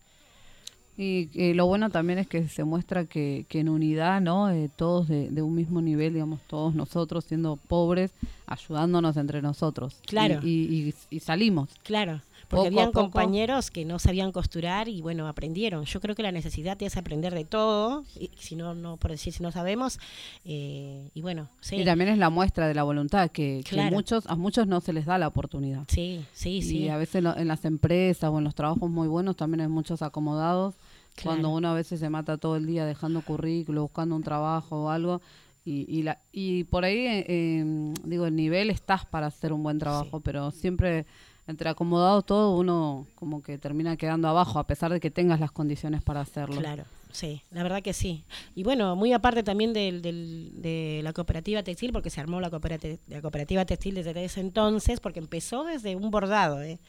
Y 1.02 1.30
eh, 1.34 1.54
lo 1.56 1.66
bueno 1.66 1.90
también 1.90 2.20
es 2.20 2.28
que 2.28 2.50
se 2.50 2.66
muestra 2.66 3.06
que, 3.06 3.46
que 3.48 3.62
en 3.62 3.70
unidad, 3.70 4.20
¿no? 4.20 4.50
Eh, 4.50 4.70
todos 4.76 5.08
de, 5.08 5.30
de 5.30 5.42
un 5.42 5.56
mismo 5.56 5.82
nivel, 5.82 6.14
digamos, 6.14 6.42
todos 6.48 6.76
nosotros 6.76 7.24
siendo 7.24 7.56
pobres, 7.56 8.12
ayudándonos 8.48 9.16
entre 9.16 9.42
nosotros. 9.42 9.96
Claro. 10.06 10.42
Y, 10.44 10.50
y- 10.50 10.90
y- 10.90 11.16
y 11.16 11.20
salimos. 11.22 11.70
Claro, 11.84 12.22
porque 12.50 12.66
Poco 12.66 12.68
habían 12.68 12.88
poco. 12.92 13.02
compañeros 13.04 13.72
que 13.72 13.86
no 13.86 13.98
sabían 13.98 14.34
costurar 14.34 14.90
y 14.90 15.02
bueno, 15.02 15.28
aprendieron. 15.30 15.86
Yo 15.86 16.02
creo 16.02 16.16
que 16.16 16.24
la 16.24 16.34
necesidad 16.34 16.76
es 16.84 16.98
aprender 16.98 17.34
de 17.34 17.46
todo, 17.46 18.04
y 18.20 18.32
si 18.38 18.58
no, 18.58 18.76
no 18.76 18.98
por 18.98 19.12
decir 19.12 19.32
si 19.32 19.42
no 19.42 19.52
sabemos, 19.54 20.00
eh, 20.44 21.10
y 21.14 21.22
bueno, 21.22 21.48
sí, 21.62 21.78
Y 21.78 21.86
también 21.86 22.10
es 22.10 22.18
la 22.18 22.30
muestra 22.30 22.68
de 22.68 22.74
la 22.74 22.84
voluntad, 22.84 23.30
que, 23.32 23.64
muchos, 23.92 24.26
a 24.28 24.36
muchos 24.36 24.68
no 24.68 24.82
se 24.82 24.92
les 24.92 25.06
da 25.06 25.18
la 25.18 25.28
oportunidad. 25.30 25.84
sí, 25.88 26.26
sí, 26.34 26.62
sí. 26.62 26.78
Y 26.80 26.90
a 26.90 26.98
veces 26.98 27.24
en 27.24 27.48
las 27.48 27.64
empresas 27.64 28.30
o 28.30 28.38
en 28.38 28.44
los 28.44 28.56
trabajos 28.56 28.90
muy 28.90 29.08
buenos 29.08 29.38
también 29.38 29.62
hay 29.62 29.68
muchos 29.70 30.02
acomodados. 30.02 30.76
Claro. 31.22 31.38
Cuando 31.38 31.50
uno 31.50 31.70
a 31.70 31.74
veces 31.74 32.00
se 32.00 32.10
mata 32.10 32.38
todo 32.38 32.56
el 32.56 32.66
día 32.66 32.86
dejando 32.86 33.22
currículo, 33.22 33.82
buscando 33.84 34.16
un 34.16 34.24
trabajo 34.24 34.86
o 34.86 34.90
algo. 34.90 35.22
Y, 35.66 35.86
y, 35.88 36.04
la, 36.04 36.20
y 36.32 36.64
por 36.64 36.86
ahí, 36.86 37.06
eh, 37.06 37.26
eh, 37.28 37.94
digo, 38.06 38.26
el 38.26 38.36
nivel 38.36 38.70
estás 38.70 39.06
para 39.06 39.28
hacer 39.28 39.54
un 39.54 39.62
buen 39.62 39.78
trabajo, 39.78 40.20
pero 40.22 40.52
siempre 40.52 41.06
entre 41.48 41.70
acomodados 41.70 42.26
todo 42.26 42.58
uno 42.58 43.08
como 43.16 43.42
que 43.42 43.58
termina 43.58 43.98
quedando 43.98 44.28
abajo, 44.28 44.60
a 44.60 44.68
pesar 44.68 44.92
de 44.92 45.00
que 45.00 45.12
tengas 45.12 45.40
las 45.40 45.52
condiciones 45.52 46.02
para 46.02 46.22
hacerlo. 46.22 46.62
Claro, 46.62 46.86
sí, 47.20 47.44
la 47.52 47.64
verdad 47.64 47.82
que 47.82 47.94
sí. 47.94 48.24
Y 48.56 48.64
bueno, 48.64 48.96
muy 48.96 49.12
aparte 49.14 49.44
también 49.44 49.74
del, 49.74 50.02
de 50.02 51.02
la 51.04 51.14
cooperativa 51.14 51.62
textil, 51.64 51.92
porque 51.92 52.10
se 52.10 52.22
armó 52.22 52.40
la 52.40 52.50
cooperativa, 52.50 52.98
la 53.08 53.22
cooperativa 53.22 53.66
textil 53.66 53.96
desde 53.96 54.24
ese 54.24 54.40
entonces, 54.40 55.00
porque 55.00 55.20
empezó 55.20 55.64
desde 55.66 55.96
un 55.96 56.12
bordado. 56.12 56.62
¿eh? 56.62 56.80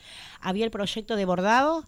Había 0.41 0.65
el 0.65 0.71
proyecto 0.71 1.17
de 1.17 1.25
bordado, 1.25 1.87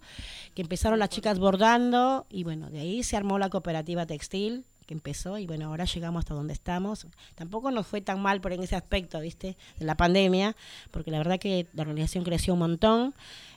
que 0.54 0.62
empezaron 0.62 0.98
las 0.98 1.08
chicas 1.08 1.38
bordando, 1.38 2.26
y 2.30 2.42
bueno, 2.44 2.70
de 2.70 2.80
ahí 2.80 3.02
se 3.02 3.16
armó 3.16 3.38
la 3.38 3.48
cooperativa 3.48 4.06
textil 4.06 4.64
que 4.86 4.94
empezó 4.94 5.38
y 5.38 5.46
bueno, 5.46 5.66
ahora 5.66 5.84
llegamos 5.84 6.20
hasta 6.20 6.34
donde 6.34 6.52
estamos. 6.52 7.06
Tampoco 7.36 7.70
nos 7.70 7.86
fue 7.86 8.00
tan 8.00 8.20
mal 8.20 8.40
por 8.40 8.52
en 8.52 8.64
ese 8.64 8.74
aspecto, 8.74 9.20
¿viste? 9.20 9.56
De 9.78 9.84
la 9.84 9.96
pandemia, 9.96 10.56
porque 10.90 11.12
la 11.12 11.18
verdad 11.18 11.38
que 11.38 11.68
la 11.72 11.82
organización 11.82 12.24
creció 12.24 12.54
un 12.54 12.58
montón 12.58 13.14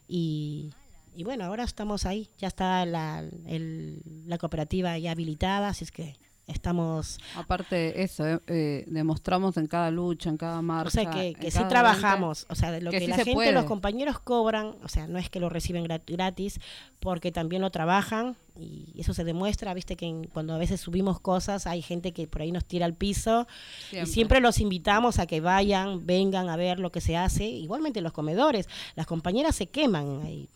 y, 0.07 0.69
y 1.15 1.23
bueno, 1.23 1.45
ahora 1.45 1.63
estamos 1.63 2.05
ahí, 2.05 2.29
ya 2.37 2.47
está 2.47 2.85
la, 2.85 3.23
el- 3.47 4.01
la 4.25 4.37
cooperativa 4.37 4.97
ya 4.97 5.11
habilitada, 5.11 5.69
así 5.69 5.83
es 5.85 5.91
que 5.91 6.15
estamos 6.47 7.17
Aparte 7.35 8.03
eso, 8.03 8.23
eh, 8.27 8.39
eh, 8.47 8.83
demostramos 8.87 9.57
en 9.57 9.65
cada 9.65 9.89
lucha, 9.89 10.29
en 10.29 10.37
cada 10.37 10.61
marcha. 10.61 10.87
o 10.87 10.91
sea 10.91 11.09
que, 11.09 11.33
que 11.33 11.49
sí 11.49 11.59
trabajamos, 11.67 12.45
o 12.49 12.55
sea, 12.55 12.71
de 12.71 12.81
lo 12.81 12.91
que 12.91 12.99
que, 12.99 13.05
sí 13.05 13.09
la 13.09 13.15
gente, 13.17 13.33
puede. 13.33 13.51
los 13.51 13.65
compañeros 13.65 14.19
cobran, 14.19 14.75
o 14.83 14.87
sea, 14.87 15.07
no 15.07 15.17
es 15.17 15.29
que 15.31 15.39
lo 15.39 15.49
reciben 15.49 15.83
grat- 15.85 16.03
gratis, 16.05 16.59
porque 16.99 17.31
también 17.31 17.63
lo 17.63 17.71
trabajan 17.71 18.35
y 18.59 18.93
eso 18.95 19.13
se 19.15 19.23
demuestra, 19.23 19.73
viste 19.73 19.95
que 19.95 20.05
en- 20.05 20.25
cuando 20.27 20.53
a 20.53 20.59
veces 20.59 20.81
subimos 20.81 21.19
cosas 21.19 21.65
hay 21.65 21.81
gente 21.81 22.13
que 22.13 22.27
por 22.27 22.43
ahí 22.43 22.51
nos 22.51 22.65
tira 22.65 22.85
al 22.85 22.93
piso 22.93 23.47
Siempre. 23.89 24.09
y 24.09 24.13
siempre 24.13 24.39
los 24.39 24.59
invitamos 24.59 25.17
a 25.17 25.25
que 25.25 25.41
vayan, 25.41 26.05
vengan 26.05 26.49
a 26.49 26.55
ver 26.57 26.79
lo 26.79 26.91
que 26.91 27.01
se 27.01 27.17
hace, 27.17 27.45
igualmente 27.45 28.01
los 28.01 28.13
comedores, 28.13 28.69
las 28.95 29.07
compañeras 29.07 29.55
se 29.55 29.65
queman 29.67 30.21
ahí, 30.23 30.47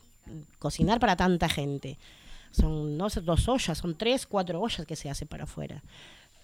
cocinar 0.57 0.99
para 0.99 1.15
tanta 1.15 1.49
gente. 1.49 1.97
Son 2.51 2.97
no 2.97 3.09
sé, 3.09 3.21
dos 3.21 3.47
ollas, 3.47 3.77
son 3.77 3.95
tres, 3.97 4.25
cuatro 4.25 4.59
ollas 4.59 4.85
que 4.85 4.95
se 4.95 5.09
hace 5.09 5.25
para 5.25 5.43
afuera. 5.43 5.83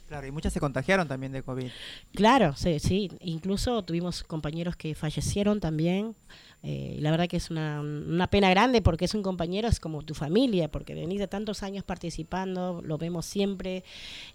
Claro, 0.07 0.27
y 0.27 0.31
muchas 0.31 0.53
se 0.53 0.59
contagiaron 0.59 1.07
también 1.07 1.31
de 1.31 1.41
COVID. 1.41 1.69
Claro, 2.13 2.55
sí, 2.55 2.79
sí. 2.79 3.11
Incluso 3.21 3.83
tuvimos 3.83 4.23
compañeros 4.23 4.75
que 4.75 4.93
fallecieron 4.93 5.59
también. 5.59 6.15
Eh, 6.63 6.95
y 6.97 7.01
la 7.01 7.11
verdad 7.11 7.27
que 7.27 7.37
es 7.37 7.51
una, 7.51 7.81
una 7.81 8.27
pena 8.27 8.49
grande 8.49 8.81
porque 8.81 9.05
es 9.05 9.13
un 9.13 9.21
compañero, 9.21 9.67
es 9.67 9.79
como 9.79 10.01
tu 10.01 10.13
familia, 10.15 10.69
porque 10.69 10.95
venís 10.95 11.19
de 11.19 11.27
tantos 11.27 11.61
años 11.63 11.83
participando, 11.83 12.81
lo 12.83 12.97
vemos 12.97 13.25
siempre. 13.25 13.83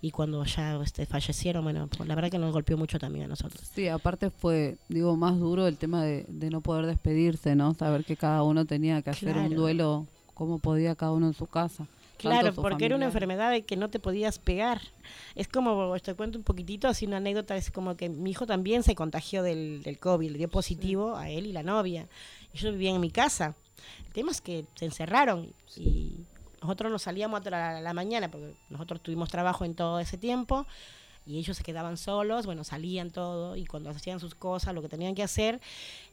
Y 0.00 0.12
cuando 0.12 0.44
ya 0.44 0.80
este, 0.82 1.06
fallecieron, 1.06 1.64
bueno, 1.64 1.88
pues 1.88 2.08
la 2.08 2.14
verdad 2.14 2.30
que 2.30 2.38
nos 2.38 2.52
golpeó 2.52 2.76
mucho 2.76 2.98
también 2.98 3.24
a 3.24 3.28
nosotros. 3.28 3.68
Sí, 3.74 3.88
aparte 3.88 4.30
fue, 4.30 4.76
digo, 4.88 5.16
más 5.16 5.38
duro 5.38 5.66
el 5.66 5.76
tema 5.76 6.04
de, 6.04 6.24
de 6.28 6.50
no 6.50 6.60
poder 6.60 6.86
despedirse, 6.86 7.56
¿no? 7.56 7.74
Saber 7.74 8.04
que 8.04 8.16
cada 8.16 8.42
uno 8.42 8.64
tenía 8.64 9.02
que 9.02 9.10
hacer 9.10 9.36
un 9.36 9.54
duelo 9.54 10.06
como 10.34 10.58
podía 10.58 10.94
cada 10.94 11.12
uno 11.12 11.26
en 11.26 11.34
su 11.34 11.46
casa. 11.46 11.86
Claro, 12.20 12.54
porque 12.54 12.84
era 12.84 12.96
una 12.96 13.06
enfermedad 13.06 13.50
de 13.50 13.62
que 13.62 13.76
no 13.76 13.90
te 13.90 13.98
podías 13.98 14.38
pegar. 14.38 14.80
Es 15.34 15.48
como, 15.48 15.98
te 16.00 16.14
cuento 16.14 16.38
un 16.38 16.44
poquitito, 16.44 16.88
así 16.88 17.06
una 17.06 17.16
anécdota, 17.16 17.56
es 17.56 17.70
como 17.70 17.96
que 17.96 18.08
mi 18.08 18.30
hijo 18.30 18.46
también 18.46 18.82
se 18.82 18.94
contagió 18.94 19.42
del, 19.42 19.82
del 19.82 19.98
COVID, 19.98 20.30
le 20.30 20.38
dio 20.38 20.48
positivo 20.48 21.16
a 21.16 21.28
él 21.30 21.46
y 21.46 21.52
la 21.52 21.62
novia. 21.62 22.08
Y 22.52 22.58
yo 22.58 22.72
vivía 22.72 22.90
en 22.90 23.00
mi 23.00 23.10
casa. 23.10 23.54
El 24.06 24.12
tema 24.12 24.30
es 24.30 24.40
que 24.40 24.66
se 24.74 24.84
encerraron 24.84 25.52
y 25.76 26.26
nosotros 26.60 26.92
nos 26.92 27.02
salíamos 27.02 27.44
a 27.46 27.50
la, 27.50 27.80
la 27.80 27.94
mañana 27.94 28.30
porque 28.30 28.54
nosotros 28.68 29.02
tuvimos 29.02 29.30
trabajo 29.30 29.64
en 29.64 29.74
todo 29.74 29.98
ese 30.00 30.18
tiempo 30.18 30.66
y 31.30 31.38
ellos 31.38 31.56
se 31.56 31.62
quedaban 31.62 31.96
solos, 31.96 32.44
bueno, 32.44 32.64
salían 32.64 33.10
todo 33.10 33.56
y 33.56 33.64
cuando 33.66 33.90
hacían 33.90 34.18
sus 34.20 34.34
cosas, 34.34 34.74
lo 34.74 34.82
que 34.82 34.88
tenían 34.88 35.14
que 35.14 35.22
hacer, 35.22 35.60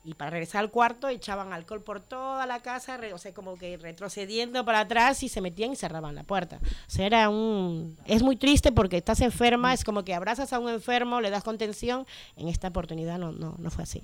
y 0.06 0.14
para 0.14 0.30
regresar 0.30 0.62
al 0.62 0.70
cuarto 0.72 1.10
echaban 1.10 1.52
alcohol 1.52 1.82
por 1.82 2.00
toda 2.00 2.46
la 2.46 2.62
casa, 2.62 2.98
re- 2.98 3.14
o 3.14 3.18
sea, 3.18 3.34
como 3.34 3.58
que 3.58 3.78
retrocediendo 3.78 4.64
para 4.64 4.82
atrás 4.82 5.24
y 5.24 5.30
se 5.30 5.42
metían 5.42 5.72
y 5.74 5.76
cerraban 5.76 6.16
la 6.16 6.24
puerta. 6.24 6.60
O 6.62 6.90
sea, 6.90 7.06
era 7.06 7.30
un... 7.30 7.98
Es 8.06 8.22
muy 8.24 8.36
triste 8.38 8.72
porque 8.72 8.98
estás 8.98 9.20
enferma, 9.22 9.74
es 9.74 9.84
como 9.84 10.04
que 10.04 10.14
abrazas 10.14 10.54
a 10.54 10.60
un 10.60 10.70
enfermo, 10.70 11.20
le 11.20 11.30
das 11.30 11.44
contención, 11.44 12.06
en 12.36 12.48
esta 12.48 12.68
oportunidad 12.70 13.18
no, 13.18 13.32
no, 13.32 13.56
no 13.58 13.72
fue 13.72 13.84
así. 13.84 14.04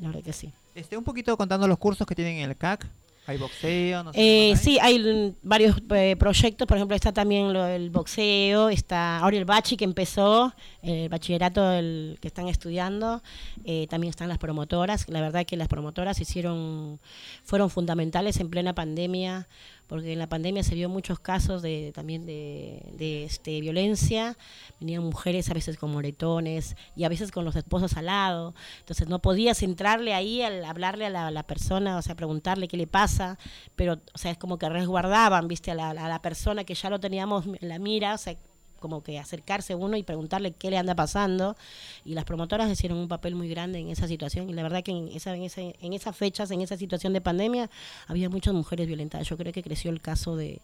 La 0.00 0.08
verdad 0.08 0.22
que 0.22 0.32
sí. 0.32 0.52
Este, 0.74 0.96
un 0.96 1.04
poquito 1.04 1.36
contando 1.36 1.66
los 1.66 1.78
cursos 1.78 2.06
que 2.06 2.14
tienen 2.14 2.36
en 2.38 2.50
el 2.50 2.56
CAC. 2.56 2.86
Hay 3.28 3.38
boxeo, 3.38 4.04
no 4.04 4.12
sé. 4.12 4.20
Eh, 4.20 4.50
hay. 4.50 4.56
sí, 4.56 4.78
hay 4.80 4.98
mm, 4.98 5.34
varios 5.42 5.76
eh, 5.90 6.14
proyectos, 6.16 6.66
por 6.66 6.76
ejemplo, 6.76 6.94
está 6.94 7.12
también 7.12 7.52
lo, 7.52 7.66
el 7.66 7.90
boxeo, 7.90 8.68
está 8.68 9.18
ahora 9.18 9.36
el 9.36 9.44
bachi 9.44 9.76
que 9.76 9.84
empezó, 9.84 10.54
el 10.82 11.08
bachillerato 11.08 11.72
el, 11.72 12.18
que 12.20 12.28
están 12.28 12.46
estudiando, 12.48 13.22
eh, 13.64 13.86
también 13.90 14.10
están 14.10 14.28
las 14.28 14.38
promotoras, 14.38 15.08
la 15.08 15.20
verdad 15.20 15.44
que 15.44 15.56
las 15.56 15.66
promotoras 15.66 16.20
hicieron, 16.20 17.00
fueron 17.42 17.68
fundamentales 17.68 18.38
en 18.38 18.48
plena 18.48 18.74
pandemia, 18.74 19.48
porque 19.86 20.12
en 20.12 20.18
la 20.18 20.28
pandemia 20.28 20.62
se 20.62 20.74
vio 20.74 20.88
muchos 20.88 21.18
casos 21.18 21.62
de 21.62 21.92
también 21.94 22.26
de, 22.26 22.82
de, 22.96 23.24
este, 23.24 23.60
violencia, 23.60 24.36
venían 24.80 25.02
mujeres 25.02 25.50
a 25.50 25.54
veces 25.54 25.76
con 25.76 25.92
moretones 25.92 26.76
y 26.94 27.04
a 27.04 27.08
veces 27.08 27.30
con 27.30 27.44
los 27.44 27.56
esposos 27.56 27.96
al 27.96 28.06
lado, 28.06 28.54
entonces 28.80 29.08
no 29.08 29.20
podías 29.20 29.62
entrarle 29.62 30.14
ahí 30.14 30.42
al 30.42 30.64
hablarle 30.64 31.06
a 31.06 31.10
la, 31.10 31.26
a 31.28 31.30
la 31.30 31.46
persona, 31.46 31.98
o 31.98 32.02
sea, 32.02 32.14
preguntarle 32.14 32.68
qué 32.68 32.76
le 32.76 32.86
pasa, 32.86 33.38
pero, 33.76 34.00
o 34.14 34.18
sea, 34.18 34.30
es 34.30 34.38
como 34.38 34.58
que 34.58 34.68
resguardaban, 34.68 35.48
viste, 35.48 35.70
a 35.70 35.74
la, 35.74 35.90
a 35.90 36.08
la 36.08 36.22
persona 36.22 36.64
que 36.64 36.74
ya 36.74 36.90
lo 36.90 37.00
teníamos 37.00 37.46
en 37.46 37.68
la 37.68 37.78
mira, 37.78 38.14
o 38.14 38.18
sea, 38.18 38.36
como 38.80 39.02
que 39.02 39.18
acercarse 39.18 39.74
uno 39.74 39.96
y 39.96 40.02
preguntarle 40.02 40.52
qué 40.52 40.70
le 40.70 40.78
anda 40.78 40.94
pasando 40.94 41.56
y 42.04 42.14
las 42.14 42.24
promotoras 42.24 42.70
hicieron 42.70 42.98
un 42.98 43.08
papel 43.08 43.34
muy 43.34 43.48
grande 43.48 43.78
en 43.78 43.88
esa 43.88 44.06
situación 44.08 44.48
y 44.48 44.52
la 44.52 44.62
verdad 44.62 44.82
que 44.82 44.92
en, 44.92 45.08
esa, 45.08 45.34
en, 45.34 45.42
ese, 45.42 45.76
en 45.80 45.92
esas 45.92 46.16
fechas, 46.16 46.50
en 46.50 46.60
esa 46.60 46.76
situación 46.76 47.12
de 47.12 47.20
pandemia, 47.20 47.70
había 48.06 48.28
muchas 48.28 48.54
mujeres 48.54 48.86
violentadas. 48.86 49.28
Yo 49.28 49.36
creo 49.36 49.52
que 49.52 49.62
creció 49.62 49.90
el 49.90 50.00
caso 50.00 50.36
de, 50.36 50.60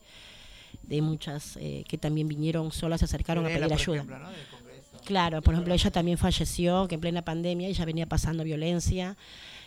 de 0.83 1.03
muchas 1.03 1.57
eh, 1.61 1.85
que 1.89 1.99
también 1.99 2.29
vinieron 2.29 2.73
solas, 2.73 3.01
se 3.01 3.05
acercaron 3.07 3.45
a 3.47 3.49
pedir 3.49 3.73
ayuda. 3.73 4.05
Claro, 5.05 5.43
por 5.43 5.55
ejemplo, 5.55 5.75
ella 5.75 5.91
también 5.91 6.17
falleció, 6.17 6.87
que 6.87 6.95
en 6.95 7.01
plena 7.01 7.23
pandemia 7.23 7.69
ella 7.69 7.85
venía 7.85 8.07
pasando 8.07 8.45
violencia 8.45 9.17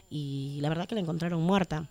y 0.10 0.60
la 0.62 0.70
verdad 0.70 0.88
que 0.88 0.96
la 0.96 1.02
encontraron 1.02 1.42
muerta. 1.42 1.90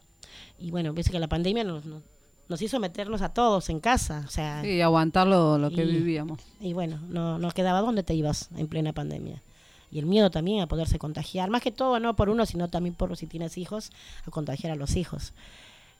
Y 0.58 0.70
bueno, 0.70 0.94
ves 0.94 1.10
que 1.10 1.18
la 1.18 1.28
pandemia 1.28 1.64
nos, 1.64 1.84
nos, 1.84 2.02
nos 2.48 2.60
hizo 2.62 2.78
meternos 2.80 3.22
a 3.22 3.30
todos 3.30 3.70
en 3.70 3.80
casa, 3.80 4.24
o 4.26 4.30
sea, 4.30 4.62
Sí, 4.62 4.80
aguantar 4.80 5.26
lo, 5.26 5.58
lo 5.58 5.70
que 5.70 5.84
Y- 5.84 5.92
vivíamos. 5.92 6.40
y 6.60 6.72
bueno, 6.72 6.98
no, 7.08 7.38
no 7.38 7.50
quedaba 7.50 7.80
dónde 7.80 8.02
te 8.02 8.14
ibas 8.14 8.50
en 8.56 8.68
plena 8.68 8.92
pandemia. 8.92 9.42
Y 9.90 9.98
el 10.00 10.06
miedo 10.06 10.30
también 10.30 10.60
a 10.60 10.66
poderse 10.66 10.98
contagiar, 10.98 11.50
más 11.50 11.62
que 11.62 11.70
todo 11.70 12.00
no 12.00 12.16
por 12.16 12.28
uno, 12.28 12.46
sino 12.46 12.68
también 12.68 12.94
por 12.94 13.16
si 13.16 13.26
tienes 13.26 13.56
hijos, 13.58 13.92
a 14.26 14.30
contagiar 14.30 14.72
a 14.72 14.76
los 14.76 14.96
hijos. 14.96 15.32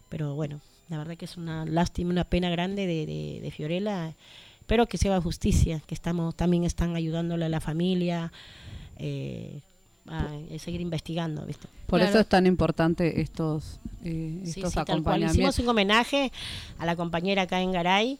Pero 0.08 0.34
bueno, 0.34 0.60
la 0.88 0.98
verdad 0.98 1.16
que 1.16 1.24
es 1.26 1.36
una 1.36 1.64
lástima, 1.64 2.10
una 2.10 2.24
pena 2.24 2.50
grande 2.50 2.86
de, 2.86 3.06
de, 3.06 3.40
de 3.40 3.50
Fiorella. 3.50 4.14
Espero 4.60 4.86
que 4.86 4.98
se 4.98 5.08
haga 5.08 5.20
justicia, 5.20 5.80
que 5.86 5.94
estamos 5.94 6.34
también 6.34 6.64
están 6.64 6.96
ayudándole 6.96 7.44
a 7.44 7.48
la 7.48 7.60
familia 7.60 8.32
eh, 8.96 9.60
a, 10.08 10.26
a 10.54 10.58
seguir 10.58 10.80
investigando, 10.80 11.44
¿viste? 11.46 11.66
Por 11.86 11.98
Claro. 12.00 12.10
eso 12.10 12.20
es 12.20 12.26
tan 12.28 12.46
importante 12.46 13.20
estos, 13.20 13.78
eh, 14.04 14.40
estos 14.44 14.72
sí, 14.72 14.78
acompañamientos. 14.78 15.36
Hicimos 15.36 15.58
un 15.60 15.68
homenaje 15.68 16.32
a 16.78 16.86
la 16.86 16.96
compañera 16.96 17.42
acá 17.42 17.60
en 17.60 17.72
Garay, 17.72 18.18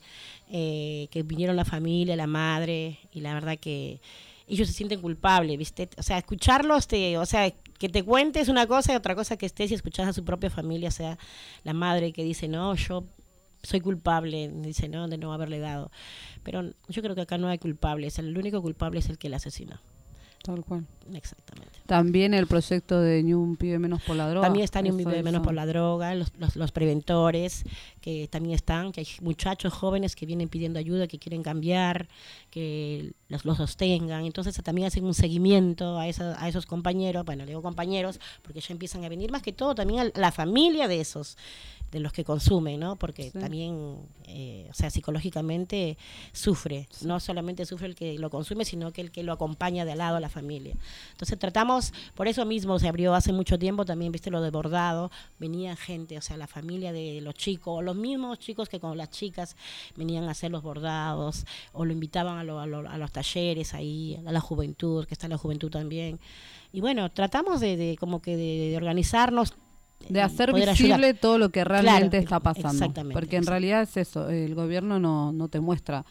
eh, 0.51 1.09
que 1.11 1.23
vinieron 1.23 1.57
la 1.57 1.65
familia, 1.65 2.17
la 2.17 2.27
madre, 2.27 2.99
y 3.13 3.21
la 3.21 3.35
verdad 3.35 3.59
que 3.59 4.01
ellos 4.47 4.69
se 4.69 4.75
sienten 4.75 5.01
culpables, 5.01 5.57
¿viste? 5.59 5.89
O 5.97 6.03
sea, 6.03 6.19
escucharlos, 6.19 6.87
te, 6.87 7.17
o 7.19 7.25
sea, 7.27 7.51
que 7.79 7.89
te 7.89 8.03
cuentes 8.03 8.49
una 8.49 8.67
cosa 8.67 8.93
y 8.93 8.97
otra 8.97 9.15
cosa 9.15 9.37
que 9.37 9.47
estés 9.47 9.71
y 9.71 9.75
escuchas 9.75 10.07
a 10.07 10.13
su 10.13 10.25
propia 10.25 10.51
familia, 10.51 10.89
o 10.89 10.93
sea, 10.93 11.19
la 11.65 11.73
madre 11.73 12.13
que 12.13 12.23
dice, 12.23 12.47
no, 12.47 12.75
yo 12.75 13.05
soy 13.63 13.81
culpable, 13.81 14.51
dice, 14.57 14.89
no, 14.89 15.09
de 15.09 15.17
no 15.17 15.33
haberle 15.33 15.59
dado. 15.59 15.91
Pero 16.43 16.63
yo 16.89 17.03
creo 17.03 17.15
que 17.15 17.23
acá 17.23 17.39
no 17.39 17.49
hay 17.49 17.59
culpables, 17.59 18.19
el 18.19 18.37
único 18.37 18.61
culpable 18.61 19.01
es 19.01 19.09
el 19.09 19.17
que 19.17 19.31
la 19.31 19.39
asesinó. 19.39 19.81
Tal 20.45 20.63
cual. 20.63 20.85
Exactamente. 21.15 21.81
También 21.87 22.33
el 22.35 22.47
proyecto 22.47 23.01
de 23.01 23.23
Ni 23.23 23.35
un 23.35 23.57
pibe 23.57 23.79
menos 23.79 24.03
por 24.03 24.17
la 24.17 24.29
droga. 24.29 24.47
También 24.47 24.65
están 24.65 24.87
en 24.87 24.99
Eso 24.99 25.09
Vive 25.09 25.23
menos 25.23 25.43
por 25.43 25.53
la 25.55 25.67
droga, 25.67 26.15
los, 26.15 26.33
los, 26.39 26.57
los 26.57 26.73
preventores, 26.73 27.65
que 28.01 28.27
también 28.29 28.55
están, 28.55 28.91
que 28.93 29.01
hay 29.01 29.09
muchachos 29.21 29.73
jóvenes 29.73 30.17
que 30.17 30.25
vienen 30.27 30.49
pidiendo 30.49 30.79
ayuda, 30.79 31.07
que 31.07 31.19
quieren 31.19 31.43
cambiar, 31.43 32.09
que 32.51 33.13
los, 33.29 33.45
los 33.45 33.59
sostengan. 33.59 34.25
Entonces 34.25 34.57
también 34.63 34.87
hacen 34.89 35.05
un 35.05 35.15
seguimiento 35.15 35.99
a, 35.99 36.09
esa, 36.09 36.43
a 36.43 36.49
esos 36.49 36.65
compañeros, 36.67 37.25
bueno, 37.25 37.45
le 37.45 37.51
digo 37.51 37.63
compañeros, 37.63 38.19
porque 38.43 38.61
ya 38.61 38.73
empiezan 38.73 39.05
a 39.05 39.09
venir 39.09 39.31
más 39.31 39.43
que 39.43 39.53
todo 39.53 39.75
también 39.75 40.01
a 40.15 40.19
la 40.19 40.33
familia 40.33 40.89
de 40.89 41.01
esos, 41.01 41.37
de 41.91 42.01
los 42.01 42.13
que 42.13 42.25
consumen, 42.25 42.81
¿no? 42.81 42.97
Porque 42.97 43.31
Sí. 43.31 43.39
también, 43.39 43.99
eh, 44.27 44.67
o 44.71 44.75
sea, 44.75 44.91
psicológicamente 44.91 45.97
sufre. 46.33 46.89
No 47.03 47.21
solamente 47.21 47.67
sufre 47.67 47.87
el 47.89 47.95
que 47.95 48.19
lo 48.19 48.31
consume, 48.31 48.65
sino 48.65 48.93
que 48.93 49.01
el 49.01 49.11
que 49.11 49.23
lo 49.23 49.33
acompaña 49.33 49.85
de 49.85 49.93
al 49.93 49.99
lado 49.99 50.17
a 50.17 50.21
la 50.21 50.29
familia. 50.29 50.75
Entonces 51.13 51.39
tratamos, 51.39 51.74
por 52.15 52.29
eso 52.29 52.45
mismo 52.45 52.79
se 52.79 52.89
abrió 52.89 53.15
hace 53.15 53.33
mucho 53.33 53.59
tiempo 53.59 53.85
también, 53.85 54.13
viste, 54.13 54.31
lo 54.31 54.41
de 54.41 54.51
bordado, 54.51 55.11
venía 55.39 55.77
gente, 55.77 56.17
o 56.19 56.21
sea, 56.21 56.37
la 56.37 56.47
familia 56.47 56.93
de 56.93 57.21
los 57.21 57.35
chicos, 57.35 57.79
o 57.79 57.83
los 57.83 57.97
mismos 57.97 58.39
chicos 58.39 58.69
que 58.69 58.81
con 58.81 58.97
las 58.97 59.11
chicas 59.11 59.57
venían 59.97 60.25
a 60.25 60.31
hacer 60.33 60.51
los 60.51 60.63
bordados, 60.63 61.45
o 61.73 61.85
lo 61.85 61.93
invitaban 61.93 62.39
a, 62.39 62.45
lo- 62.45 62.61
a 62.61 62.67
lo- 62.67 62.89
a 62.89 62.99
los 62.99 63.13
talleres 63.13 63.75
ahí, 63.75 64.19
a 64.27 64.33
la 64.33 64.41
juventud, 64.41 65.07
que 65.07 65.15
está 65.15 65.29
la 65.29 65.39
juventud 65.39 65.71
también. 65.71 66.19
Y 66.73 66.81
bueno, 66.81 67.11
tratamos 67.11 67.61
de, 67.61 67.77
de 67.77 67.97
como 67.99 68.21
que 68.21 68.37
de, 68.37 68.71
de 68.71 68.77
organizarnos. 68.77 69.55
de 70.09 70.19
y 70.19 70.23
hacer 70.23 70.53
visible 70.53 70.95
ayudar. 71.07 71.15
todo 71.21 71.39
lo 71.39 71.49
que 71.51 71.65
realmente 71.65 72.19
Claro, 72.19 72.25
está 72.25 72.41
pasando. 72.41 72.69
exactamente, 72.71 73.15
Porque 73.15 73.37
en 73.37 73.47
realidad 73.47 73.83
es 73.83 73.97
eso, 73.97 74.29
el 74.29 74.55
gobierno 74.55 74.99
no, 74.99 75.33
no 75.33 75.49
te 75.49 75.61
muestra 75.61 76.05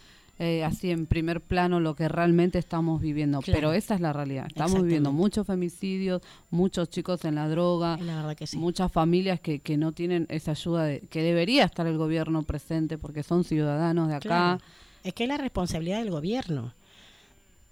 eh, 0.43 0.63
así 0.63 0.91
en 0.91 1.05
primer 1.05 1.39
plano 1.41 1.79
lo 1.79 1.95
que 1.95 2.07
realmente 2.09 2.59
estamos 2.59 2.99
viviendo, 3.01 3.39
Claro. 3.41 3.57
pero 3.57 3.73
esa 3.73 3.95
es 3.95 4.01
la 4.01 4.11
realidad. 4.11 4.45
Estamos 4.47 4.83
viviendo 4.83 5.11
muchos 5.13 5.47
femicidios, 5.47 6.21
muchos 6.49 6.89
chicos 6.89 7.23
en 7.25 7.35
la 7.35 7.47
droga, 7.47 7.97
La 7.97 8.17
verdad 8.17 8.35
que 8.35 8.45
sí. 8.47 8.57
muchas 8.57 8.91
familias 8.91 9.39
que, 9.39 9.59
que 9.59 9.77
no 9.77 9.91
tienen 9.93 10.25
esa 10.29 10.51
ayuda 10.51 10.83
de, 10.83 10.99
que 11.09 11.21
debería 11.23 11.63
estar 11.63 11.87
el 11.87 11.97
gobierno 11.97 12.43
presente 12.43 12.97
porque 12.97 13.23
son 13.23 13.43
ciudadanos 13.43 14.09
de 14.09 14.15
acá. 14.15 14.21
Claro. 14.21 14.61
Es 15.03 15.13
que 15.13 15.23
es 15.23 15.29
la 15.29 15.37
responsabilidad 15.37 15.99
del 15.99 16.11
gobierno. 16.11 16.73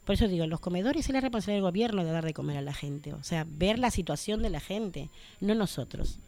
Por 0.06 0.16
eso 0.16 0.28
digo, 0.28 0.48
los 0.48 0.60
comedores 0.60 1.06
es 1.08 1.14
la 1.14 1.22
responsabilidad 1.22 1.58
del 1.64 1.72
gobierno 1.72 2.04
de 2.04 2.12
dar 2.12 2.26
de 2.26 2.34
comer 2.34 2.58
a 2.58 2.62
la 2.62 2.74
gente. 2.74 3.14
O 3.14 3.24
sea, 3.24 3.46
ver 3.48 3.80
la 3.80 3.92
situación 3.92 4.42
de 4.42 4.50
la 4.50 4.60
gente, 4.60 5.10
no 5.40 5.54
nosotros. 5.56 6.20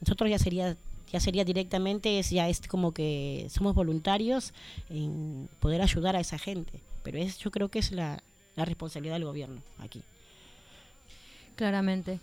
Nosotros 0.00 0.30
ya 0.30 0.38
sería 0.38 0.76
ya 1.12 1.20
sería 1.20 1.44
directamente, 1.44 2.18
es 2.18 2.30
ya 2.30 2.48
es 2.48 2.60
como 2.66 2.92
que 2.92 3.46
somos 3.50 3.74
voluntarios 3.74 4.52
en 4.88 5.48
poder 5.58 5.82
ayudar 5.82 6.16
a 6.16 6.20
esa 6.20 6.38
gente. 6.38 6.80
Pero 7.02 7.18
es, 7.18 7.38
yo 7.38 7.50
creo 7.50 7.68
que 7.68 7.78
es 7.78 7.92
la, 7.92 8.22
la 8.56 8.64
responsabilidad 8.64 9.14
del 9.14 9.24
gobierno 9.24 9.62
aquí. 9.78 10.02
Claramente. 11.56 12.20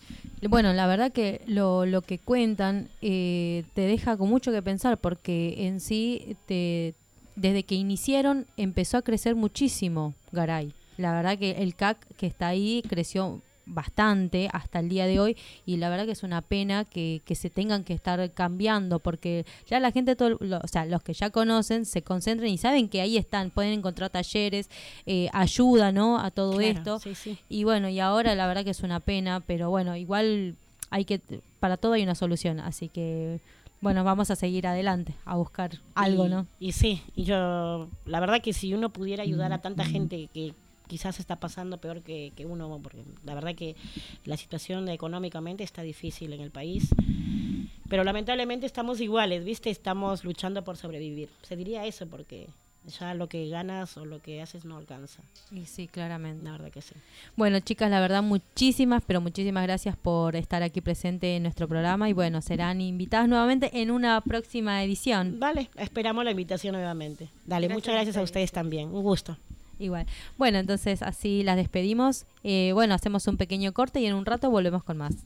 Bueno, 0.49 0.73
la 0.73 0.88
verdad 0.88 1.11
que 1.11 1.41
lo, 1.45 1.85
lo 1.85 2.01
que 2.01 2.17
cuentan 2.17 2.89
eh, 3.01 3.65
te 3.75 3.81
deja 3.81 4.17
con 4.17 4.29
mucho 4.29 4.51
que 4.51 4.63
pensar 4.63 4.97
porque 4.97 5.67
en 5.67 5.79
sí, 5.79 6.35
te, 6.47 6.95
desde 7.35 7.63
que 7.63 7.75
iniciaron, 7.75 8.47
empezó 8.57 8.97
a 8.97 9.03
crecer 9.03 9.35
muchísimo 9.35 10.15
Garay. 10.31 10.73
La 10.97 11.13
verdad 11.13 11.38
que 11.38 11.51
el 11.51 11.75
CAC 11.75 12.03
que 12.15 12.25
está 12.25 12.47
ahí 12.47 12.81
creció 12.89 13.41
bastante 13.68 14.49
hasta 14.53 14.80
el 14.80 14.89
día 14.89 15.05
de 15.05 15.20
hoy 15.20 15.38
y 15.65 15.78
la 15.78 15.89
verdad 15.89 16.05
que 16.05 16.11
es 16.13 16.24
una 16.24 16.41
pena 16.41 16.86
que, 16.86 17.22
que 17.26 17.36
se 17.36 17.49
tengan 17.49 17.84
que 17.84 17.93
estar 17.93 18.32
cambiando 18.32 18.99
porque 18.99 19.45
ya 19.70 19.80
la 19.80 19.91
gente, 19.91 20.15
todo, 20.15 20.38
lo- 20.39 20.59
o 20.59 20.68
sea, 20.68 20.86
los 20.86 21.03
que 21.03 21.13
ya 21.13 21.30
conocen 21.30 21.86
se 21.86 22.01
concentran 22.01 22.49
y 22.49 22.57
saben 22.57 22.89
que 22.89 23.01
ahí 23.01 23.18
están, 23.18 23.49
pueden 23.51 23.74
encontrar 23.74 24.09
talleres, 24.09 24.70
eh, 25.05 25.30
ayuda, 25.34 25.91
¿no? 25.91 26.20
A 26.20 26.32
todo 26.32 26.57
Claro, 26.57 26.68
esto. 26.78 26.99
sí, 26.99 27.13
sí. 27.15 27.38
Y 27.49 27.63
bueno, 27.65 27.89
y 27.89 27.99
ahora 27.99 28.34
la 28.36 28.47
verdad 28.47 28.63
que 28.63 28.72
es 28.72 28.82
una 28.84 28.99
pena, 28.99 29.41
pero 29.41 29.70
bueno, 29.70 29.95
igual 29.95 30.55
hay 30.89 31.05
que, 31.05 31.20
para 31.59 31.78
todo 31.78 31.93
hay 31.93 32.03
una 32.03 32.15
solución, 32.15 32.59
así 32.59 32.88
que 32.89 33.39
bueno, 33.82 34.03
vamos 34.03 34.32
a 34.32 34.36
seguir 34.36 34.65
adelante, 34.65 35.13
a 35.24 35.36
buscar 35.36 35.72
algo, 35.93 36.26
y, 36.26 36.30
¿no? 36.30 36.47
Y 36.59 36.72
sí, 36.72 37.03
y 37.15 37.26
yo, 37.26 37.89
la 38.05 38.20
verdad 38.20 38.41
que 38.41 38.51
si 38.53 38.74
uno 38.74 38.89
pudiera 38.89 39.22
ayudar 39.22 39.53
a 39.53 39.59
tanta 39.59 39.86
gente 39.86 40.30
que 40.34 40.53
quizás 40.88 41.19
está 41.19 41.39
pasando 41.39 41.79
peor 41.79 42.01
que, 42.01 42.31
que 42.35 42.45
uno, 42.45 42.79
porque 42.81 43.03
la 43.23 43.35
verdad 43.35 43.55
que 43.55 43.75
la 44.25 44.38
situación 44.38 44.89
económicamente 44.89 45.63
está 45.63 45.81
difícil 45.81 46.33
en 46.33 46.41
el 46.41 46.51
país, 46.51 46.89
pero 47.89 48.03
lamentablemente 48.03 48.65
estamos 48.65 48.99
iguales, 49.01 49.43
¿viste? 49.45 49.69
Estamos 49.69 50.23
luchando 50.23 50.63
por 50.63 50.77
sobrevivir. 50.77 51.29
Se 51.43 51.55
diría 51.55 51.85
eso 51.85 52.07
porque 52.07 52.47
ya 52.88 53.13
lo 53.13 53.27
que 53.27 53.49
ganas 53.49 53.97
o 53.97 54.05
lo 54.05 54.21
que 54.21 54.41
haces 54.41 54.63
no 54.63 54.77
alcanza, 54.77 55.21
Y 55.51 55.65
sí, 55.65 55.88
claramente. 55.88 56.43
la 56.45 56.51
verdad 56.53 56.71
que 56.71 56.81
sí. 56.81 56.95
Bueno, 57.35 57.59
chicas, 57.59 57.91
la 57.91 57.99
verdad, 57.99 58.23
muchísimas, 58.23 59.03
pero 59.05 59.19
muchísimas 59.19 59.63
gracias 59.63 59.97
por 59.97 60.35
estar 60.38 60.63
aquí 60.63 60.79
presente 60.79 61.35
en 61.35 61.43
nuestro 61.43 61.67
programa 61.67 62.09
y 62.09 62.13
bueno, 62.13 62.41
serán 62.41 62.79
invitadas 62.79 63.27
nuevamente 63.27 63.81
en 63.81 63.91
una 63.91 64.21
próxima 64.21 64.81
edición. 64.83 65.38
Vale, 65.39 65.69
esperamos 65.75 66.23
la 66.23 66.31
invitación 66.31 66.73
nuevamente. 66.73 67.29
Dale, 67.45 67.67
muchas 67.67 67.93
gracias 67.93 68.15
a 68.15 68.21
ustedes 68.21 68.51
también, 68.53 68.89
un 68.89 69.03
gusto. 69.03 69.38
Igual. 69.80 70.05
Bueno, 70.38 70.57
entonces 70.57 71.01
así 71.01 71.43
las 71.43 71.55
despedimos. 71.55 72.25
Eh, 72.43 72.71
bueno, 72.73 72.95
hacemos 72.95 73.28
un 73.28 73.38
pequeño 73.38 73.73
corte 73.73 73.99
y 73.99 74.05
en 74.05 74.15
un 74.15 74.25
rato 74.25 74.49
volvemos 74.49 74.84
con 74.84 74.97
más. 74.97 75.23